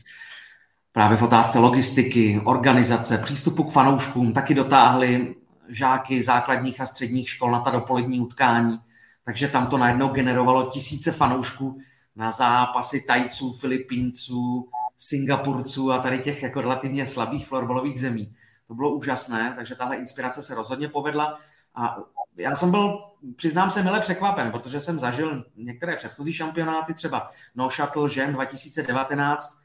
Právě 0.92 1.18
v 1.18 1.22
otázce 1.22 1.60
logistiky, 1.60 2.42
organizace, 2.44 3.18
přístupu 3.18 3.64
k 3.64 3.72
fanouškům 3.72 4.34
taky 4.34 4.54
dotáhli 4.54 5.36
žáky 5.70 6.24
základních 6.24 6.82
a 6.82 6.86
středních 6.86 7.30
škol 7.30 7.52
na 7.52 7.60
ta 7.60 7.72
dopolední 7.72 8.20
utkání. 8.20 8.80
Takže 9.26 9.48
tam 9.48 9.68
to 9.68 9.78
najednou 9.78 10.08
generovalo 10.08 10.64
tisíce 10.64 11.12
fanoušků 11.12 11.80
na 12.16 12.32
zápasy 12.32 13.04
Tajců, 13.08 13.54
Filipínců, 13.54 14.70
Singapurců 15.04 15.92
a 15.92 15.98
tady 15.98 16.20
těch 16.20 16.44
jako 16.44 16.62
relativně 16.62 17.08
slabých 17.08 17.48
florbalových 17.48 18.02
zemí. 18.02 18.36
To 18.68 18.74
bylo 18.74 18.96
úžasné, 18.96 19.54
takže 19.56 19.76
tahle 19.76 19.96
inspirace 19.96 20.44
se 20.44 20.56
rozhodně 20.56 20.88
povedla. 20.88 21.40
A 21.76 21.98
já 22.38 22.56
jsem 22.56 22.72
byl 22.72 23.00
přiznám 23.36 23.72
se 23.72 23.84
milé 23.84 24.00
překvapen, 24.00 24.52
protože 24.52 24.80
jsem 24.80 25.00
zažil 25.00 25.46
některé 25.56 25.96
předchozí 25.96 26.34
šampionáty, 26.34 26.94
třeba 26.94 27.30
No 27.56 27.70
Shuttle 27.70 28.10
Žen 28.10 28.34
2019. 28.34 29.64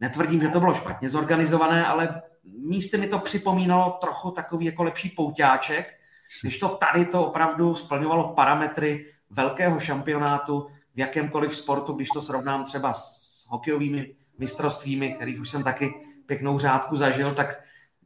Netvrdím, 0.00 0.40
že 0.40 0.48
to 0.48 0.60
bylo 0.60 0.74
špatně 0.74 1.08
zorganizované, 1.08 1.86
ale 1.86 2.22
místy 2.44 2.96
mi 2.96 3.08
to 3.08 3.18
připomínalo 3.18 3.98
trochu 4.00 4.30
takový 4.30 4.66
jako 4.66 4.82
lepší 4.82 5.08
pouťáček, 5.10 5.94
když 6.42 6.58
to 6.58 6.68
tady 6.68 7.06
to 7.06 7.26
opravdu 7.26 7.74
splňovalo 7.74 8.32
parametry 8.32 9.12
velkého 9.30 9.80
šampionátu 9.80 10.66
v 10.94 10.98
jakémkoliv 10.98 11.56
sportu, 11.56 11.92
když 11.92 12.08
to 12.08 12.22
srovnám 12.22 12.64
třeba 12.64 12.92
s 12.92 13.23
hokejovými 13.48 14.14
mistrovstvími, 14.38 15.12
kterých 15.12 15.40
už 15.40 15.50
jsem 15.50 15.62
taky 15.62 15.94
pěknou 16.26 16.58
řádku 16.58 16.96
zažil, 16.96 17.34
tak 17.34 17.64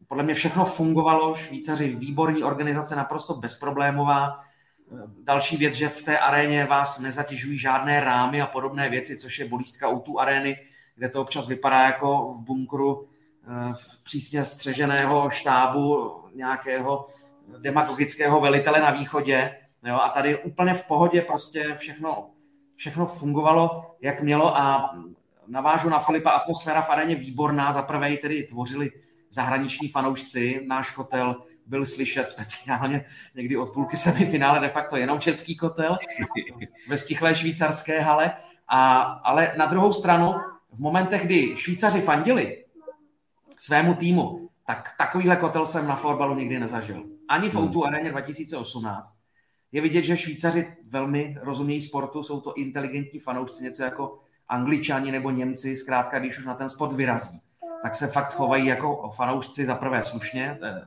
podle 0.08 0.24
mě 0.24 0.34
všechno 0.34 0.64
fungovalo, 0.64 1.34
Švýcaři 1.34 1.96
výborní 1.96 2.44
organizace, 2.44 2.96
naprosto 2.96 3.34
bezproblémová. 3.34 4.40
Další 5.22 5.56
věc, 5.56 5.74
že 5.74 5.88
v 5.88 6.02
té 6.02 6.18
aréně 6.18 6.64
vás 6.64 6.98
nezatěžují 6.98 7.58
žádné 7.58 8.00
rámy 8.00 8.42
a 8.42 8.46
podobné 8.46 8.88
věci, 8.88 9.18
což 9.18 9.38
je 9.38 9.48
bolístka 9.48 9.88
u 9.88 10.00
tu 10.00 10.20
arény, 10.20 10.56
kde 10.94 11.08
to 11.08 11.22
občas 11.22 11.48
vypadá 11.48 11.82
jako 11.82 12.32
v 12.32 12.42
bunkru 12.44 13.08
eh, 13.44 13.74
v 13.74 14.02
přísně 14.02 14.44
střeženého 14.44 15.30
štábu 15.30 16.14
nějakého 16.34 17.08
demagogického 17.58 18.40
velitele 18.40 18.80
na 18.80 18.90
východě. 18.90 19.56
Jo, 19.84 19.94
a 19.94 20.08
tady 20.08 20.42
úplně 20.42 20.74
v 20.74 20.86
pohodě 20.86 21.22
prostě 21.22 21.74
všechno, 21.78 22.30
všechno 22.76 23.06
fungovalo, 23.06 23.96
jak 24.00 24.22
mělo 24.22 24.56
a 24.56 24.94
navážu 25.48 25.88
na 25.88 25.98
Filipa, 25.98 26.30
atmosféra 26.30 26.82
v 26.82 26.90
aréně 26.90 27.14
výborná, 27.14 27.72
za 27.72 27.82
prvé 27.82 28.16
tedy 28.16 28.42
tvořili 28.42 28.90
zahraniční 29.30 29.88
fanoušci, 29.88 30.62
náš 30.66 30.90
kotel 30.90 31.36
byl 31.66 31.86
slyšet 31.86 32.30
speciálně 32.30 33.04
někdy 33.34 33.56
od 33.56 33.72
půlky 33.72 33.96
semifinále 33.96 34.60
de 34.60 34.68
facto 34.68 34.96
jenom 34.96 35.20
český 35.20 35.56
kotel 35.56 35.98
ve 36.88 36.98
stichlé 36.98 37.34
švýcarské 37.34 38.00
hale, 38.00 38.32
a, 38.68 39.02
ale 39.02 39.52
na 39.56 39.66
druhou 39.66 39.92
stranu 39.92 40.34
v 40.72 40.80
momentech, 40.80 41.26
kdy 41.26 41.56
Švýcaři 41.56 42.00
fandili 42.00 42.64
svému 43.58 43.94
týmu, 43.94 44.48
tak 44.66 44.94
takovýhle 44.98 45.36
kotel 45.36 45.66
jsem 45.66 45.88
na 45.88 45.96
florbalu 45.96 46.34
nikdy 46.34 46.60
nezažil. 46.60 47.04
Ani 47.28 47.48
v 47.48 47.54
hmm. 47.54 47.64
Outu 47.64 47.86
Areně 47.86 48.10
2018. 48.10 49.18
Je 49.72 49.80
vidět, 49.80 50.04
že 50.04 50.16
Švýcaři 50.16 50.76
velmi 50.90 51.36
rozumějí 51.40 51.80
sportu, 51.80 52.22
jsou 52.22 52.40
to 52.40 52.54
inteligentní 52.54 53.20
fanoušci, 53.20 53.64
něco 53.64 53.82
jako 53.82 54.18
Angličani 54.48 55.12
nebo 55.12 55.30
Němci, 55.30 55.76
zkrátka, 55.76 56.18
když 56.18 56.38
už 56.38 56.46
na 56.46 56.54
ten 56.54 56.68
sport 56.68 56.92
vyrazí, 56.92 57.40
tak 57.82 57.94
se 57.94 58.06
fakt 58.06 58.34
chovají 58.34 58.66
jako 58.66 59.10
fanoušci 59.16 59.66
za 59.66 59.74
prvé 59.74 60.02
slušně, 60.02 60.56
to 60.60 60.66
je 60.66 60.86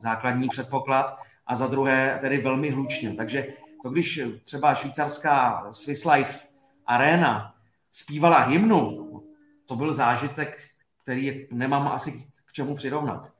základní 0.00 0.48
předpoklad, 0.48 1.18
a 1.46 1.56
za 1.56 1.66
druhé 1.66 2.18
tedy 2.20 2.38
velmi 2.38 2.70
hlučně. 2.70 3.14
Takže 3.14 3.46
to, 3.82 3.90
když 3.90 4.20
třeba 4.44 4.74
švýcarská 4.74 5.66
Swiss 5.70 6.04
Life 6.04 6.38
Arena 6.86 7.54
zpívala 7.92 8.38
hymnu, 8.38 9.06
to 9.66 9.76
byl 9.76 9.92
zážitek, 9.92 10.58
který 11.02 11.48
nemám 11.50 11.88
asi 11.88 12.12
k 12.46 12.52
čemu 12.52 12.74
přirovnat 12.74 13.32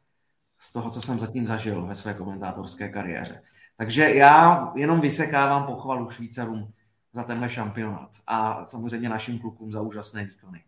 z 0.58 0.72
toho, 0.72 0.90
co 0.90 1.00
jsem 1.00 1.18
zatím 1.18 1.46
zažil 1.46 1.86
ve 1.86 1.94
své 1.94 2.14
komentátorské 2.14 2.88
kariéře. 2.88 3.42
Takže 3.76 4.10
já 4.10 4.72
jenom 4.76 5.00
vysekávám 5.00 5.66
pochvalu 5.66 6.10
Švýcarům 6.10 6.72
za 7.12 7.22
tenhle 7.22 7.50
šampionát 7.50 8.10
a 8.26 8.66
samozřejmě 8.66 9.08
našim 9.08 9.38
klukům 9.38 9.72
za 9.72 9.80
úžasné 9.80 10.24
výkony. 10.24 10.62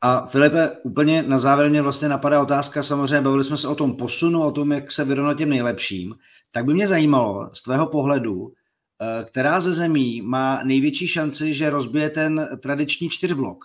A 0.00 0.26
Filipe, 0.26 0.70
úplně 0.82 1.22
na 1.22 1.38
závěr 1.38 1.70
mě 1.70 1.82
vlastně 1.82 2.08
napadá 2.08 2.42
otázka, 2.42 2.82
samozřejmě 2.82 3.20
bavili 3.20 3.44
jsme 3.44 3.56
se 3.56 3.68
o 3.68 3.74
tom 3.74 3.96
posunu, 3.96 4.42
o 4.42 4.52
tom, 4.52 4.72
jak 4.72 4.92
se 4.92 5.04
vyrovnat 5.04 5.38
těm 5.38 5.48
nejlepším, 5.48 6.14
tak 6.50 6.64
by 6.64 6.74
mě 6.74 6.86
zajímalo 6.86 7.50
z 7.52 7.62
tvého 7.62 7.86
pohledu, 7.86 8.52
eh, 8.52 9.24
která 9.24 9.60
ze 9.60 9.72
zemí 9.72 10.22
má 10.22 10.62
největší 10.64 11.08
šanci, 11.08 11.54
že 11.54 11.70
rozbije 11.70 12.10
ten 12.10 12.48
tradiční 12.62 13.08
čtyřblok. 13.08 13.64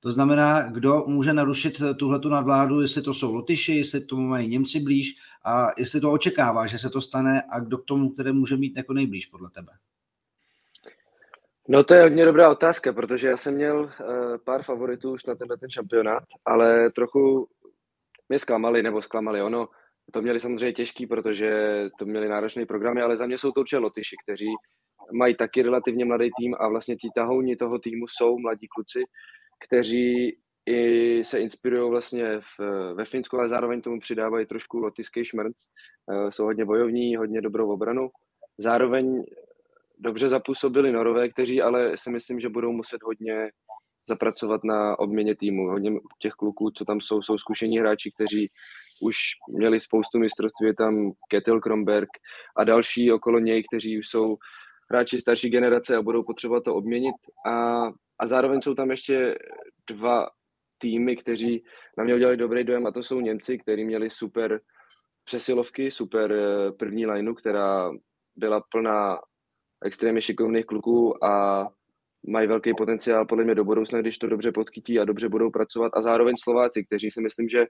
To 0.00 0.12
znamená, 0.12 0.62
kdo 0.62 1.04
může 1.06 1.32
narušit 1.32 1.82
tuhletu 1.96 2.28
nadvládu, 2.28 2.80
jestli 2.80 3.02
to 3.02 3.14
jsou 3.14 3.34
Lotyši, 3.34 3.72
jestli 3.74 4.00
tomu 4.00 4.28
mají 4.28 4.48
Němci 4.48 4.80
blíž 4.80 5.16
a 5.44 5.68
jestli 5.78 6.00
to 6.00 6.12
očekává, 6.12 6.66
že 6.66 6.78
se 6.78 6.90
to 6.90 7.00
stane 7.00 7.42
a 7.50 7.60
kdo 7.60 7.78
k 7.78 7.84
tomu, 7.84 8.10
které 8.10 8.32
může 8.32 8.56
mít 8.56 8.76
jako 8.76 8.92
nejblíž 8.92 9.26
podle 9.26 9.50
tebe. 9.50 9.72
No 11.68 11.84
to 11.84 11.94
je 11.94 12.02
hodně 12.02 12.24
dobrá 12.24 12.50
otázka, 12.50 12.92
protože 12.92 13.28
já 13.28 13.36
jsem 13.36 13.54
měl 13.54 13.80
uh, 13.80 13.90
pár 14.44 14.62
favoritů 14.62 15.12
už 15.12 15.24
na 15.24 15.34
tenhle 15.34 15.56
ten 15.56 15.70
šampionát, 15.70 16.22
ale 16.44 16.90
trochu 16.90 17.48
mě 18.28 18.38
zklamali, 18.38 18.82
nebo 18.82 19.02
zklamali 19.02 19.42
ono. 19.42 19.68
To 20.12 20.22
měli 20.22 20.40
samozřejmě 20.40 20.72
těžký, 20.72 21.06
protože 21.06 21.50
to 21.98 22.04
měli 22.04 22.28
náročné 22.28 22.66
programy, 22.66 23.02
ale 23.02 23.16
za 23.16 23.26
mě 23.26 23.38
jsou 23.38 23.52
to 23.52 23.60
určitě 23.60 23.78
Lotyši, 23.78 24.16
kteří 24.24 24.46
mají 25.12 25.36
taky 25.36 25.62
relativně 25.62 26.04
mladý 26.04 26.30
tým 26.38 26.54
a 26.58 26.68
vlastně 26.68 26.96
ti 26.96 27.08
tahouni 27.14 27.56
toho 27.56 27.78
týmu 27.78 28.06
jsou 28.08 28.38
mladí 28.38 28.66
kluci, 28.68 29.02
kteří 29.66 30.38
i 30.66 31.24
se 31.24 31.40
inspirují 31.40 31.90
vlastně 31.90 32.40
v, 32.40 32.60
ve 32.94 33.04
Finsku, 33.04 33.38
ale 33.38 33.48
zároveň 33.48 33.80
tomu 33.80 34.00
přidávají 34.00 34.46
trošku 34.46 34.78
lotyský 34.78 35.24
šmrnc. 35.24 35.56
Uh, 36.06 36.30
jsou 36.30 36.44
hodně 36.44 36.64
bojovní, 36.64 37.16
hodně 37.16 37.40
dobrou 37.40 37.72
obranu. 37.72 38.10
Zároveň 38.58 39.24
dobře 39.98 40.28
zapůsobili 40.28 40.92
Norové, 40.92 41.28
kteří 41.28 41.62
ale 41.62 41.96
si 41.96 42.10
myslím, 42.10 42.40
že 42.40 42.48
budou 42.48 42.72
muset 42.72 43.02
hodně 43.02 43.50
zapracovat 44.08 44.64
na 44.64 44.98
obměně 44.98 45.36
týmu. 45.36 45.68
Hodně 45.68 45.90
těch 46.18 46.32
kluků, 46.32 46.70
co 46.70 46.84
tam 46.84 47.00
jsou, 47.00 47.22
jsou 47.22 47.38
zkušení 47.38 47.78
hráči, 47.78 48.12
kteří 48.14 48.50
už 49.02 49.16
měli 49.48 49.80
spoustu 49.80 50.18
mistrovství, 50.18 50.66
je 50.66 50.74
tam 50.74 51.12
Ketil 51.30 51.60
Kromberg 51.60 52.08
a 52.56 52.64
další 52.64 53.12
okolo 53.12 53.38
něj, 53.38 53.64
kteří 53.70 53.98
už 53.98 54.08
jsou 54.08 54.36
hráči 54.90 55.18
starší 55.18 55.50
generace 55.50 55.96
a 55.96 56.02
budou 56.02 56.22
potřebovat 56.22 56.64
to 56.64 56.74
obměnit. 56.74 57.14
A, 57.46 57.86
a 58.18 58.26
zároveň 58.26 58.62
jsou 58.62 58.74
tam 58.74 58.90
ještě 58.90 59.38
dva 59.90 60.28
týmy, 60.78 61.16
kteří 61.16 61.64
na 61.98 62.04
mě 62.04 62.14
udělali 62.14 62.36
dobrý 62.36 62.64
dojem 62.64 62.86
a 62.86 62.92
to 62.92 63.02
jsou 63.02 63.20
Němci, 63.20 63.58
kteří 63.58 63.84
měli 63.84 64.10
super 64.10 64.60
přesilovky, 65.24 65.90
super 65.90 66.32
eh, 66.32 66.72
první 66.72 67.06
lineu, 67.06 67.34
která 67.34 67.90
byla 68.36 68.62
plná 68.70 69.18
extrémně 69.84 70.22
šikovných 70.22 70.66
kluků 70.66 71.24
a 71.24 71.66
mají 72.28 72.48
velký 72.48 72.74
potenciál 72.74 73.26
podle 73.26 73.44
mě 73.44 73.54
do 73.54 73.64
budoucna, 73.64 74.00
když 74.00 74.18
to 74.18 74.26
dobře 74.26 74.52
podchytí 74.52 75.00
a 75.00 75.04
dobře 75.04 75.28
budou 75.28 75.50
pracovat. 75.50 75.92
A 75.94 76.02
zároveň 76.02 76.34
Slováci, 76.42 76.84
kteří 76.84 77.10
si 77.10 77.20
myslím, 77.20 77.48
že 77.48 77.66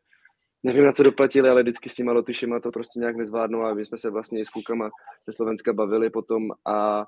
nevím, 0.62 0.84
na 0.84 0.92
co 0.92 1.02
doplatili, 1.02 1.48
ale 1.48 1.62
vždycky 1.62 1.88
s 1.88 1.94
těma 1.94 2.12
lotyšima 2.12 2.60
to 2.60 2.70
prostě 2.70 3.00
nějak 3.00 3.16
nezvládnou 3.16 3.62
a 3.62 3.74
my 3.74 3.84
jsme 3.84 3.98
se 3.98 4.10
vlastně 4.10 4.40
i 4.40 4.44
s 4.44 4.48
klukama 4.48 4.90
ze 5.26 5.32
Slovenska 5.32 5.72
bavili 5.72 6.10
potom 6.10 6.50
a, 6.66 7.06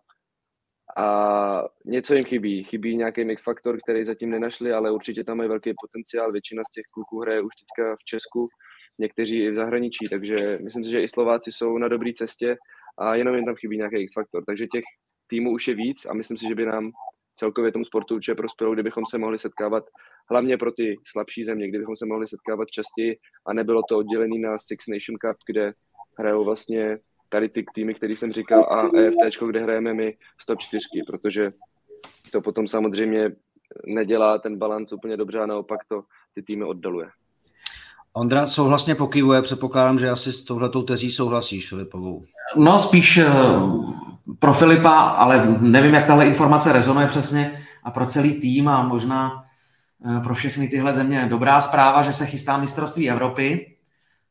a 0.96 1.64
něco 1.84 2.14
jim 2.14 2.24
chybí. 2.24 2.64
Chybí 2.64 2.96
nějaký 2.96 3.24
mix 3.24 3.44
faktor, 3.44 3.78
který 3.84 4.04
zatím 4.04 4.30
nenašli, 4.30 4.72
ale 4.72 4.90
určitě 4.90 5.24
tam 5.24 5.36
mají 5.36 5.48
velký 5.48 5.72
potenciál. 5.82 6.32
Většina 6.32 6.62
z 6.64 6.70
těch 6.70 6.84
kluků 6.94 7.20
hraje 7.20 7.40
už 7.40 7.52
teďka 7.54 7.96
v 7.96 8.04
Česku, 8.04 8.48
někteří 8.98 9.44
i 9.44 9.50
v 9.50 9.54
zahraničí, 9.54 10.08
takže 10.10 10.58
myslím 10.64 10.84
si, 10.84 10.90
že 10.90 11.02
i 11.02 11.08
Slováci 11.08 11.52
jsou 11.52 11.78
na 11.78 11.88
dobré 11.88 12.12
cestě 12.16 12.56
a 12.98 13.14
jenom 13.14 13.34
jim 13.34 13.44
tam 13.44 13.54
chybí 13.54 13.76
nějaký 13.76 13.96
X-faktor. 13.96 14.44
Takže 14.46 14.66
těch 14.66 14.84
týmů 15.26 15.52
už 15.52 15.68
je 15.68 15.74
víc 15.74 16.06
a 16.06 16.14
myslím 16.14 16.38
si, 16.38 16.48
že 16.48 16.54
by 16.54 16.66
nám 16.66 16.90
celkově 17.36 17.72
tomu 17.72 17.84
sportu 17.84 18.14
určitě 18.14 18.34
prospělo, 18.34 18.74
kdybychom 18.74 19.04
se 19.10 19.18
mohli 19.18 19.38
setkávat 19.38 19.84
hlavně 20.30 20.56
pro 20.56 20.72
ty 20.72 20.96
slabší 21.06 21.44
země, 21.44 21.68
kdybychom 21.68 21.96
se 21.96 22.06
mohli 22.06 22.28
setkávat 22.28 22.68
častěji 22.68 23.16
a 23.46 23.52
nebylo 23.52 23.82
to 23.88 23.98
oddělené 23.98 24.38
na 24.38 24.58
Six 24.58 24.86
Nation 24.86 25.18
Cup, 25.18 25.36
kde 25.46 25.72
hrajou 26.18 26.44
vlastně 26.44 26.98
tady 27.28 27.48
ty 27.48 27.64
týmy, 27.74 27.94
který 27.94 28.16
jsem 28.16 28.32
říkal, 28.32 28.64
a 28.64 28.90
EFT, 28.96 29.42
kde 29.46 29.60
hrajeme 29.60 29.94
my 29.94 30.16
z 30.40 30.46
top 30.46 30.58
4, 30.58 30.88
protože 31.06 31.52
to 32.32 32.40
potom 32.40 32.68
samozřejmě 32.68 33.30
nedělá 33.86 34.38
ten 34.38 34.58
balans 34.58 34.92
úplně 34.92 35.16
dobře 35.16 35.38
a 35.38 35.46
naopak 35.46 35.80
to 35.88 36.02
ty 36.34 36.42
týmy 36.42 36.64
oddaluje. 36.64 37.08
Ondra 38.18 38.46
souhlasně 38.46 38.94
pokývuje, 38.94 39.42
předpokládám, 39.42 39.98
že 39.98 40.10
asi 40.10 40.32
s 40.32 40.44
touhletou 40.44 40.82
tezí 40.82 41.12
souhlasíš, 41.12 41.68
Filipovou. 41.68 42.24
No 42.56 42.78
spíš 42.78 43.18
eh, 43.18 43.26
pro 44.38 44.54
Filipa, 44.54 44.98
ale 44.98 45.56
nevím, 45.60 45.94
jak 45.94 46.06
tahle 46.06 46.26
informace 46.26 46.72
rezonuje 46.72 47.06
přesně 47.06 47.64
a 47.82 47.90
pro 47.90 48.06
celý 48.06 48.40
tým 48.40 48.68
a 48.68 48.82
možná 48.82 49.44
eh, 50.16 50.20
pro 50.20 50.34
všechny 50.34 50.68
tyhle 50.68 50.92
země. 50.92 51.26
Dobrá 51.30 51.60
zpráva, 51.60 52.02
že 52.02 52.12
se 52.12 52.26
chystá 52.26 52.56
mistrovství 52.56 53.10
Evropy. 53.10 53.76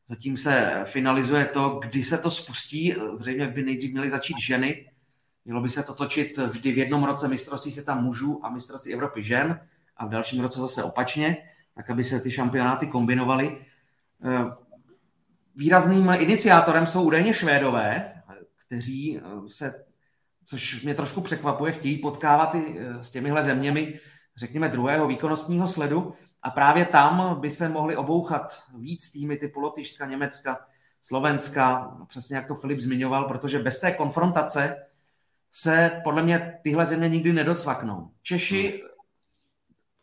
Zatím 0.08 0.36
se 0.36 0.82
finalizuje 0.84 1.44
to, 1.44 1.80
kdy 1.88 2.04
se 2.04 2.18
to 2.18 2.30
spustí. 2.30 2.94
Zřejmě 3.12 3.46
by 3.46 3.62
nejdřív 3.62 3.92
měly 3.92 4.10
začít 4.10 4.38
ženy. 4.38 4.86
Mělo 5.44 5.60
by 5.60 5.68
se 5.68 5.82
to 5.82 5.94
točit 5.94 6.38
vždy 6.38 6.72
v 6.72 6.78
jednom 6.78 7.04
roce 7.04 7.28
mistrovství 7.28 7.72
světa 7.72 7.94
mužů 7.94 8.40
a 8.42 8.50
mistrovství 8.50 8.92
Evropy 8.92 9.22
žen 9.22 9.60
a 9.96 10.06
v 10.06 10.10
dalším 10.10 10.40
roce 10.40 10.60
zase 10.60 10.82
opačně, 10.82 11.36
tak 11.74 11.90
aby 11.90 12.04
se 12.04 12.20
ty 12.20 12.30
šampionáty 12.30 12.86
kombinovaly. 12.86 13.56
Eh, 14.24 14.50
výrazným 15.56 16.10
iniciátorem 16.18 16.86
jsou 16.86 17.02
údajně 17.02 17.34
Švédové, 17.34 18.12
kteří 18.66 19.18
eh, 19.18 19.22
se, 19.48 19.84
což 20.44 20.82
mě 20.82 20.94
trošku 20.94 21.20
překvapuje, 21.20 21.72
chtějí 21.72 21.98
potkávat 21.98 22.54
i 22.54 22.78
eh, 22.78 23.02
s 23.02 23.10
těmihle 23.10 23.42
zeměmi, 23.42 24.00
řekněme, 24.36 24.68
druhého 24.68 25.06
výkonnostního 25.06 25.68
sledu 25.68 26.14
a 26.42 26.50
právě 26.50 26.84
tam 26.84 27.40
by 27.40 27.50
se 27.50 27.68
mohli 27.68 27.96
obouchat 27.96 28.62
víc 28.78 29.12
týmy 29.12 29.36
typu 29.36 29.60
Lotyšska, 29.60 30.06
Německa, 30.06 30.66
Slovenska, 31.02 31.96
přesně 32.08 32.36
jak 32.36 32.46
to 32.46 32.54
Filip 32.54 32.80
zmiňoval, 32.80 33.24
protože 33.24 33.58
bez 33.58 33.80
té 33.80 33.92
konfrontace 33.92 34.86
se 35.52 36.00
podle 36.04 36.22
mě 36.22 36.58
tyhle 36.62 36.86
země 36.86 37.08
nikdy 37.08 37.32
nedocvaknou. 37.32 38.10
Češi, 38.22 38.82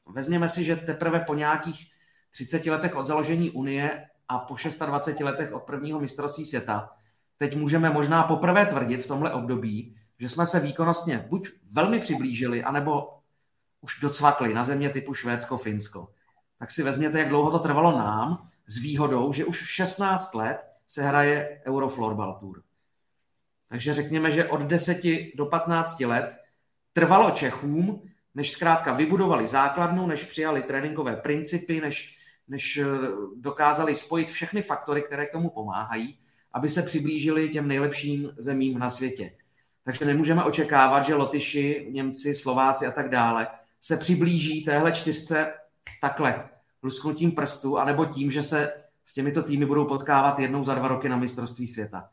vezměme 0.06 0.50
si, 0.50 0.64
že 0.64 0.76
teprve 0.76 1.20
po 1.20 1.34
nějakých 1.34 1.95
30 2.36 2.66
letech 2.66 2.96
od 2.96 3.06
založení 3.06 3.52
Unie 3.52 4.06
a 4.28 4.40
po 4.40 4.56
26 4.86 5.20
letech 5.20 5.54
od 5.54 5.64
prvního 5.64 6.00
mistrovství 6.00 6.46
světa, 6.46 6.90
teď 7.38 7.56
můžeme 7.56 7.90
možná 7.90 8.24
poprvé 8.24 8.66
tvrdit 8.66 9.04
v 9.04 9.08
tomhle 9.08 9.34
období, 9.34 9.96
že 10.20 10.30
jsme 10.30 10.48
se 10.48 10.60
výkonnostně 10.60 11.26
buď 11.30 11.50
velmi 11.72 12.00
přiblížili, 12.00 12.64
anebo 12.64 13.20
už 13.82 14.00
docvakli 14.00 14.54
na 14.54 14.64
země 14.64 14.90
typu 14.90 15.14
Švédsko, 15.14 15.58
Finsko. 15.58 16.08
Tak 16.60 16.72
si 16.72 16.84
vezměte, 16.84 17.20
jak 17.20 17.30
dlouho 17.30 17.52
to 17.52 17.60
trvalo 17.60 17.98
nám, 17.98 18.50
s 18.68 18.78
výhodou, 18.78 19.34
že 19.34 19.46
už 19.46 19.58
16 19.58 20.34
let 20.34 20.58
se 20.88 21.04
hraje 21.04 21.62
Euroflorbal 21.68 22.38
Tour. 22.40 22.62
Takže 23.70 23.94
řekněme, 23.94 24.32
že 24.32 24.46
od 24.46 24.62
10 24.62 25.02
do 25.36 25.46
15 25.46 26.00
let 26.00 26.38
trvalo 26.94 27.32
Čechům, 27.32 28.02
než 28.36 28.52
zkrátka 28.52 28.94
vybudovali 28.94 29.48
základnu, 29.48 30.08
než 30.08 30.24
přijali 30.24 30.62
tréninkové 30.62 31.16
principy, 31.16 31.82
než, 31.82 32.15
než 32.48 32.78
eh, 32.78 32.86
dokázali 33.36 33.96
spojit 33.96 34.32
všechny 34.32 34.62
faktory, 34.62 35.02
které 35.02 35.26
k 35.26 35.32
tomu 35.32 35.50
pomáhají, 35.50 36.20
aby 36.54 36.70
se 36.70 36.82
přiblížili 36.82 37.50
těm 37.50 37.68
nejlepším 37.68 38.32
zemím 38.38 38.80
na 38.80 38.90
světě. 38.90 39.32
Takže 39.84 40.06
nemůžeme 40.06 40.44
očekávat, 40.44 41.06
že 41.06 41.16
Lotyši, 41.16 41.88
Němci, 41.92 42.36
Slováci 42.36 42.88
a 42.88 42.92
tak 42.92 43.10
dále 43.10 43.48
se 43.82 43.98
přiblíží 43.98 44.64
téhle 44.64 44.92
čtyřce 44.92 45.54
takhle, 46.02 46.50
lusknutím 46.84 47.32
prstu, 47.32 47.78
anebo 47.78 48.06
tím, 48.06 48.32
že 48.32 48.44
se 48.44 48.74
s 49.06 49.14
těmito 49.14 49.44
týmy 49.44 49.66
budou 49.66 49.86
potkávat 49.86 50.40
jednou 50.40 50.64
za 50.64 50.74
dva 50.74 50.88
roky 50.88 51.10
na 51.10 51.18
mistrovství 51.18 51.68
světa. 51.68 52.04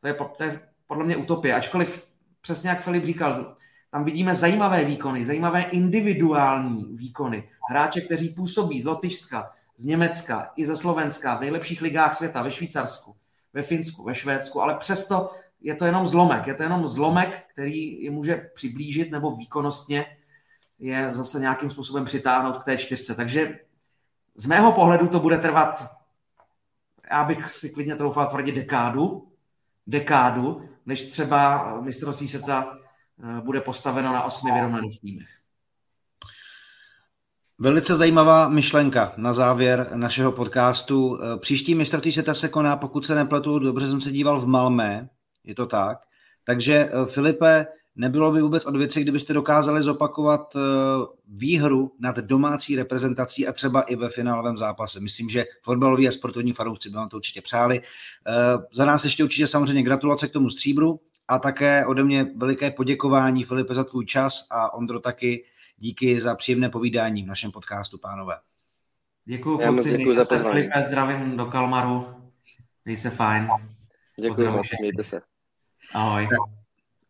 To 0.00 0.06
je, 0.06 0.14
to 0.36 0.44
je 0.44 0.60
podle 0.86 1.04
mě 1.04 1.16
utopie, 1.16 1.54
ačkoliv 1.54 2.10
přesně 2.40 2.70
jak 2.70 2.82
Filip 2.82 3.04
říkal, 3.04 3.56
tam 3.90 4.04
vidíme 4.04 4.34
zajímavé 4.34 4.84
výkony, 4.84 5.24
zajímavé 5.24 5.62
individuální 5.62 6.84
výkony. 6.96 7.48
Hráče, 7.70 8.00
kteří 8.00 8.28
působí 8.28 8.80
z 8.80 8.84
Lotyšska, 8.84 9.50
z 9.78 9.84
Německa 9.84 10.52
i 10.56 10.66
ze 10.66 10.76
Slovenska 10.76 11.34
v 11.34 11.40
nejlepších 11.40 11.82
ligách 11.82 12.14
světa, 12.14 12.42
ve 12.42 12.50
Švýcarsku, 12.50 13.16
ve 13.52 13.62
Finsku, 13.62 14.04
ve 14.04 14.14
Švédsku, 14.14 14.62
ale 14.62 14.74
přesto 14.74 15.30
je 15.60 15.74
to 15.74 15.84
jenom 15.84 16.06
zlomek. 16.06 16.46
Je 16.46 16.54
to 16.54 16.62
jenom 16.62 16.86
zlomek, 16.86 17.46
který 17.52 18.02
je 18.02 18.10
může 18.10 18.50
přiblížit 18.54 19.10
nebo 19.10 19.36
výkonnostně 19.36 20.06
je 20.78 21.14
zase 21.14 21.40
nějakým 21.40 21.70
způsobem 21.70 22.04
přitáhnout 22.04 22.58
k 22.58 22.64
té 22.64 22.76
čtyřce. 22.76 23.14
Takže 23.14 23.58
z 24.36 24.46
mého 24.46 24.72
pohledu 24.72 25.08
to 25.08 25.20
bude 25.20 25.38
trvat, 25.38 25.98
já 27.10 27.24
bych 27.24 27.52
si 27.52 27.70
klidně 27.70 27.94
troufal 27.94 28.26
tvrdit 28.26 28.54
dekádu, 28.54 29.32
dekádu, 29.86 30.68
než 30.86 31.06
třeba 31.06 31.80
mistrovství 31.80 32.28
světa 32.28 32.72
eh, 32.72 33.40
bude 33.40 33.60
postaveno 33.60 34.12
na 34.12 34.22
osmi 34.22 34.52
vyrovnaných 34.52 35.00
týmech. 35.00 35.37
Velice 37.60 37.96
zajímavá 37.96 38.48
myšlenka 38.48 39.12
na 39.16 39.32
závěr 39.32 39.90
našeho 39.94 40.32
podcastu. 40.32 41.18
Eh, 41.22 41.38
příští 41.38 41.74
mistrovství 41.74 42.12
světa 42.12 42.34
se 42.34 42.48
koná, 42.48 42.76
pokud 42.76 43.06
se 43.06 43.14
nepletu, 43.14 43.58
dobře 43.58 43.90
jsem 43.90 44.00
se 44.00 44.12
díval 44.12 44.40
v 44.40 44.46
Malmé, 44.46 45.08
je 45.44 45.54
to 45.54 45.66
tak. 45.66 45.98
Takže 46.44 46.74
eh, 46.74 47.06
Filipe, 47.06 47.66
nebylo 47.96 48.32
by 48.32 48.42
vůbec 48.42 48.64
od 48.64 48.76
věci, 48.76 49.02
kdybyste 49.02 49.32
dokázali 49.32 49.82
zopakovat 49.82 50.56
eh, 50.56 50.60
výhru 51.28 51.92
nad 52.00 52.16
domácí 52.16 52.76
reprezentací 52.76 53.46
a 53.46 53.52
třeba 53.52 53.82
i 53.82 53.96
ve 53.96 54.08
finálovém 54.08 54.58
zápase. 54.58 55.00
Myslím, 55.00 55.28
že 55.28 55.44
fotbaloví 55.62 56.08
a 56.08 56.12
sportovní 56.12 56.52
fanoušci 56.52 56.90
by 56.90 56.96
vám 56.96 57.08
to 57.08 57.16
určitě 57.16 57.42
přáli. 57.42 57.82
Za 58.72 58.84
nás 58.84 59.04
ještě 59.04 59.24
určitě 59.24 59.46
samozřejmě 59.46 59.82
gratulace 59.82 60.28
k 60.28 60.32
tomu 60.32 60.50
stříbru 60.50 61.00
a 61.28 61.38
také 61.38 61.86
ode 61.86 62.04
mě 62.04 62.26
veliké 62.36 62.70
poděkování 62.70 63.44
Filipe 63.44 63.74
za 63.74 63.84
tvůj 63.84 64.06
čas 64.06 64.46
a 64.50 64.74
Ondro 64.74 65.00
taky 65.00 65.44
díky 65.78 66.20
za 66.20 66.34
příjemné 66.34 66.70
povídání 66.70 67.22
v 67.22 67.26
našem 67.26 67.52
podcastu, 67.52 67.98
pánové. 67.98 68.34
Děkuji, 69.24 69.58
kluci, 69.58 69.96
děkuji 69.96 70.24
za 70.24 70.38
Filipe, 70.38 70.82
zdravím 70.82 71.36
do 71.36 71.46
Kalmaru, 71.46 72.06
měj 72.84 72.96
se 72.96 73.10
fajn. 73.10 73.48
Děkuji 74.22 74.50
moc, 74.50 74.66
mějte 74.80 75.04
se. 75.04 75.20
Ahoj. 75.94 76.28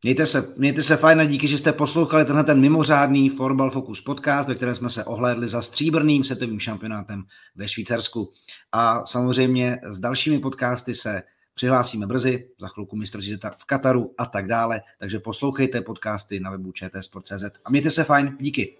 Mějte 0.02 0.26
se, 0.26 0.54
mějte 0.56 0.82
se 0.82 0.96
fajn 0.96 1.20
a 1.20 1.24
díky, 1.24 1.48
že 1.48 1.58
jste 1.58 1.72
poslouchali 1.72 2.24
tenhle 2.24 2.44
ten 2.44 2.60
mimořádný 2.60 3.28
Forbal 3.28 3.70
Focus 3.70 4.00
podcast, 4.00 4.48
ve 4.48 4.54
kterém 4.54 4.74
jsme 4.74 4.90
se 4.90 5.04
ohlédli 5.04 5.48
za 5.48 5.62
stříbrným 5.62 6.24
světovým 6.24 6.60
šampionátem 6.60 7.24
ve 7.56 7.68
Švýcarsku. 7.68 8.32
A 8.72 9.06
samozřejmě 9.06 9.78
s 9.82 10.00
dalšími 10.00 10.38
podcasty 10.38 10.94
se 10.94 11.22
přihlásíme 11.58 12.06
brzy, 12.06 12.48
za 12.60 12.68
chvilku 12.68 12.96
mistrovství 12.96 13.38
v 13.56 13.64
Kataru 13.64 14.14
a 14.18 14.26
tak 14.26 14.46
dále. 14.46 14.82
Takže 14.98 15.18
poslouchejte 15.18 15.80
podcasty 15.80 16.40
na 16.40 16.50
webu 16.50 16.72
čtsport.cz 16.72 17.44
a 17.64 17.70
mějte 17.70 17.90
se 17.90 18.04
fajn, 18.04 18.36
díky. 18.40 18.76